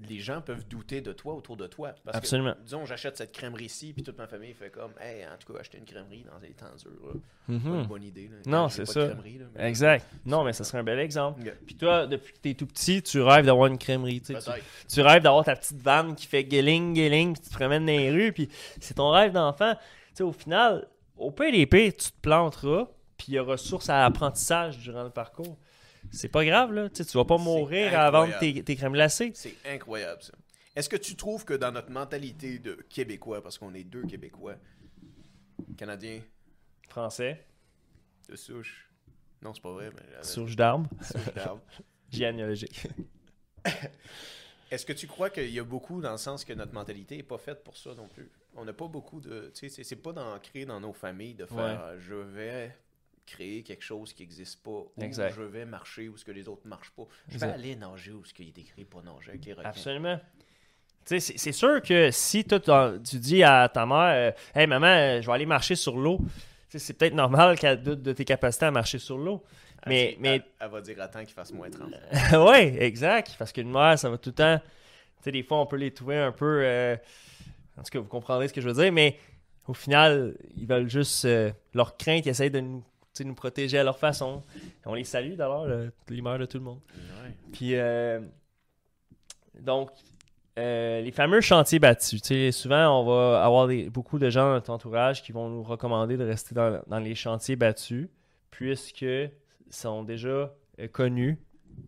Les 0.00 0.18
gens 0.20 0.42
peuvent 0.42 0.66
douter 0.68 1.00
de 1.00 1.12
toi 1.12 1.32
autour 1.34 1.56
de 1.56 1.66
toi. 1.66 1.94
Parce 2.04 2.18
Absolument. 2.18 2.52
Que, 2.52 2.60
disons, 2.62 2.84
j'achète 2.84 3.16
cette 3.16 3.32
crèmerie-ci, 3.32 3.94
puis 3.94 4.02
toute 4.02 4.18
ma 4.18 4.26
famille 4.26 4.52
fait 4.52 4.68
comme, 4.70 4.92
hey, 5.00 5.24
en 5.24 5.36
tout 5.38 5.50
cas, 5.52 5.60
acheter 5.60 5.78
une 5.78 5.86
crèmerie 5.86 6.24
dans 6.30 6.38
les 6.38 6.50
temps 6.52 6.66
durs, 6.78 6.90
là, 7.06 7.12
pas 7.14 7.52
Mhm. 7.52 7.74
une 7.80 7.86
bonne 7.86 8.02
idée. 8.02 8.28
là. 8.28 8.36
Non, 8.46 8.68
c'est 8.68 8.84
ça. 8.84 9.06
crèmerie, 9.06 9.40
mais- 9.54 9.68
Exact. 9.68 10.06
Non, 10.26 10.44
mais 10.44 10.52
ça 10.52 10.64
serait 10.64 10.78
un 10.78 10.84
bel 10.84 10.98
exemple. 10.98 11.42
Puis 11.64 11.76
toi, 11.76 12.06
depuis 12.06 12.34
que 12.34 12.38
t'es 12.38 12.52
tout 12.54 12.66
petit, 12.66 13.02
tu 13.02 13.20
rêves 13.22 13.46
d'avoir 13.46 13.68
une 13.68 13.78
crèmerie. 13.78 14.20
tu 14.20 15.00
rêves 15.00 15.22
d'avoir 15.22 15.44
ta 15.44 15.56
petite 15.56 15.80
vanne 15.80 16.14
qui 16.14 16.26
fait 16.26 16.44
guéling, 16.44 16.92
guéling, 16.92 17.32
puis 17.32 17.42
tu 17.42 17.48
te 17.48 17.54
promènes 17.54 17.86
dans 17.86 17.92
les 17.92 18.10
rues, 18.10 18.32
puis 18.32 18.48
c'est 18.80 18.94
ton 18.94 19.10
rêve 19.10 19.32
d'enfant. 19.32 19.74
Tu 19.76 20.16
sais, 20.16 20.22
au 20.24 20.32
final, 20.32 20.86
au 21.16 21.30
PDP, 21.30 21.92
tu 21.96 22.10
te 22.12 22.20
planteras, 22.20 22.86
puis 23.16 23.28
il 23.28 23.34
y 23.34 23.38
aura 23.38 23.56
source 23.56 23.88
à 23.88 24.04
apprentissage 24.04 24.76
durant 24.78 25.04
le 25.04 25.10
parcours. 25.10 25.56
C'est 26.12 26.28
pas 26.28 26.44
grave, 26.44 26.72
là. 26.72 26.88
Tu 26.88 26.96
sais, 26.96 27.04
tu 27.10 27.16
vas 27.16 27.24
pas 27.24 27.38
mourir 27.38 27.98
à 27.98 28.10
vendre 28.10 28.38
tes, 28.38 28.62
tes 28.62 28.76
crèmes 28.76 28.92
glacées. 28.92 29.32
C'est 29.34 29.54
incroyable, 29.66 30.22
ça. 30.22 30.32
Est-ce 30.74 30.88
que 30.88 30.96
tu 30.96 31.16
trouves 31.16 31.44
que 31.44 31.54
dans 31.54 31.72
notre 31.72 31.90
mentalité 31.90 32.58
de 32.58 32.74
Québécois, 32.90 33.42
parce 33.42 33.56
qu'on 33.58 33.72
est 33.74 33.84
deux 33.84 34.02
Québécois, 34.04 34.56
Canadiens? 35.76 36.20
Français, 36.88 37.44
de 38.28 38.36
souche, 38.36 38.90
non, 39.42 39.52
c'est 39.54 39.62
pas 39.62 39.72
vrai, 39.72 39.90
mais 39.94 40.22
souche 40.22 40.54
d'arbre, 40.56 40.88
souche 41.02 41.34
d'arbre. 41.34 41.62
généalogique. 42.10 42.86
Est-ce 44.70 44.84
que 44.84 44.92
tu 44.92 45.06
crois 45.06 45.30
qu'il 45.30 45.50
y 45.50 45.58
a 45.58 45.64
beaucoup 45.64 46.00
dans 46.00 46.12
le 46.12 46.16
sens 46.18 46.44
que 46.44 46.52
notre 46.52 46.72
mentalité 46.72 47.16
n'est 47.16 47.22
pas 47.22 47.38
faite 47.38 47.62
pour 47.62 47.76
ça 47.76 47.94
non 47.94 48.08
plus? 48.08 48.30
On 48.56 48.64
n'a 48.64 48.72
pas 48.72 48.88
beaucoup 48.88 49.20
de. 49.20 49.50
Tu 49.54 49.68
sais, 49.70 49.84
c'est- 49.84 49.96
pas 49.96 50.12
d'ancrer 50.12 50.64
dans 50.64 50.80
nos 50.80 50.92
familles 50.92 51.34
de 51.34 51.46
faire 51.46 51.86
Ouais. 51.92 52.00
je 52.00 52.14
vais 52.14 52.76
créer 53.26 53.62
quelque 53.62 53.82
chose 53.84 54.12
qui 54.12 54.22
n'existe 54.22 54.62
pas 54.62 54.84
Exact. 55.00 55.34
je 55.36 55.42
vais 55.42 55.64
marcher 55.64 56.08
où 56.08 56.16
ce 56.16 56.24
que 56.24 56.30
les 56.32 56.48
autres 56.48 56.62
ne 56.64 56.70
marchent 56.70 56.90
pas. 56.92 57.04
Je 57.28 57.34
Exact. 57.34 57.48
vais 57.48 57.54
aller 57.54 57.76
nager 57.76 58.12
où 58.12 58.24
ce 58.24 58.32
qu'il 58.32 58.46
est 58.48 58.58
écrit 58.58 58.84
pas 58.84 59.02
nager 59.02 59.30
avec 59.30 59.44
les 59.44 59.52
requins. 59.52 59.68
Absolument. 59.68 60.20
C'est- 61.04 61.52
sûr 61.52 61.80
que 61.82 62.10
si 62.10 62.44
toi, 62.44 62.94
tu 63.08 63.18
dis 63.18 63.42
à 63.44 63.68
ta 63.72 63.86
mère, 63.86 64.32
euh, 64.34 64.58
Hey 64.60 64.66
maman, 64.66 64.86
euh, 64.88 65.20
je 65.22 65.26
vais 65.26 65.32
aller 65.32 65.46
marcher 65.46 65.76
sur 65.76 65.96
l'eau, 65.96 66.18
c'est 66.68 66.94
peut-être 66.98 67.14
normal 67.14 67.56
qu'elle 67.58 67.80
doute 67.82 68.02
de 68.02 68.12
tes 68.12 68.24
capacités 68.24 68.66
à 68.66 68.70
marcher 68.72 68.98
sur 68.98 69.16
l'eau. 69.16 69.42
Elle 69.84 69.88
Mais, 69.90 70.08
dit- 70.08 70.16
mais 70.20 70.28
Elle, 70.36 70.44
elle 70.60 70.68
va 70.70 70.80
dire 70.80 71.00
attends 71.00 71.24
qu'il 71.24 71.34
fasse 71.34 71.52
moins 71.52 71.70
30. 71.70 71.92
ouais, 72.50 72.82
exact. 72.82 73.36
Parce 73.38 73.52
qu'une 73.52 73.70
mère, 73.70 73.96
ça 73.98 74.10
va 74.10 74.18
tout 74.18 74.30
le 74.30 74.34
temps. 74.34 74.58
Tu 74.58 75.22
sais, 75.24 75.30
des 75.32 75.42
fois, 75.44 75.60
on 75.60 75.66
peut 75.66 75.76
les 75.76 75.92
trouver 75.92 76.16
un 76.18 76.32
peu. 76.32 76.60
euh, 76.64 76.96
En 77.78 77.82
tout 77.82 77.90
cas, 77.90 77.98
vous 78.00 78.08
comprendrez 78.08 78.48
ce 78.48 78.52
que 78.52 78.60
je 78.60 78.68
veux 78.68 78.82
dire, 78.82 78.90
mais 78.92 79.16
au 79.68 79.74
final, 79.74 80.34
ils 80.56 80.66
veulent 80.66 80.88
juste. 80.90 81.24
euh, 81.24 81.52
leur 81.72 81.96
crainte, 81.96 82.26
ils 82.26 82.30
essayent 82.30 82.50
de 82.50 82.60
nous, 82.60 82.82
nous 83.24 83.34
protéger 83.34 83.78
à 83.78 83.84
leur 83.84 83.98
façon. 83.98 84.42
On 84.84 84.94
les 84.94 85.04
salue 85.04 85.34
d'ailleurs, 85.34 85.66
le- 85.66 85.92
l'humeur 86.08 86.38
de 86.38 86.46
tout 86.46 86.58
le 86.58 86.64
monde. 86.64 86.80
Ouais. 87.22 87.30
Puis, 87.52 87.74
euh, 87.74 88.20
donc, 89.60 89.90
euh, 90.58 91.00
les 91.00 91.10
fameux 91.12 91.40
chantiers 91.40 91.78
battus. 91.78 92.22
Souvent, 92.54 93.00
on 93.00 93.04
va 93.04 93.44
avoir 93.44 93.66
des- 93.66 93.88
beaucoup 93.90 94.18
de 94.18 94.30
gens 94.30 94.46
dans 94.48 94.52
notre 94.54 94.70
entourage 94.70 95.22
qui 95.22 95.32
vont 95.32 95.48
nous 95.48 95.62
recommander 95.62 96.16
de 96.16 96.24
rester 96.24 96.54
dans, 96.54 96.80
dans 96.86 96.98
les 96.98 97.14
chantiers 97.14 97.56
battus, 97.56 98.08
puisque 98.50 99.06
sont 99.70 100.02
déjà 100.02 100.52
euh, 100.78 100.88
connus 100.92 101.38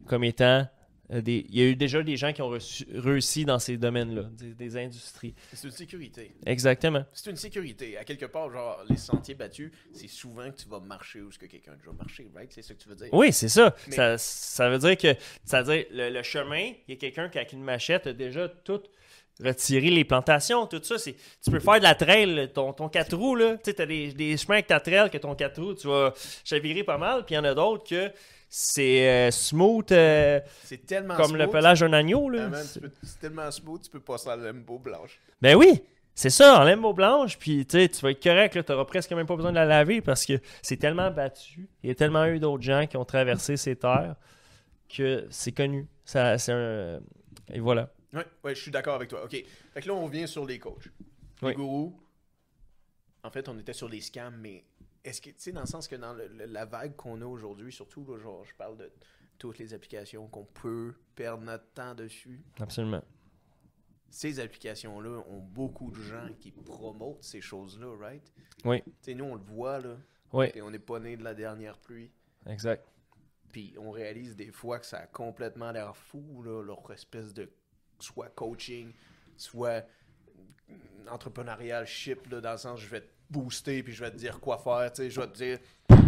comme 0.07 0.25
étant 0.25 0.67
des- 1.11 1.47
il 1.49 1.59
y 1.59 1.62
a 1.62 1.64
eu 1.66 1.77
déjà 1.77 2.03
des 2.03 2.16
gens 2.16 2.33
qui 2.33 2.42
ont 2.42 2.51
reçu- 2.51 2.87
réussi 2.94 3.44
dans 3.44 3.59
ces 3.59 3.77
domaines-là, 3.77 4.25
des, 4.33 4.55
des 4.55 4.77
industries. 4.77 5.35
C'est 5.55 5.66
une 5.66 5.73
sécurité. 5.73 6.33
Exactement. 6.44 7.05
C'est 7.12 7.31
une 7.31 7.37
sécurité. 7.37 7.97
À 7.97 8.05
quelque 8.05 8.27
part, 8.27 8.51
genre, 8.53 8.83
les 8.90 8.97
sentiers 8.99 9.35
battus, 9.35 9.71
c'est 9.92 10.09
souvent 10.09 10.51
que 10.51 10.57
tu 10.57 10.68
vas 10.68 10.81
marcher 10.81 11.21
où 11.23 11.31
ce 11.33 11.38
que 11.38 11.47
quelqu'un 11.47 11.73
a 11.73 11.77
déjà 11.77 11.92
marché, 11.92 12.29
right? 12.35 12.53
C'est 12.53 12.62
ça 12.62 12.75
que 12.75 12.83
tu 12.83 12.88
veux 12.88 12.94
dire? 12.97 13.09
Oui, 13.12 13.33
c'est 13.33 13.49
ça. 13.49 13.75
Mais- 13.88 13.97
ça. 13.97 14.18
Ça 14.18 14.68
veut 14.68 14.79
dire 14.79 14.97
que 14.99 15.14
ça 15.44 15.62
veut 15.62 15.75
dire 15.77 15.87
le, 15.92 16.11
le 16.11 16.23
chemin, 16.23 16.73
il 16.87 16.90
y 16.90 16.92
a 16.92 16.97
quelqu'un 16.97 17.29
qui 17.29 17.38
avec 17.38 17.53
une 17.53 17.62
machette 17.64 18.07
a 18.07 18.12
déjà 18.12 18.49
tout 18.49 18.83
retiré 19.42 19.90
les 19.90 20.05
plantations, 20.05 20.66
tout 20.66 20.83
ça. 20.83 20.99
C'est, 20.99 21.14
tu 21.42 21.51
peux 21.51 21.61
faire 21.61 21.79
de 21.79 21.85
la 21.85 21.94
trail, 21.94 22.51
ton, 22.53 22.73
ton 22.73 22.88
4 22.88 23.14
roues, 23.16 23.37
là. 23.37 23.57
Tu 23.59 23.71
sais, 23.71 23.81
as 23.81 23.87
des, 23.87 24.12
des 24.12 24.37
chemins 24.37 24.57
avec 24.57 24.66
ta 24.66 24.81
trail 24.81 25.09
que 25.11 25.18
ton 25.18 25.35
4 25.35 25.62
roues, 25.62 25.75
tu 25.75 25.87
vas 25.87 26.12
chavirer 26.44 26.83
pas 26.83 26.99
mal, 26.99 27.25
puis 27.25 27.35
il 27.35 27.37
y 27.37 27.38
en 27.38 27.44
a 27.44 27.55
d'autres 27.55 27.88
que 27.88 28.11
c'est 28.48 29.08
euh, 29.08 29.30
smooth 29.30 29.92
euh, 29.92 30.40
C'est 30.64 30.87
tellement 30.87 31.16
comme 31.16 31.37
le 31.37 31.48
pelage 31.48 31.80
d'un 31.80 31.92
agneau, 31.92 32.30
Ah, 32.34 32.48
là. 32.48 32.62
tu 32.72 32.80
peux- 32.80 32.90
c'est 33.02 33.20
tellement 33.20 33.50
smooth, 33.50 33.82
tu 33.82 33.90
peux 33.90 34.00
passer 34.00 34.28
à 34.30 34.37
la 34.37 34.52
lembo 34.52 34.78
blanche. 34.78 35.20
Ben 35.42 35.54
oui, 35.56 35.82
c'est 36.14 36.30
ça, 36.30 36.61
en 36.61 36.64
lembo 36.64 36.92
blanche, 36.94 37.38
puis 37.38 37.66
tu 37.66 37.88
tu 37.88 38.00
vas 38.00 38.11
être 38.11 38.22
correct, 38.22 38.54
là, 38.54 38.62
t'auras 38.62 38.84
presque 38.87 39.12
même 39.12 39.26
pas 39.26 39.37
besoin 39.37 39.50
de 39.50 39.56
la 39.56 39.64
laver 39.66 40.00
parce 40.00 40.24
que 40.24 40.34
c'est 40.62 40.76
tellement 40.78 41.11
battu, 41.11 41.68
il 41.82 41.88
y 41.88 41.92
a 41.92 41.94
tellement 41.94 42.24
eu 42.26 42.38
d'autres 42.40 42.62
gens 42.62 42.87
qui 42.87 42.96
ont 42.96 43.04
traversé 43.04 43.56
ces 43.56 43.76
terres 43.76 44.16
que 44.94 45.26
c'est 45.30 45.52
connu. 45.52 45.87
Ça, 46.04 46.38
c'est 46.38 46.52
un... 46.52 47.00
Et 47.52 47.61
voilà. 47.61 47.90
Ouais, 48.14 48.24
ouais, 48.42 48.54
je 48.54 48.61
suis 48.62 48.70
d'accord 48.70 48.94
avec 48.94 49.11
toi. 49.11 49.22
OK. 49.24 49.32
Fait 49.74 49.80
que 49.82 49.87
là, 49.87 49.92
on 49.94 50.06
revient 50.06 50.26
sur 50.26 50.46
les 50.46 50.58
coachs. 50.58 50.88
Oui. 51.42 51.50
Les 51.50 51.54
gourous, 51.54 51.94
en 53.22 53.30
fait, 53.30 53.48
on 53.50 53.58
était 53.58 53.74
sur 53.74 53.88
les 53.88 54.00
scams, 54.00 54.38
mais 54.40 54.64
est-ce 55.09 55.21
que, 55.21 55.31
tu 55.31 55.37
sais, 55.38 55.53
dans 55.53 55.61
le 55.61 55.66
sens 55.66 55.88
que 55.88 55.97
dans 55.97 56.12
le- 56.14 56.29
le- 56.29 56.47
la 56.47 56.64
vague 56.64 56.94
qu'on 56.97 57.21
a 57.23 57.27
aujourd'hui, 57.27 57.73
surtout, 57.73 58.05
là, 58.05 58.18
genre, 58.18 58.44
je 58.44 58.55
parle 58.55 58.77
de 58.77 58.90
toutes 59.38 59.59
les 59.59 59.73
applications 59.75 60.27
qu'on 60.29 60.44
peut 60.44 60.94
perdre 61.14 61.44
notre 61.44 61.68
temps 61.73 61.94
dessus, 61.94 62.42
Absolument. 62.61 63.03
ces 64.11 64.40
applications-là 64.40 65.23
ont 65.29 65.40
beaucoup 65.40 65.90
de 65.90 66.01
gens 66.01 66.29
qui 66.40 66.51
promotent 66.51 67.23
ces 67.23 67.40
choses-là, 67.40 67.97
right? 67.99 68.33
Oui. 68.64 68.83
Tu 68.85 68.92
sais, 69.03 69.14
nous, 69.14 69.25
on 69.27 69.35
le 69.37 69.42
voit, 69.42 69.79
là. 69.81 69.97
Oui, 70.33 70.47
Et 70.55 70.61
on 70.62 70.71
n'est 70.71 70.79
pas 70.79 70.99
né 71.01 71.16
de 71.16 71.25
la 71.25 71.35
dernière 71.35 71.79
pluie. 71.79 72.11
exact. 72.47 72.87
Puis 73.53 73.75
on 73.79 73.90
réalise 73.90 74.37
des 74.37 74.51
fois 74.53 74.79
que 74.79 74.85
ça 74.87 74.99
a 74.99 75.07
complètement 75.07 75.73
l'air 75.73 75.97
fou, 75.97 76.42
là, 76.42 76.62
leur 76.62 76.90
espèce 76.92 77.33
de 77.33 77.51
soit 77.99 78.29
coaching, 78.29 78.92
soit 79.38 79.87
entrepreneurial 81.11 81.87
ship, 81.87 82.27
là, 82.31 82.40
dans 82.40 82.53
le 82.53 82.59
sens 82.59 82.81
je 82.81 82.88
vais 82.88 83.01
te 83.01 83.09
booster 83.31 83.83
puis 83.83 83.93
je 83.93 84.03
vais 84.05 84.11
te 84.11 84.17
dire 84.17 84.41
quoi 84.41 84.59
faire. 84.59 84.91
tu 84.93 85.03
sais, 85.03 85.11
Je 85.11 85.21
vais 85.21 85.27
te 85.27 85.37
dire, 85.37 85.59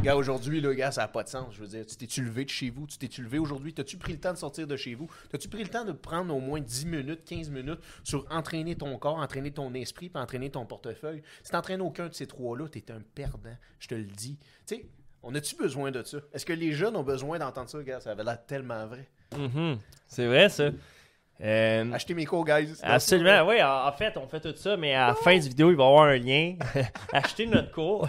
gars, 0.02 0.16
aujourd'hui, 0.16 0.60
là, 0.60 0.74
gars, 0.74 0.90
ça 0.90 1.02
n'a 1.02 1.08
pas 1.08 1.22
de 1.22 1.28
sens. 1.28 1.54
Je 1.54 1.60
veux 1.60 1.66
dire, 1.66 1.86
tu 1.86 1.96
t'es-tu 1.96 2.22
levé 2.22 2.44
de 2.44 2.50
chez 2.50 2.70
vous? 2.70 2.86
Tu 2.86 2.98
t'es-tu 2.98 3.22
levé 3.22 3.38
aujourd'hui? 3.38 3.72
T'as-tu 3.74 3.96
pris 3.96 4.12
le 4.12 4.20
temps 4.20 4.32
de 4.32 4.38
sortir 4.38 4.66
de 4.66 4.76
chez 4.76 4.94
vous? 4.94 5.08
T'as-tu 5.30 5.48
pris 5.48 5.62
le 5.62 5.68
temps 5.68 5.84
de 5.84 5.92
prendre 5.92 6.34
au 6.34 6.40
moins 6.40 6.60
10 6.60 6.86
minutes, 6.86 7.24
15 7.24 7.50
minutes 7.50 7.80
sur 8.04 8.26
entraîner 8.30 8.76
ton 8.76 8.96
corps, 8.98 9.16
entraîner 9.16 9.50
ton 9.50 9.72
esprit 9.74 10.08
puis 10.08 10.22
entraîner 10.22 10.50
ton 10.50 10.64
portefeuille? 10.66 11.22
Si 11.42 11.50
t'entraînes 11.50 11.82
aucun 11.82 12.08
de 12.08 12.14
ces 12.14 12.26
trois-là, 12.26 12.68
t'es 12.68 12.90
un 12.90 13.00
perdant. 13.14 13.56
Je 13.78 13.88
te 13.88 13.94
le 13.94 14.04
dis. 14.04 14.38
Tu 14.66 14.76
sais, 14.76 14.86
on 15.22 15.34
a-tu 15.34 15.56
besoin 15.56 15.90
de 15.90 16.02
ça? 16.02 16.18
Est-ce 16.32 16.46
que 16.46 16.52
les 16.54 16.72
jeunes 16.72 16.96
ont 16.96 17.02
besoin 17.04 17.38
d'entendre 17.38 17.68
ça, 17.68 17.82
gars? 17.82 18.00
Ça 18.00 18.12
avait 18.12 18.24
l'air 18.24 18.44
tellement 18.46 18.86
vrai. 18.86 19.08
Mhm. 19.36 19.78
C'est 20.06 20.26
vrai, 20.26 20.48
ça. 20.48 20.70
Euh, 21.42 21.90
Achetez 21.92 22.12
mes 22.14 22.26
cours, 22.26 22.44
guys. 22.44 22.74
absolument, 22.82 23.46
oui. 23.48 23.62
En, 23.62 23.86
en 23.88 23.92
fait, 23.92 24.16
on 24.18 24.26
fait 24.28 24.40
tout 24.40 24.54
ça, 24.56 24.76
mais 24.76 24.94
à 24.94 25.08
la 25.08 25.14
fin 25.14 25.34
du 25.38 25.48
vidéo, 25.48 25.70
il 25.70 25.76
va 25.76 25.84
y 25.84 25.86
avoir 25.86 26.02
un 26.04 26.16
lien. 26.18 26.56
Achetez 27.12 27.46
notre 27.46 27.70
cours. 27.72 28.06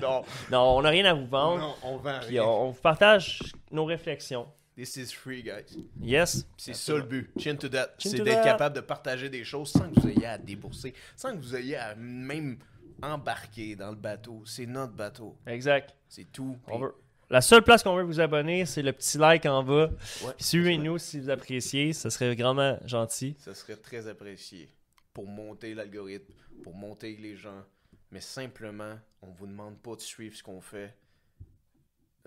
non, 0.00 0.22
non, 0.50 0.76
on 0.78 0.82
n'a 0.82 0.88
rien 0.88 1.04
à 1.04 1.14
vous 1.14 1.26
vendre. 1.26 1.60
non, 1.60 1.74
on 1.84 1.96
vend 1.98 2.18
rien. 2.20 2.42
on, 2.42 2.66
on 2.66 2.70
vous 2.70 2.80
partage 2.80 3.40
nos 3.70 3.84
réflexions. 3.84 4.46
This 4.76 4.96
is 4.96 5.12
free, 5.12 5.40
guys. 5.44 5.84
Yes. 6.02 6.48
C'est 6.56 6.74
ça 6.74 6.94
le 6.94 7.02
but. 7.02 7.30
Chin 7.38 7.54
to 7.54 7.68
that. 7.68 7.90
C'est 7.98 8.18
d'être 8.24 8.42
capable 8.42 8.74
de 8.74 8.80
partager 8.80 9.28
des 9.28 9.44
choses 9.44 9.70
sans 9.70 9.88
que 9.88 10.00
vous 10.00 10.08
ayez 10.08 10.26
à 10.26 10.36
débourser, 10.36 10.94
sans 11.14 11.30
que 11.30 11.36
vous 11.40 11.54
ayez 11.54 11.76
à 11.76 11.94
même 11.94 12.58
embarquer 13.00 13.76
dans 13.76 13.90
le 13.90 13.96
bateau. 13.96 14.42
C'est 14.46 14.66
notre 14.66 14.94
bateau. 14.94 15.36
Exact. 15.46 15.94
C'est 16.08 16.30
tout. 16.32 16.56
On 16.68 16.78
veut- 16.78 16.94
La 17.30 17.40
seule 17.40 17.62
place 17.62 17.82
qu'on 17.82 17.96
veut 17.96 18.02
vous 18.02 18.20
abonner, 18.20 18.66
c'est 18.66 18.82
le 18.82 18.92
petit 18.92 19.18
like 19.18 19.46
en 19.46 19.62
bas. 19.62 19.88
Ouais. 20.24 20.32
Suivez-nous 20.38 20.98
si 20.98 21.20
vous 21.20 21.30
appréciez, 21.30 21.92
ça 21.92 22.10
serait 22.10 22.36
grandement 22.36 22.78
gentil. 22.84 23.34
Ça 23.38 23.54
serait 23.54 23.76
très 23.76 24.06
apprécié 24.06 24.68
pour 25.12 25.26
monter 25.26 25.74
l'algorithme, 25.74 26.32
pour 26.62 26.74
monter 26.74 27.16
les 27.16 27.36
gens. 27.36 27.62
Mais 28.10 28.20
simplement, 28.20 28.98
on 29.22 29.28
vous 29.32 29.46
demande 29.46 29.78
pas 29.80 29.96
de 29.96 30.00
suivre 30.00 30.36
ce 30.36 30.42
qu'on 30.42 30.60
fait 30.60 30.94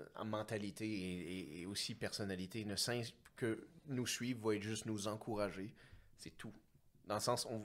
euh, 0.00 0.04
en 0.16 0.24
mentalité 0.24 0.86
et, 0.86 1.38
et- 1.38 1.60
et 1.60 1.66
aussi 1.66 1.94
personnalité. 1.94 2.64
Ne 2.64 2.74
que 3.36 3.68
nous 3.86 4.06
suivre 4.06 4.48
va 4.48 4.56
être 4.56 4.62
juste 4.62 4.84
nous 4.86 5.06
encourager. 5.08 5.72
C'est 6.16 6.36
tout. 6.36 6.52
Dans 7.06 7.14
le 7.14 7.20
sens, 7.20 7.46
on 7.50 7.62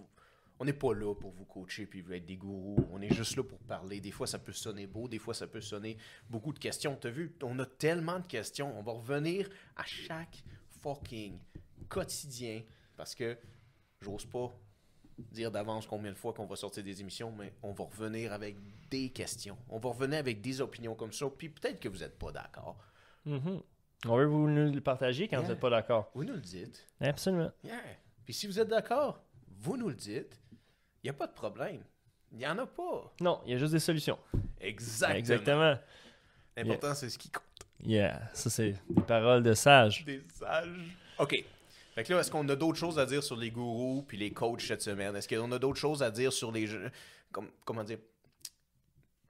on 0.60 0.66
n'est 0.66 0.74
pas 0.74 0.94
là 0.94 1.14
pour 1.16 1.32
vous 1.32 1.46
coacher 1.46 1.86
puis 1.86 2.02
vous 2.02 2.14
être 2.14 2.26
des 2.26 2.38
gourous. 2.38 2.78
On 2.92 3.02
est 3.02 3.14
juste 3.14 3.36
là 3.36 3.44
pour 3.44 3.60
parler. 3.60 4.00
Des 4.00 4.12
fois, 4.12 4.28
ça 4.28 4.40
peut 4.40 4.54
sonner 4.54 4.88
beau. 4.88 5.08
Des 5.08 5.20
fois, 5.20 5.34
ça 5.34 5.48
peut 5.48 5.62
sonner 5.62 5.98
beaucoup 6.30 6.54
de 6.54 6.60
questions. 6.60 6.96
T'as 6.96 7.10
vu, 7.10 7.36
on 7.42 7.58
a 7.60 7.66
tellement 7.66 8.20
de 8.20 8.28
questions. 8.28 8.78
On 8.78 8.84
va 8.84 8.94
revenir 8.94 9.50
à 9.76 9.84
chaque 9.86 10.44
fucking 10.82 11.40
quotidien 11.90 12.62
parce 12.96 13.16
que 13.16 13.38
j'ose 14.02 14.26
pas 14.26 14.52
dire 15.18 15.52
d'avance 15.52 15.86
combien 15.86 16.12
de 16.12 16.18
fois 16.18 16.34
qu'on 16.34 16.46
va 16.46 16.56
sortir 16.56 16.84
des 16.84 17.00
émissions, 17.02 17.32
mais 17.32 17.54
on 17.62 17.72
va 17.74 17.84
revenir 17.86 18.34
avec 18.34 18.58
des 18.90 19.10
questions. 19.10 19.58
On 19.70 19.78
va 19.80 19.90
revenir 19.90 20.20
avec 20.20 20.42
des 20.42 20.62
opinions 20.62 20.96
comme 20.96 21.12
ça. 21.14 21.28
Puis 21.38 21.50
peut-être 21.50 21.80
que 21.80 21.90
vous 21.90 22.00
n'êtes 22.00 22.18
pas 22.18 22.32
d'accord. 22.32 22.78
Mhm. 23.26 23.62
On 24.06 24.18
veut 24.18 24.26
vous 24.26 24.50
nous 24.50 24.72
le 24.74 24.82
partager 24.82 25.28
quand 25.28 25.38
Yeah. 25.38 25.42
vous 25.46 25.52
n'êtes 25.52 25.60
pas 25.62 25.70
d'accord. 25.70 26.12
Vous 26.14 26.24
nous 26.26 26.34
le 26.34 26.42
dites. 26.42 26.86
Absolument. 27.00 27.52
Yeah. 27.64 27.80
Puis 28.26 28.34
si 28.34 28.48
vous 28.48 28.60
êtes 28.60 28.68
d'accord, 28.68 29.24
vous 29.60 29.78
nous 29.78 29.88
le 29.90 29.96
dites. 29.96 30.42
Il 31.04 31.08
n'y 31.08 31.10
a 31.10 31.14
pas 31.14 31.28
de 31.28 31.34
problème. 31.34 31.84
Il 32.32 32.38
n'y 32.38 32.48
en 32.48 32.58
a 32.58 32.66
pas. 32.66 33.14
Non, 33.20 33.42
il 33.46 33.52
y 33.52 33.56
a 33.56 33.58
juste 33.58 33.74
des 33.74 33.80
solutions. 33.80 34.18
Exactement. 34.60 35.18
Exactement. 35.20 35.78
L'important, 36.56 36.96
c'est 36.96 37.10
ce 37.10 37.18
qui 37.18 37.30
compte. 37.30 37.44
Yeah, 37.82 38.30
ça 38.34 38.50
c'est 38.50 38.76
des 38.90 39.02
paroles 39.02 39.44
de 39.44 39.54
sage. 39.54 40.06
Des 40.06 40.24
sages. 40.34 40.98
OK. 41.20 41.44
Fait 41.96 42.04
que 42.04 42.14
là, 42.14 42.22
est-ce 42.22 42.32
qu'on 42.32 42.48
a 42.48 42.56
d'autres 42.56 42.80
choses 42.80 42.98
à 42.98 43.06
dire 43.06 43.22
sur 43.22 43.36
les 43.36 43.52
gourous 43.52 44.04
puis 44.08 44.18
les 44.18 44.32
coachs 44.32 44.62
cette 44.62 44.82
semaine? 44.82 45.16
Est-ce 45.16 45.28
qu'on 45.28 45.52
a 45.52 45.60
d'autres 45.60 45.80
choses 45.80 46.02
à 46.02 46.10
dire 46.10 46.32
sur 46.32 46.52
les 46.52 46.66
jeux? 46.66 46.90
Comme, 47.32 47.52
comment 47.66 47.84
dire? 47.84 48.00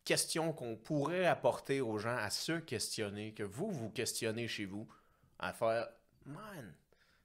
Questions 0.06 0.54
qu'on 0.54 0.76
pourrait 0.76 1.26
apporter 1.26 1.82
aux 1.82 1.98
gens 1.98 2.16
à 2.16 2.30
se 2.30 2.54
questionner, 2.60 3.34
que 3.34 3.44
vous 3.44 3.72
vous 3.72 3.90
questionnez 3.90 4.48
chez 4.48 4.66
vous, 4.66 4.88
à 5.40 5.52
faire, 5.54 5.88
man, 6.26 6.74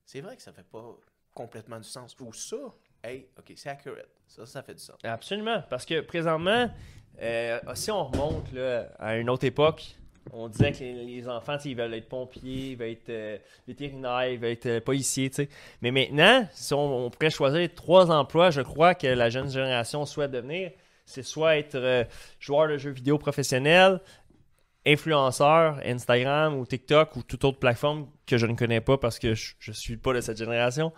c'est 0.04 0.20
vrai 0.20 0.36
que 0.36 0.42
ça 0.42 0.52
fait 0.52 0.66
pas 0.66 0.96
complètement 1.34 1.78
du 1.78 1.88
sens. 1.88 2.16
Ou 2.20 2.32
ça, 2.32 2.56
hey, 3.02 3.26
OK, 3.38 3.52
c'est 3.56 3.70
accurate. 3.70 4.08
Ça, 4.26 4.46
ça 4.46 4.62
fait 4.62 4.74
du 4.74 4.80
sens. 4.80 4.96
Absolument, 5.02 5.62
parce 5.70 5.86
que 5.86 6.00
présentement, 6.00 6.68
euh, 7.20 7.58
si 7.74 7.90
on 7.90 8.04
remonte 8.04 8.52
là, 8.52 8.88
à 8.98 9.16
une 9.16 9.30
autre 9.30 9.44
époque, 9.44 9.96
on 10.32 10.48
disait 10.48 10.72
que 10.72 10.80
les, 10.80 11.26
enfants, 11.28 11.56
ils 11.64 11.74
veulent 11.74 11.94
être 11.94 12.08
pompiers, 12.08 12.72
ils 12.72 12.76
veulent 12.76 12.90
être 12.90 13.08
euh, 13.08 13.38
vétérinaires, 13.66 14.28
ils 14.28 14.38
veulent 14.38 14.50
être 14.50 14.66
euh, 14.66 14.80
policiers. 14.80 15.30
Mais 15.80 15.90
maintenant, 15.90 16.46
si 16.52 16.74
on, 16.74 17.08
pourrait 17.10 17.30
choisir 17.30 17.68
trois 17.74 18.10
emplois, 18.10 18.50
je 18.50 18.60
crois 18.60 18.94
que 18.94 19.06
la 19.06 19.30
jeune 19.30 19.50
génération 19.50 20.04
souhaite 20.04 20.30
devenir, 20.30 20.72
c'est 21.06 21.22
soit 21.22 21.56
être 21.56 22.06
joueur 22.38 22.68
de 22.68 22.76
jeux 22.76 22.90
vidéo 22.90 23.16
professionnel, 23.16 24.00
influenceur, 24.86 25.80
Instagram 25.84 26.54
ou 26.58 26.66
TikTok 26.66 27.16
ou 27.16 27.22
toute 27.22 27.44
autre 27.44 27.58
plateforme 27.58 28.08
que 28.26 28.36
je 28.36 28.44
ne 28.44 28.54
connais 28.54 28.82
pas 28.82 28.98
parce 28.98 29.18
que 29.18 29.34
je, 29.34 29.54
je 29.58 29.72
suis 29.72 29.96
pas 29.96 30.12
de 30.12 30.20
cette 30.20 30.36
génération. 30.36 30.92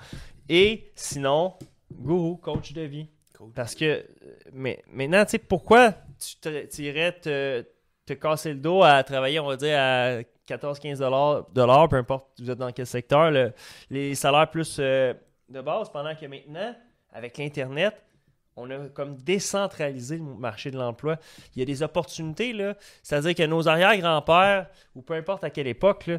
Et 0.48 0.90
sinon, 0.96 1.54
gourou, 1.92 2.36
coach 2.36 2.72
de 2.72 2.82
vie. 2.82 3.08
Parce 3.54 3.74
que 3.74 3.84
euh, 3.84 4.04
mais, 4.52 4.82
maintenant, 4.92 5.24
tu 5.24 5.32
sais, 5.32 5.38
pourquoi 5.38 5.94
tu 6.18 6.36
te- 6.36 6.82
irais 6.82 7.12
te, 7.12 7.64
te 8.04 8.12
casser 8.12 8.52
le 8.52 8.60
dos 8.60 8.82
à 8.82 9.02
travailler, 9.02 9.40
on 9.40 9.46
va 9.46 9.56
dire, 9.56 9.78
à 9.78 10.20
14-15 10.46 10.98
de 10.98 11.62
l'heure, 11.62 11.88
peu 11.88 11.96
importe 11.96 12.26
vous 12.38 12.50
êtes 12.50 12.58
dans 12.58 12.70
quel 12.72 12.86
secteur, 12.86 13.30
le- 13.30 13.52
les 13.88 14.14
salaires 14.14 14.50
plus 14.50 14.76
euh, 14.78 15.14
de 15.48 15.60
base, 15.62 15.90
pendant 15.90 16.14
que 16.14 16.26
maintenant, 16.26 16.74
avec 17.12 17.38
l'Internet, 17.38 17.94
on 18.56 18.68
a 18.70 18.88
comme 18.88 19.16
décentralisé 19.16 20.18
le 20.18 20.22
marché 20.24 20.70
de 20.70 20.76
l'emploi. 20.76 21.16
Il 21.54 21.60
y 21.60 21.62
a 21.62 21.64
des 21.64 21.82
opportunités, 21.82 22.52
là. 22.52 22.74
C'est-à-dire 23.02 23.34
que 23.34 23.42
nos 23.44 23.66
arrière-grands-pères, 23.68 24.66
ou 24.94 25.00
peu 25.02 25.14
importe 25.14 25.44
à 25.44 25.50
quelle 25.50 25.66
époque, 25.68 26.06
là, 26.08 26.18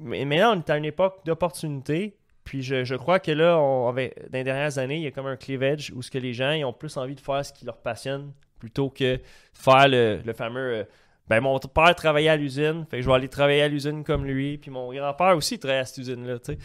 mais 0.00 0.24
maintenant, 0.24 0.54
on 0.56 0.60
est 0.60 0.70
à 0.70 0.76
une 0.78 0.84
époque 0.84 1.24
d'opportunités. 1.24 2.16
Puis 2.48 2.62
je, 2.62 2.82
je 2.82 2.94
crois 2.94 3.20
que 3.20 3.30
là, 3.30 3.58
on, 3.58 3.90
avait, 3.90 4.14
dans 4.30 4.38
les 4.38 4.44
dernières 4.44 4.78
années, 4.78 4.96
il 4.96 5.02
y 5.02 5.06
a 5.06 5.10
comme 5.10 5.26
un 5.26 5.36
cleavage 5.36 5.92
où 5.94 6.00
ce 6.00 6.10
que 6.10 6.16
les 6.16 6.32
gens 6.32 6.52
ils 6.52 6.64
ont 6.64 6.72
plus 6.72 6.96
envie 6.96 7.14
de 7.14 7.20
faire 7.20 7.44
ce 7.44 7.52
qui 7.52 7.66
leur 7.66 7.76
passionne 7.76 8.32
plutôt 8.58 8.88
que 8.88 9.20
faire 9.52 9.86
le, 9.86 10.20
le 10.24 10.32
fameux 10.32 10.76
euh, 10.76 10.84
ben 11.28 11.42
mon 11.42 11.58
père 11.58 11.94
travaillait 11.94 12.30
à 12.30 12.36
l'usine, 12.36 12.86
fait 12.90 12.96
que 12.96 13.02
je 13.02 13.06
vais 13.06 13.14
aller 13.14 13.28
travailler 13.28 13.60
à 13.60 13.68
l'usine 13.68 14.02
comme 14.02 14.24
lui, 14.24 14.56
puis 14.56 14.70
mon 14.70 14.90
grand-père 14.90 15.36
aussi 15.36 15.56
il 15.56 15.58
travaillait 15.58 15.82
à 15.82 15.84
cette 15.84 15.98
usine-là, 15.98 16.38
tu 16.38 16.54
sais. 16.54 16.58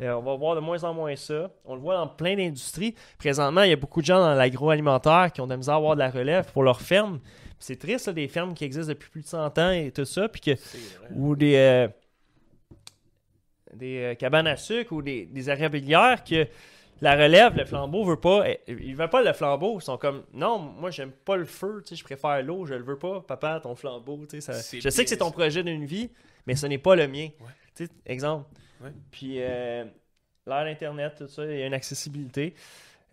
Euh, 0.00 0.14
on 0.14 0.22
va 0.22 0.34
voir 0.36 0.54
de 0.54 0.60
moins 0.60 0.82
en 0.84 0.94
moins 0.94 1.16
ça. 1.16 1.50
On 1.66 1.74
le 1.74 1.80
voit 1.80 1.96
dans 1.96 2.06
plein 2.08 2.34
d'industries. 2.34 2.94
Présentement, 3.18 3.62
il 3.62 3.70
y 3.70 3.72
a 3.72 3.76
beaucoup 3.76 4.00
de 4.00 4.06
gens 4.06 4.20
dans 4.20 4.34
l'agroalimentaire 4.34 5.30
qui 5.32 5.42
ont 5.42 5.46
de 5.46 5.50
la 5.50 5.56
misère 5.58 5.74
à 5.74 5.76
avoir 5.78 5.94
de 5.96 6.00
la 6.00 6.10
relève 6.10 6.50
pour 6.52 6.62
leur 6.62 6.80
ferme. 6.80 7.18
C'est 7.58 7.78
triste, 7.78 8.06
là, 8.06 8.12
des 8.14 8.28
fermes 8.28 8.54
qui 8.54 8.64
existent 8.64 8.88
depuis 8.92 9.08
plus 9.10 9.22
de 9.22 9.26
100 9.26 9.58
ans 9.58 9.70
et 9.70 9.90
tout 9.92 10.04
ça, 10.06 10.28
puis 10.28 10.40
que 10.40 10.50
ou 11.14 11.36
des. 11.36 11.56
euh, 11.56 11.88
des 13.74 13.98
euh, 13.98 14.14
cabanes 14.14 14.46
à 14.46 14.56
sucre 14.56 14.92
ou 14.92 15.02
des, 15.02 15.26
des 15.26 15.50
érablières 15.50 16.22
que 16.24 16.46
la 17.02 17.14
relève, 17.14 17.54
le 17.56 17.64
flambeau 17.66 18.04
veut 18.04 18.18
pas. 18.20 18.44
eh, 18.48 18.58
Ils 18.68 18.96
veulent 18.96 19.10
pas 19.10 19.22
le 19.22 19.32
flambeau. 19.34 19.78
Ils 19.78 19.82
sont 19.82 19.98
comme 19.98 20.24
non, 20.32 20.58
moi 20.58 20.90
j'aime 20.90 21.10
pas 21.12 21.36
le 21.36 21.44
feu, 21.44 21.82
tu 21.82 21.90
sais, 21.90 21.96
je 21.96 22.04
préfère 22.04 22.42
l'eau, 22.42 22.64
je 22.64 22.74
le 22.74 22.82
veux 22.84 22.98
pas, 22.98 23.20
papa, 23.20 23.60
ton 23.62 23.74
flambeau. 23.74 24.20
tu 24.26 24.40
sais, 24.40 24.40
ça- 24.40 24.78
Je 24.80 24.88
sais 24.88 25.02
que 25.04 25.10
c'est 25.10 25.18
ton 25.18 25.30
projet 25.30 25.62
d'une 25.62 25.84
vie, 25.84 26.10
mais 26.46 26.54
ce 26.56 26.66
n'est 26.66 26.78
pas 26.78 26.96
le 26.96 27.06
mien. 27.06 27.28
Ouais. 27.40 27.86
Exemple. 28.06 28.46
Ouais. 28.82 28.90
Puis 29.10 29.36
euh, 29.40 29.84
l'ère 30.46 30.64
d'Internet, 30.64 31.14
tout 31.18 31.26
ça, 31.28 31.44
il 31.44 31.58
y 31.58 31.62
a 31.62 31.66
une 31.66 31.74
accessibilité. 31.74 32.54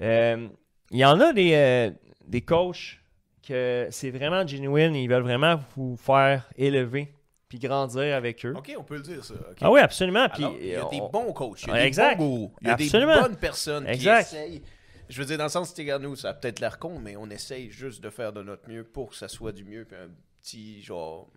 Euh, 0.01 0.47
il 0.91 0.97
y 0.99 1.05
en 1.05 1.19
a 1.19 1.33
des, 1.33 1.53
euh, 1.53 1.91
des 2.25 2.41
coachs 2.41 2.99
que 3.45 3.87
c'est 3.91 4.11
vraiment 4.11 4.47
genuine, 4.47 4.95
ils 4.95 5.09
veulent 5.09 5.23
vraiment 5.23 5.59
vous 5.75 5.97
faire 5.97 6.49
élever 6.57 7.13
puis 7.59 7.67
grandir 7.67 8.15
avec 8.15 8.43
eux. 8.45 8.53
Ok, 8.57 8.73
on 8.77 8.83
peut 8.83 8.95
le 8.95 9.01
dire 9.03 9.23
ça. 9.23 9.35
Ah 9.61 9.71
oui, 9.71 9.79
absolument. 9.79 10.27
Puis, 10.29 10.43
Alors, 10.43 10.57
il 10.59 10.67
y 10.67 10.75
a 10.75 10.85
des 10.89 11.01
on- 11.01 11.09
bons 11.09 11.33
coachs, 11.33 11.61
il 11.63 11.67
y 11.67 11.69
a 11.69 11.73
Ouais, 11.73 11.81
des 11.81 11.87
exact. 11.87 12.17
bons 12.17 12.25
gourous, 12.25 12.53
il 12.61 12.67
y 12.67 12.69
a 12.69 12.73
Absolument. 12.73 13.15
des 13.15 13.21
bonnes 13.21 13.37
personnes 13.37 13.87
Exact. 13.87 14.29
qui 14.29 14.35
essayent. 14.35 14.61
Je 15.09 15.19
veux 15.19 15.25
dire, 15.27 15.37
dans 15.37 15.43
le 15.43 15.49
sens, 15.49 15.71
regarde 15.77 16.01
nous, 16.01 16.15
ça 16.15 16.29
a 16.29 16.33
peut-être 16.33 16.59
l'air 16.59 16.79
con, 16.79 16.97
mais 16.99 17.15
on 17.15 17.29
essaye 17.29 17.69
juste 17.69 18.01
de 18.01 18.09
faire 18.09 18.33
de 18.33 18.41
notre 18.41 18.67
mieux 18.67 18.83
pour 18.83 19.11
que 19.11 19.15
ça 19.15 19.27
soit 19.27 19.51
du 19.51 19.63
mieux, 19.65 19.85
puis 19.85 19.95
un 19.97 20.09
petit 20.41 20.81
genre. 20.81 21.29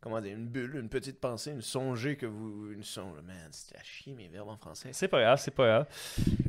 Comment 0.00 0.20
dire, 0.20 0.34
une 0.36 0.46
bulle, 0.46 0.76
une 0.76 0.88
petite 0.88 1.20
pensée, 1.20 1.50
une 1.50 1.60
songée 1.60 2.16
que 2.16 2.24
vous. 2.26 2.70
Une 2.72 2.84
songe. 2.84 3.16
Man, 3.24 3.36
c'était 3.50 3.78
à 3.78 3.82
chier 3.82 4.14
mes 4.14 4.28
verbes 4.28 4.48
en 4.48 4.56
français. 4.56 4.90
C'est 4.92 5.08
pas 5.08 5.20
grave, 5.20 5.38
c'est 5.42 5.50
pas 5.50 5.66
grave. 5.66 5.86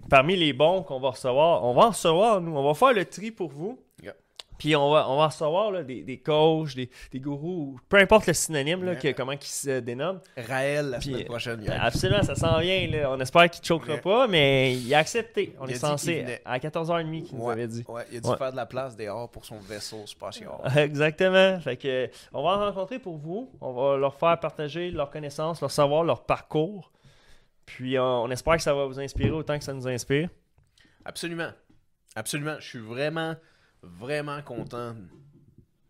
Parmi 0.09 0.37
les 0.37 0.53
bons 0.53 0.83
qu'on 0.83 0.99
va 0.99 1.09
recevoir, 1.09 1.63
on 1.65 1.73
va 1.73 1.87
en 1.87 1.89
recevoir, 1.89 2.39
nous. 2.39 2.55
On 2.55 2.63
va 2.63 2.73
faire 2.75 2.93
le 2.93 3.03
tri 3.05 3.31
pour 3.31 3.49
vous. 3.49 3.83
Puis 4.61 4.75
on 4.75 4.91
va, 4.91 5.09
on 5.09 5.17
va 5.17 5.25
recevoir 5.25 5.71
là, 5.71 5.81
des, 5.81 6.03
des 6.03 6.19
coachs, 6.19 6.75
des, 6.75 6.87
des 7.11 7.19
gourous, 7.19 7.79
peu 7.89 7.97
importe 7.97 8.27
le 8.27 8.33
synonyme, 8.33 8.83
là, 8.83 8.95
que- 8.95 9.11
comment 9.13 9.31
ils 9.31 9.41
se 9.41 9.79
dénomment. 9.79 10.19
Raël, 10.37 10.91
la 10.91 10.99
Puis, 10.99 11.09
semaine 11.09 11.25
prochaine. 11.25 11.63
gars. 11.63 11.81
Absolument, 11.81 12.21
ça 12.21 12.35
s'en 12.35 12.59
vient. 12.59 12.87
Là. 12.87 13.09
On 13.11 13.19
espère 13.19 13.49
qu'il 13.49 13.61
ne 13.61 13.65
choquera 13.65 13.97
pas, 13.97 14.27
mais 14.27 14.75
il 14.75 14.93
a 14.93 14.99
accepté. 14.99 15.55
On 15.59 15.65
Il 15.65 15.71
est 15.73 15.79
censé 15.79 16.39
à 16.45 16.59
14h30 16.59 17.23
qu'il 17.23 17.37
nous 17.39 17.49
avait 17.49 17.67
dit. 17.67 17.83
Ouais, 17.87 18.03
il 18.11 18.17
a 18.17 18.19
dû 18.21 18.29
Ouais. 18.29 18.37
faire 18.37 18.51
de 18.51 18.55
la 18.55 18.67
place 18.67 18.95
dehors 18.95 19.31
pour 19.31 19.45
son 19.45 19.57
vaisseau 19.57 20.05
spatial. 20.05 20.51
Exactement. 20.77 21.59
Fait 21.59 21.77
que, 21.77 22.07
on 22.31 22.43
va 22.43 22.49
en 22.51 22.59
rencontrer 22.67 22.99
pour 22.99 23.17
vous. 23.17 23.49
On 23.61 23.73
va 23.73 23.97
leur 23.97 24.13
faire 24.13 24.39
partager 24.39 24.91
leurs 24.91 25.09
connaissances, 25.09 25.59
leur 25.59 25.71
savoir, 25.71 26.03
leur 26.03 26.23
parcours. 26.23 26.91
Puis 27.65 27.97
euh, 27.97 28.03
on 28.03 28.29
espère 28.29 28.57
que 28.57 28.61
ça 28.61 28.75
va 28.75 28.85
vous 28.85 28.99
inspirer 28.99 29.31
autant 29.31 29.57
que 29.57 29.63
ça 29.63 29.73
nous 29.73 29.87
inspire. 29.87 30.29
Absolument. 31.03 31.49
Absolument. 32.15 32.57
Je 32.59 32.67
suis 32.67 32.79
vraiment, 32.79 33.35
vraiment 33.81 34.41
content 34.41 34.95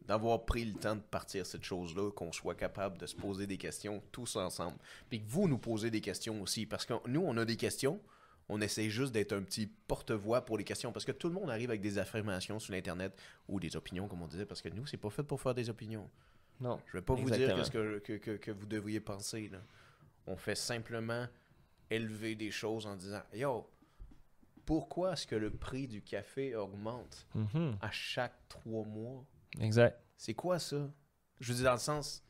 d'avoir 0.08 0.46
pris 0.46 0.66
le 0.66 0.74
temps 0.74 0.96
de 0.96 1.02
partir 1.02 1.46
cette 1.46 1.64
chose-là, 1.64 2.12
qu'on 2.12 2.32
soit 2.32 2.56
capable 2.56 2.98
de 2.98 3.06
se 3.06 3.16
poser 3.16 3.48
des 3.48 3.58
questions 3.58 4.02
tous 4.12 4.36
ensemble. 4.36 4.78
Puis 5.10 5.22
que 5.22 5.30
vous 5.30 5.48
nous 5.48 5.58
posez 5.58 5.90
des 5.90 6.02
questions 6.02 6.42
aussi. 6.42 6.66
Parce 6.66 6.86
que 6.86 6.94
nous, 7.08 7.22
on 7.22 7.38
a 7.38 7.46
des 7.46 7.56
questions. 7.56 8.02
On 8.50 8.60
essaie 8.60 8.90
juste 8.90 9.14
d'être 9.14 9.32
un 9.32 9.44
petit 9.44 9.68
porte-voix 9.88 10.44
pour 10.44 10.58
les 10.58 10.64
questions. 10.64 10.92
Parce 10.92 11.06
que 11.06 11.12
tout 11.12 11.30
le 11.30 11.34
monde 11.34 11.50
arrive 11.50 11.70
avec 11.70 11.82
des 11.82 11.98
affirmations 11.98 12.60
sur 12.60 12.74
l'Internet 12.74 13.14
ou 13.48 13.60
des 13.60 13.76
opinions, 13.76 14.08
comme 14.08 14.22
on 14.22 14.28
disait. 14.28 14.46
Parce 14.46 14.62
que 14.62 14.70
nous, 14.70 14.86
c'est 14.86 14.98
pas 14.98 15.10
fait 15.10 15.24
pour 15.24 15.40
faire 15.40 15.54
des 15.54 15.70
opinions. 15.70 16.10
Non. 16.60 16.80
Je 16.88 16.98
vais 16.98 17.02
pas 17.02 17.14
vous 17.14 17.30
dire 17.30 17.56
que, 17.72 18.00
que, 18.00 18.14
que, 18.14 18.32
que 18.32 18.52
vous 18.52 18.66
devriez 18.66 19.00
penser. 19.00 19.50
Là. 19.50 19.60
On 20.28 20.36
fait 20.36 20.56
simplement 20.56 21.28
élever 21.90 22.36
des 22.36 22.52
choses 22.52 22.86
en 22.86 22.96
disant 22.96 23.22
Yo, 23.34 23.70
pourquoi 24.66 25.14
est-ce 25.14 25.28
que 25.28 25.36
le 25.36 25.50
prix 25.52 25.88
du 25.88 26.02
café 26.02 26.56
augmente 26.56 27.28
Mhm. 27.36 27.78
à 27.82 27.92
chaque 27.92 28.34
trois 28.50 28.86
mois? 28.86 29.24
Exact. 29.60 30.00
C'est 30.18 30.34
quoi 30.34 30.60
ça? 30.60 30.90
Je 31.40 31.52
veux 31.52 31.56
dire, 31.60 31.66
dans 31.66 31.74
le 31.74 31.80
sens. 31.80 32.24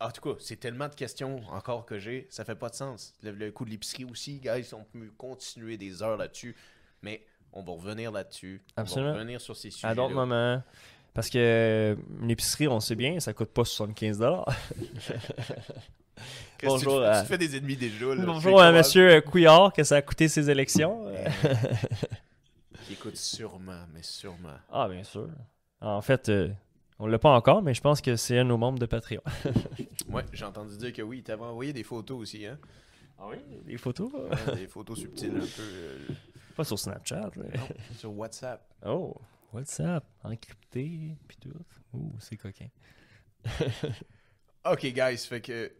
En 0.00 0.10
tout 0.10 0.20
cas, 0.20 0.36
c'est 0.40 0.56
tellement 0.56 0.88
de 0.88 0.94
questions 0.94 1.40
encore 1.50 1.86
que 1.86 1.98
j'ai, 1.98 2.26
ça 2.30 2.44
fait 2.44 2.56
pas 2.56 2.68
de 2.68 2.74
sens. 2.74 3.14
Le, 3.22 3.30
le 3.30 3.52
coût 3.52 3.64
de 3.64 3.70
l'épicerie 3.70 4.04
aussi, 4.04 4.40
guys, 4.40 4.70
on 4.74 4.82
peut 4.84 5.12
continuer 5.16 5.76
des 5.76 6.02
heures 6.02 6.16
là-dessus, 6.16 6.56
mais 7.02 7.24
on 7.52 7.62
va 7.62 7.72
revenir 7.72 8.10
là-dessus. 8.10 8.62
On 8.76 8.80
Absolument. 8.82 9.12
va 9.12 9.18
revenir 9.18 9.40
sur 9.40 9.56
ces 9.56 9.70
sujets. 9.70 9.86
À 9.86 9.94
d'autres 9.94 10.14
moments. 10.14 10.62
Parce 11.14 11.30
que 11.30 11.38
euh, 11.38 11.96
une 12.20 12.30
épicerie, 12.30 12.66
on 12.68 12.80
sait 12.80 12.94
bien, 12.96 13.18
ça 13.20 13.32
coûte 13.32 13.50
pas 13.50 13.64
75 13.64 14.20
Bonjour 16.64 16.98
tu, 17.00 17.04
à- 17.06 17.22
tu 17.22 17.28
fais 17.28 17.38
des 17.38 17.56
ennemis 17.56 17.76
déjà. 17.76 18.14
Là. 18.14 18.24
Bonjour 18.24 18.60
à 18.60 18.72
monsieur 18.72 19.20
Couillard 19.20 19.72
que 19.72 19.84
ça 19.84 19.96
a 19.96 20.02
coûté 20.02 20.28
ses 20.28 20.50
élections. 20.50 21.06
Qui 22.86 22.92
écoute 22.94 23.16
sûrement, 23.16 23.84
mais 23.94 24.02
sûrement. 24.02 24.56
ah, 24.72 24.88
bien 24.88 25.04
sûr. 25.04 25.28
En 25.80 26.02
fait, 26.02 26.28
euh, 26.28 26.48
on 26.98 27.06
l'a 27.06 27.18
pas 27.18 27.30
encore, 27.30 27.62
mais 27.62 27.74
je 27.74 27.80
pense 27.80 28.00
que 28.00 28.16
c'est 28.16 28.38
un 28.38 28.44
de 28.44 28.48
nos 28.48 28.58
membres 28.58 28.78
de 28.78 28.86
Patreon. 28.86 29.22
Ouais, 30.10 30.24
j'ai 30.32 30.44
entendu 30.46 30.74
dire 30.78 30.92
que 30.94 31.02
oui, 31.02 31.18
il 31.18 31.22
t'avait 31.22 31.42
envoyé 31.44 31.72
des 31.74 31.82
photos 31.84 32.18
aussi, 32.22 32.46
hein? 32.46 32.58
Ah 33.18 33.24
oui? 33.30 33.36
Des 33.66 33.76
photos? 33.76 34.10
Ouais, 34.12 34.54
des 34.56 34.66
photos 34.66 34.98
subtiles 34.98 35.36
un 35.36 35.40
peu 35.40 35.62
euh, 35.62 35.98
Pas 36.56 36.64
sur 36.64 36.78
Snapchat. 36.78 37.30
là. 37.36 37.42
non, 37.56 37.68
sur 37.96 38.16
WhatsApp. 38.16 38.66
Oh, 38.86 39.14
WhatsApp, 39.52 40.04
encrypté, 40.24 41.14
puis 41.28 41.36
tout. 41.40 41.52
Ouh, 41.92 42.12
c'est 42.18 42.36
coquin. 42.36 42.68
Ok, 44.64 44.86
guys, 44.86 45.18
fait 45.18 45.40
que 45.40 45.72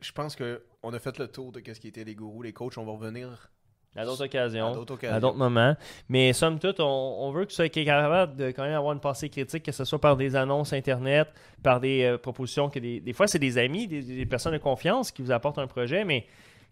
je 0.00 0.12
pense 0.12 0.36
que 0.36 0.62
on 0.82 0.92
a 0.92 0.98
fait 0.98 1.18
le 1.18 1.28
tour 1.28 1.52
de 1.52 1.60
qu'est-ce 1.60 1.80
qui 1.80 1.88
était 1.88 2.04
les 2.04 2.14
gourous, 2.14 2.42
les 2.42 2.52
coachs. 2.52 2.78
On 2.78 2.84
va 2.84 2.92
revenir 2.92 3.50
À 3.96 4.04
d'autres 4.04 4.24
occasions. 4.24 4.68
À 5.10 5.20
d'autres 5.20 5.36
moments. 5.36 5.76
Mais 6.08 6.32
somme 6.32 6.58
toute, 6.58 6.80
on, 6.80 6.84
on 6.86 7.30
veut 7.32 7.44
que 7.44 7.50
tu 7.50 7.56
sois 7.56 7.68
capable 7.68 8.36
de 8.36 8.46
quand 8.48 8.62
même 8.62 8.74
avoir 8.74 8.92
une 8.92 9.00
pensée 9.00 9.28
critique, 9.28 9.64
que 9.64 9.72
ce 9.72 9.84
soit 9.84 10.00
par 10.00 10.16
des 10.16 10.36
annonces 10.36 10.72
Internet, 10.72 11.28
par 11.62 11.80
des 11.80 12.04
euh, 12.04 12.18
propositions 12.18 12.68
que 12.68 12.78
des, 12.78 13.00
des 13.00 13.12
fois 13.12 13.26
c'est 13.26 13.38
des 13.38 13.58
amis, 13.58 13.88
des, 13.88 14.02
des 14.02 14.26
personnes 14.26 14.52
de 14.52 14.58
confiance 14.58 15.10
qui 15.10 15.22
vous 15.22 15.32
apportent 15.32 15.58
un 15.58 15.66
projet, 15.66 16.04
mais 16.04 16.26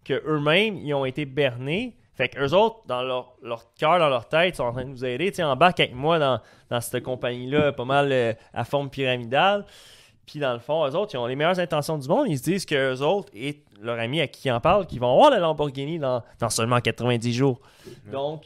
que 0.05 0.21
eux-mêmes, 0.25 0.77
ils 0.77 0.93
ont 0.93 1.05
été 1.05 1.25
bernés. 1.25 1.95
Fait 2.15 2.29
qu'eux 2.29 2.53
autres, 2.53 2.79
dans 2.87 3.03
leur, 3.03 3.35
leur 3.43 3.73
cœur, 3.75 3.99
dans 3.99 4.09
leur 4.09 4.27
tête, 4.27 4.55
sont 4.55 4.63
en 4.63 4.71
train 4.71 4.85
de 4.85 4.89
vous 4.89 5.05
aider. 5.05 5.29
Tu 5.29 5.35
sais, 5.35 5.43
embarque 5.43 5.79
avec 5.81 5.93
moi 5.93 6.17
dans, 6.17 6.39
dans 6.69 6.81
cette 6.81 7.03
compagnie-là, 7.03 7.73
pas 7.73 7.85
mal 7.85 8.11
euh, 8.11 8.33
à 8.53 8.63
forme 8.63 8.89
pyramidale. 8.89 9.65
Puis 10.27 10.39
dans 10.39 10.53
le 10.53 10.59
fond, 10.59 10.85
eux 10.85 10.93
autres, 10.95 11.15
ils 11.15 11.17
ont 11.17 11.25
les 11.25 11.37
meilleures 11.37 11.57
intentions 11.57 11.97
du 11.97 12.07
monde. 12.07 12.27
Ils 12.27 12.37
se 12.37 12.43
disent 12.43 12.65
que 12.65 12.93
eux 12.93 13.01
autres 13.01 13.31
et 13.33 13.63
leurs 13.81 13.97
amis 13.97 14.19
à 14.19 14.27
qui 14.27 14.49
ils 14.49 14.51
en 14.51 14.59
parlent, 14.59 14.85
qu'ils 14.85 14.99
vont 14.99 15.11
avoir 15.11 15.31
la 15.31 15.39
Lamborghini 15.39 15.99
dans, 15.99 16.21
dans 16.39 16.49
seulement 16.49 16.81
90 16.81 17.33
jours. 17.33 17.61
Donc, 18.11 18.43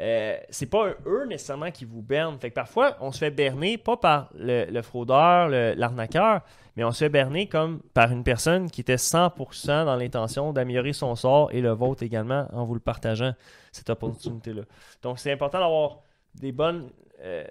euh, 0.00 0.38
c'est 0.48 0.70
pas 0.70 0.94
eux 1.06 1.26
nécessairement 1.26 1.70
qui 1.70 1.84
vous 1.84 2.00
bernent. 2.00 2.38
Fait 2.38 2.48
que 2.48 2.54
parfois, 2.54 2.96
on 3.00 3.12
se 3.12 3.18
fait 3.18 3.30
berner 3.30 3.76
pas 3.76 3.98
par 3.98 4.30
le, 4.34 4.64
le 4.70 4.82
fraudeur, 4.82 5.48
l'arnaqueur, 5.76 6.40
mais 6.76 6.84
on 6.84 6.92
se 6.92 7.00
fait 7.00 7.08
berner 7.10 7.46
comme 7.46 7.80
par 7.92 8.10
une 8.10 8.24
personne 8.24 8.70
qui 8.70 8.80
était 8.80 8.94
100% 8.94 9.84
dans 9.84 9.96
l'intention 9.96 10.54
d'améliorer 10.54 10.94
son 10.94 11.14
sort 11.14 11.52
et 11.52 11.60
le 11.60 11.72
vôtre 11.72 12.04
également 12.04 12.46
en 12.54 12.64
vous 12.64 12.74
le 12.74 12.80
partageant, 12.80 13.34
cette 13.70 13.90
opportunité-là. 13.90 14.62
Donc, 15.02 15.18
c'est 15.18 15.32
important 15.32 15.60
d'avoir 15.60 15.98
des 16.36 16.52
bonnes 16.52 16.88
euh, 17.20 17.44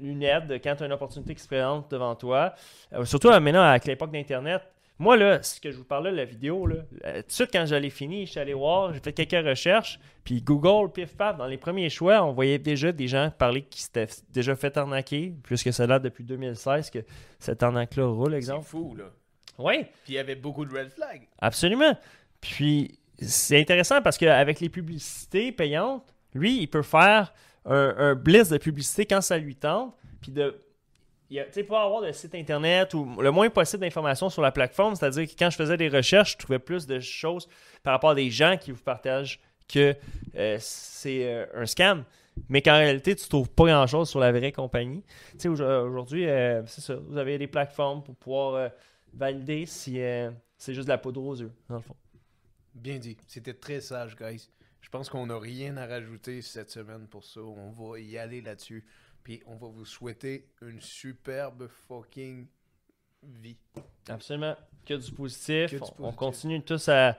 lunettes 0.00 0.46
de 0.46 0.56
quand 0.56 0.76
tu 0.76 0.82
as 0.82 0.86
une 0.86 0.92
opportunité 0.92 1.34
qui 1.34 1.42
se 1.42 1.46
présente 1.48 1.90
devant 1.90 2.14
toi. 2.14 2.54
Euh, 2.92 3.04
surtout 3.04 3.28
maintenant, 3.30 3.62
avec 3.62 3.84
l'époque 3.86 4.10
d'Internet. 4.12 4.62
Moi, 4.98 5.16
là, 5.16 5.42
ce 5.42 5.58
que 5.58 5.70
je 5.72 5.76
vous 5.78 5.84
parlais 5.84 6.12
de 6.12 6.16
la 6.16 6.24
vidéo, 6.24 6.66
là, 6.66 6.76
euh, 7.06 7.22
tout 7.22 7.26
de 7.28 7.32
suite, 7.32 7.50
quand 7.52 7.66
je 7.66 7.74
l'ai 7.74 7.90
fini, 7.90 8.24
je 8.26 8.32
suis 8.32 8.40
allé 8.40 8.54
voir, 8.54 8.92
j'ai 8.92 9.00
fait 9.00 9.12
quelques 9.12 9.46
recherches, 9.46 9.98
puis 10.22 10.42
Google, 10.42 10.92
pif 10.92 11.16
paf, 11.16 11.36
dans 11.36 11.46
les 11.46 11.56
premiers 11.56 11.88
choix, 11.90 12.22
on 12.22 12.32
voyait 12.32 12.58
déjà 12.58 12.92
des 12.92 13.08
gens 13.08 13.30
parler 13.36 13.62
qui 13.62 13.82
s'étaient 13.82 14.06
déjà 14.30 14.54
fait 14.54 14.76
arnaquer, 14.76 15.34
puisque 15.42 15.72
ça 15.72 15.86
date 15.88 16.02
depuis 16.02 16.22
2016 16.22 16.90
que 16.90 17.00
cette 17.40 17.62
arnaque-là 17.62 18.04
roule, 18.06 18.30
C'est 18.32 18.36
exemple. 18.36 18.64
fou, 18.66 18.94
là. 18.96 19.04
Oui, 19.58 19.84
Puis 20.04 20.12
il 20.12 20.14
y 20.14 20.18
avait 20.18 20.36
beaucoup 20.36 20.64
de 20.64 20.72
red 20.72 20.90
flags. 20.90 21.26
Absolument. 21.40 21.96
Puis 22.40 22.98
c'est 23.20 23.60
intéressant 23.60 24.02
parce 24.02 24.18
qu'avec 24.18 24.60
les 24.60 24.68
publicités 24.68 25.52
payantes, 25.52 26.14
lui, 26.34 26.60
il 26.62 26.66
peut 26.68 26.82
faire 26.82 27.32
un, 27.64 27.94
un 27.96 28.14
blitz 28.14 28.48
de 28.48 28.58
publicité 28.58 29.06
quand 29.06 29.20
ça 29.20 29.38
lui 29.38 29.56
tente. 29.56 29.94
Puis 30.20 30.32
de. 30.32 30.54
Tu 31.30 31.38
sais, 31.50 31.64
pas 31.64 31.82
avoir 31.84 32.02
de 32.02 32.12
site 32.12 32.34
internet 32.34 32.92
ou 32.92 33.20
le 33.20 33.30
moins 33.30 33.48
possible 33.48 33.80
d'informations 33.80 34.28
sur 34.28 34.42
la 34.42 34.52
plateforme. 34.52 34.94
C'est-à-dire 34.94 35.26
que 35.26 35.32
quand 35.38 35.48
je 35.48 35.56
faisais 35.56 35.78
des 35.78 35.88
recherches, 35.88 36.32
je 36.32 36.36
trouvais 36.38 36.58
plus 36.58 36.86
de 36.86 37.00
choses 37.00 37.48
par 37.82 37.94
rapport 37.94 38.10
à 38.10 38.14
des 38.14 38.28
gens 38.30 38.58
qui 38.58 38.70
vous 38.70 38.82
partagent 38.82 39.40
que 39.66 39.96
euh, 40.36 40.56
c'est 40.60 41.24
euh, 41.32 41.46
un 41.54 41.64
scam. 41.64 42.04
Mais 42.50 42.60
qu'en 42.60 42.74
réalité, 42.74 43.14
tu 43.16 43.26
trouves 43.28 43.48
pas 43.48 43.64
grand-chose 43.64 44.10
sur 44.10 44.20
la 44.20 44.30
vraie 44.30 44.52
compagnie. 44.52 45.02
Tu 45.32 45.38
sais, 45.38 45.48
aujourd- 45.48 45.84
aujourd'hui, 45.86 46.28
euh, 46.28 46.62
c'est 46.66 46.82
ça. 46.82 46.96
Vous 46.96 47.16
avez 47.16 47.38
des 47.38 47.46
plateformes 47.46 48.02
pour 48.02 48.14
pouvoir 48.16 48.54
euh, 48.54 48.68
valider 49.14 49.64
si 49.64 50.00
euh, 50.02 50.30
c'est 50.58 50.74
juste 50.74 50.86
de 50.86 50.92
la 50.92 50.98
poudre 50.98 51.22
aux 51.24 51.36
yeux, 51.36 51.52
dans 51.68 51.76
le 51.76 51.82
fond. 51.82 51.96
Bien 52.74 52.98
dit. 52.98 53.16
C'était 53.26 53.54
très 53.54 53.80
sage, 53.80 54.16
guys. 54.16 54.50
Je 54.82 54.88
pense 54.90 55.08
qu'on 55.08 55.26
n'a 55.26 55.38
rien 55.38 55.76
à 55.78 55.86
rajouter 55.86 56.42
cette 56.42 56.70
semaine 56.70 57.06
pour 57.06 57.24
ça. 57.24 57.40
On 57.40 57.70
va 57.70 57.98
y 57.98 58.18
aller 58.18 58.42
là-dessus. 58.42 58.84
Puis 59.24 59.40
on 59.46 59.56
va 59.56 59.68
vous 59.68 59.84
souhaiter 59.86 60.48
une 60.60 60.80
superbe 60.80 61.68
fucking 61.88 62.46
vie. 63.22 63.56
Absolument. 64.08 64.54
Que 64.84 64.94
du 64.94 65.10
positif. 65.12 65.70
Que 65.70 65.76
du 65.76 65.82
On- 66.00 66.12
continue 66.12 66.60
tous 66.62 66.88
à 66.88 67.16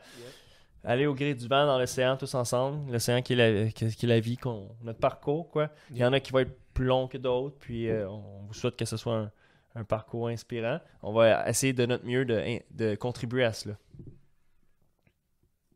aller 0.83 1.05
au 1.07 1.15
gré 1.15 1.33
du 1.33 1.47
vent 1.47 1.65
dans 1.65 1.79
l'océan, 1.79 2.17
tous 2.17 2.35
ensemble. 2.35 2.91
L'océan 2.91 3.21
qui, 3.21 3.33
est 3.33 3.35
la- 3.37 3.71
qui 3.71 3.85
est 3.85 3.95
qui 3.95 4.05
est 4.05 4.09
la 4.09 4.19
vie, 4.19 4.35
qu'on, 4.37 4.69
notre 4.83 4.99
parcours. 4.99 5.49
quoi. 5.49 5.69
Il 5.91 5.97
y 5.97 6.05
en 6.05 6.11
a 6.13 6.19
qui 6.19 6.31
vont 6.33 6.39
être 6.39 6.55
plus 6.73 6.85
longs 6.85 7.07
que 7.07 7.17
d'autres. 7.17 7.55
Puis 7.57 7.89
euh, 7.89 8.07
on 8.09 8.43
vous 8.47 8.53
souhaite 8.53 8.75
que 8.75 8.83
ce 8.85 8.97
soit 8.97 9.15
un, 9.17 9.31
un 9.75 9.85
parcours 9.85 10.27
inspirant. 10.27 10.81
On 11.01 11.13
va 11.13 11.49
essayer 11.49 11.71
de 11.71 11.85
notre 11.85 12.05
mieux 12.05 12.25
de, 12.25 12.59
de 12.71 12.95
contribuer 12.95 13.45
à 13.45 13.53
cela. 13.53 13.77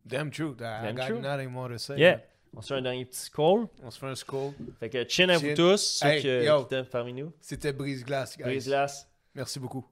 Damn 0.08 0.32
true. 0.32 0.56
I 0.60 0.86
Damn 0.86 0.96
got 0.96 1.08
true. 1.08 1.20
nothing 1.22 1.50
more 1.52 1.70
to 1.70 1.78
say. 1.78 1.98
Yeah. 1.98 2.22
On 2.56 2.62
se 2.62 2.70
fait 2.70 2.76
un 2.80 2.82
dernier 2.82 3.06
petit 3.06 3.30
call. 3.30 3.68
On 3.84 3.92
se 3.92 4.00
fait 4.00 4.08
un 4.08 4.16
skull. 4.16 4.54
Fait 4.80 4.90
que 4.90 5.06
chin 5.08 5.30
à 5.30 5.38
vous 5.38 5.54
tous, 5.54 5.78
ceux 5.78 6.08
Hey, 6.08 6.46
yo. 6.46 6.64
qui 6.66 6.76
parmi 6.90 7.14
nous. 7.14 7.32
C'était 7.42 7.74
brise-glace, 7.74 8.38
guys. 8.38 8.44
Brise 8.44 8.68
glace. 8.68 9.08
Merci 9.36 9.60
beaucoup. 9.60 9.86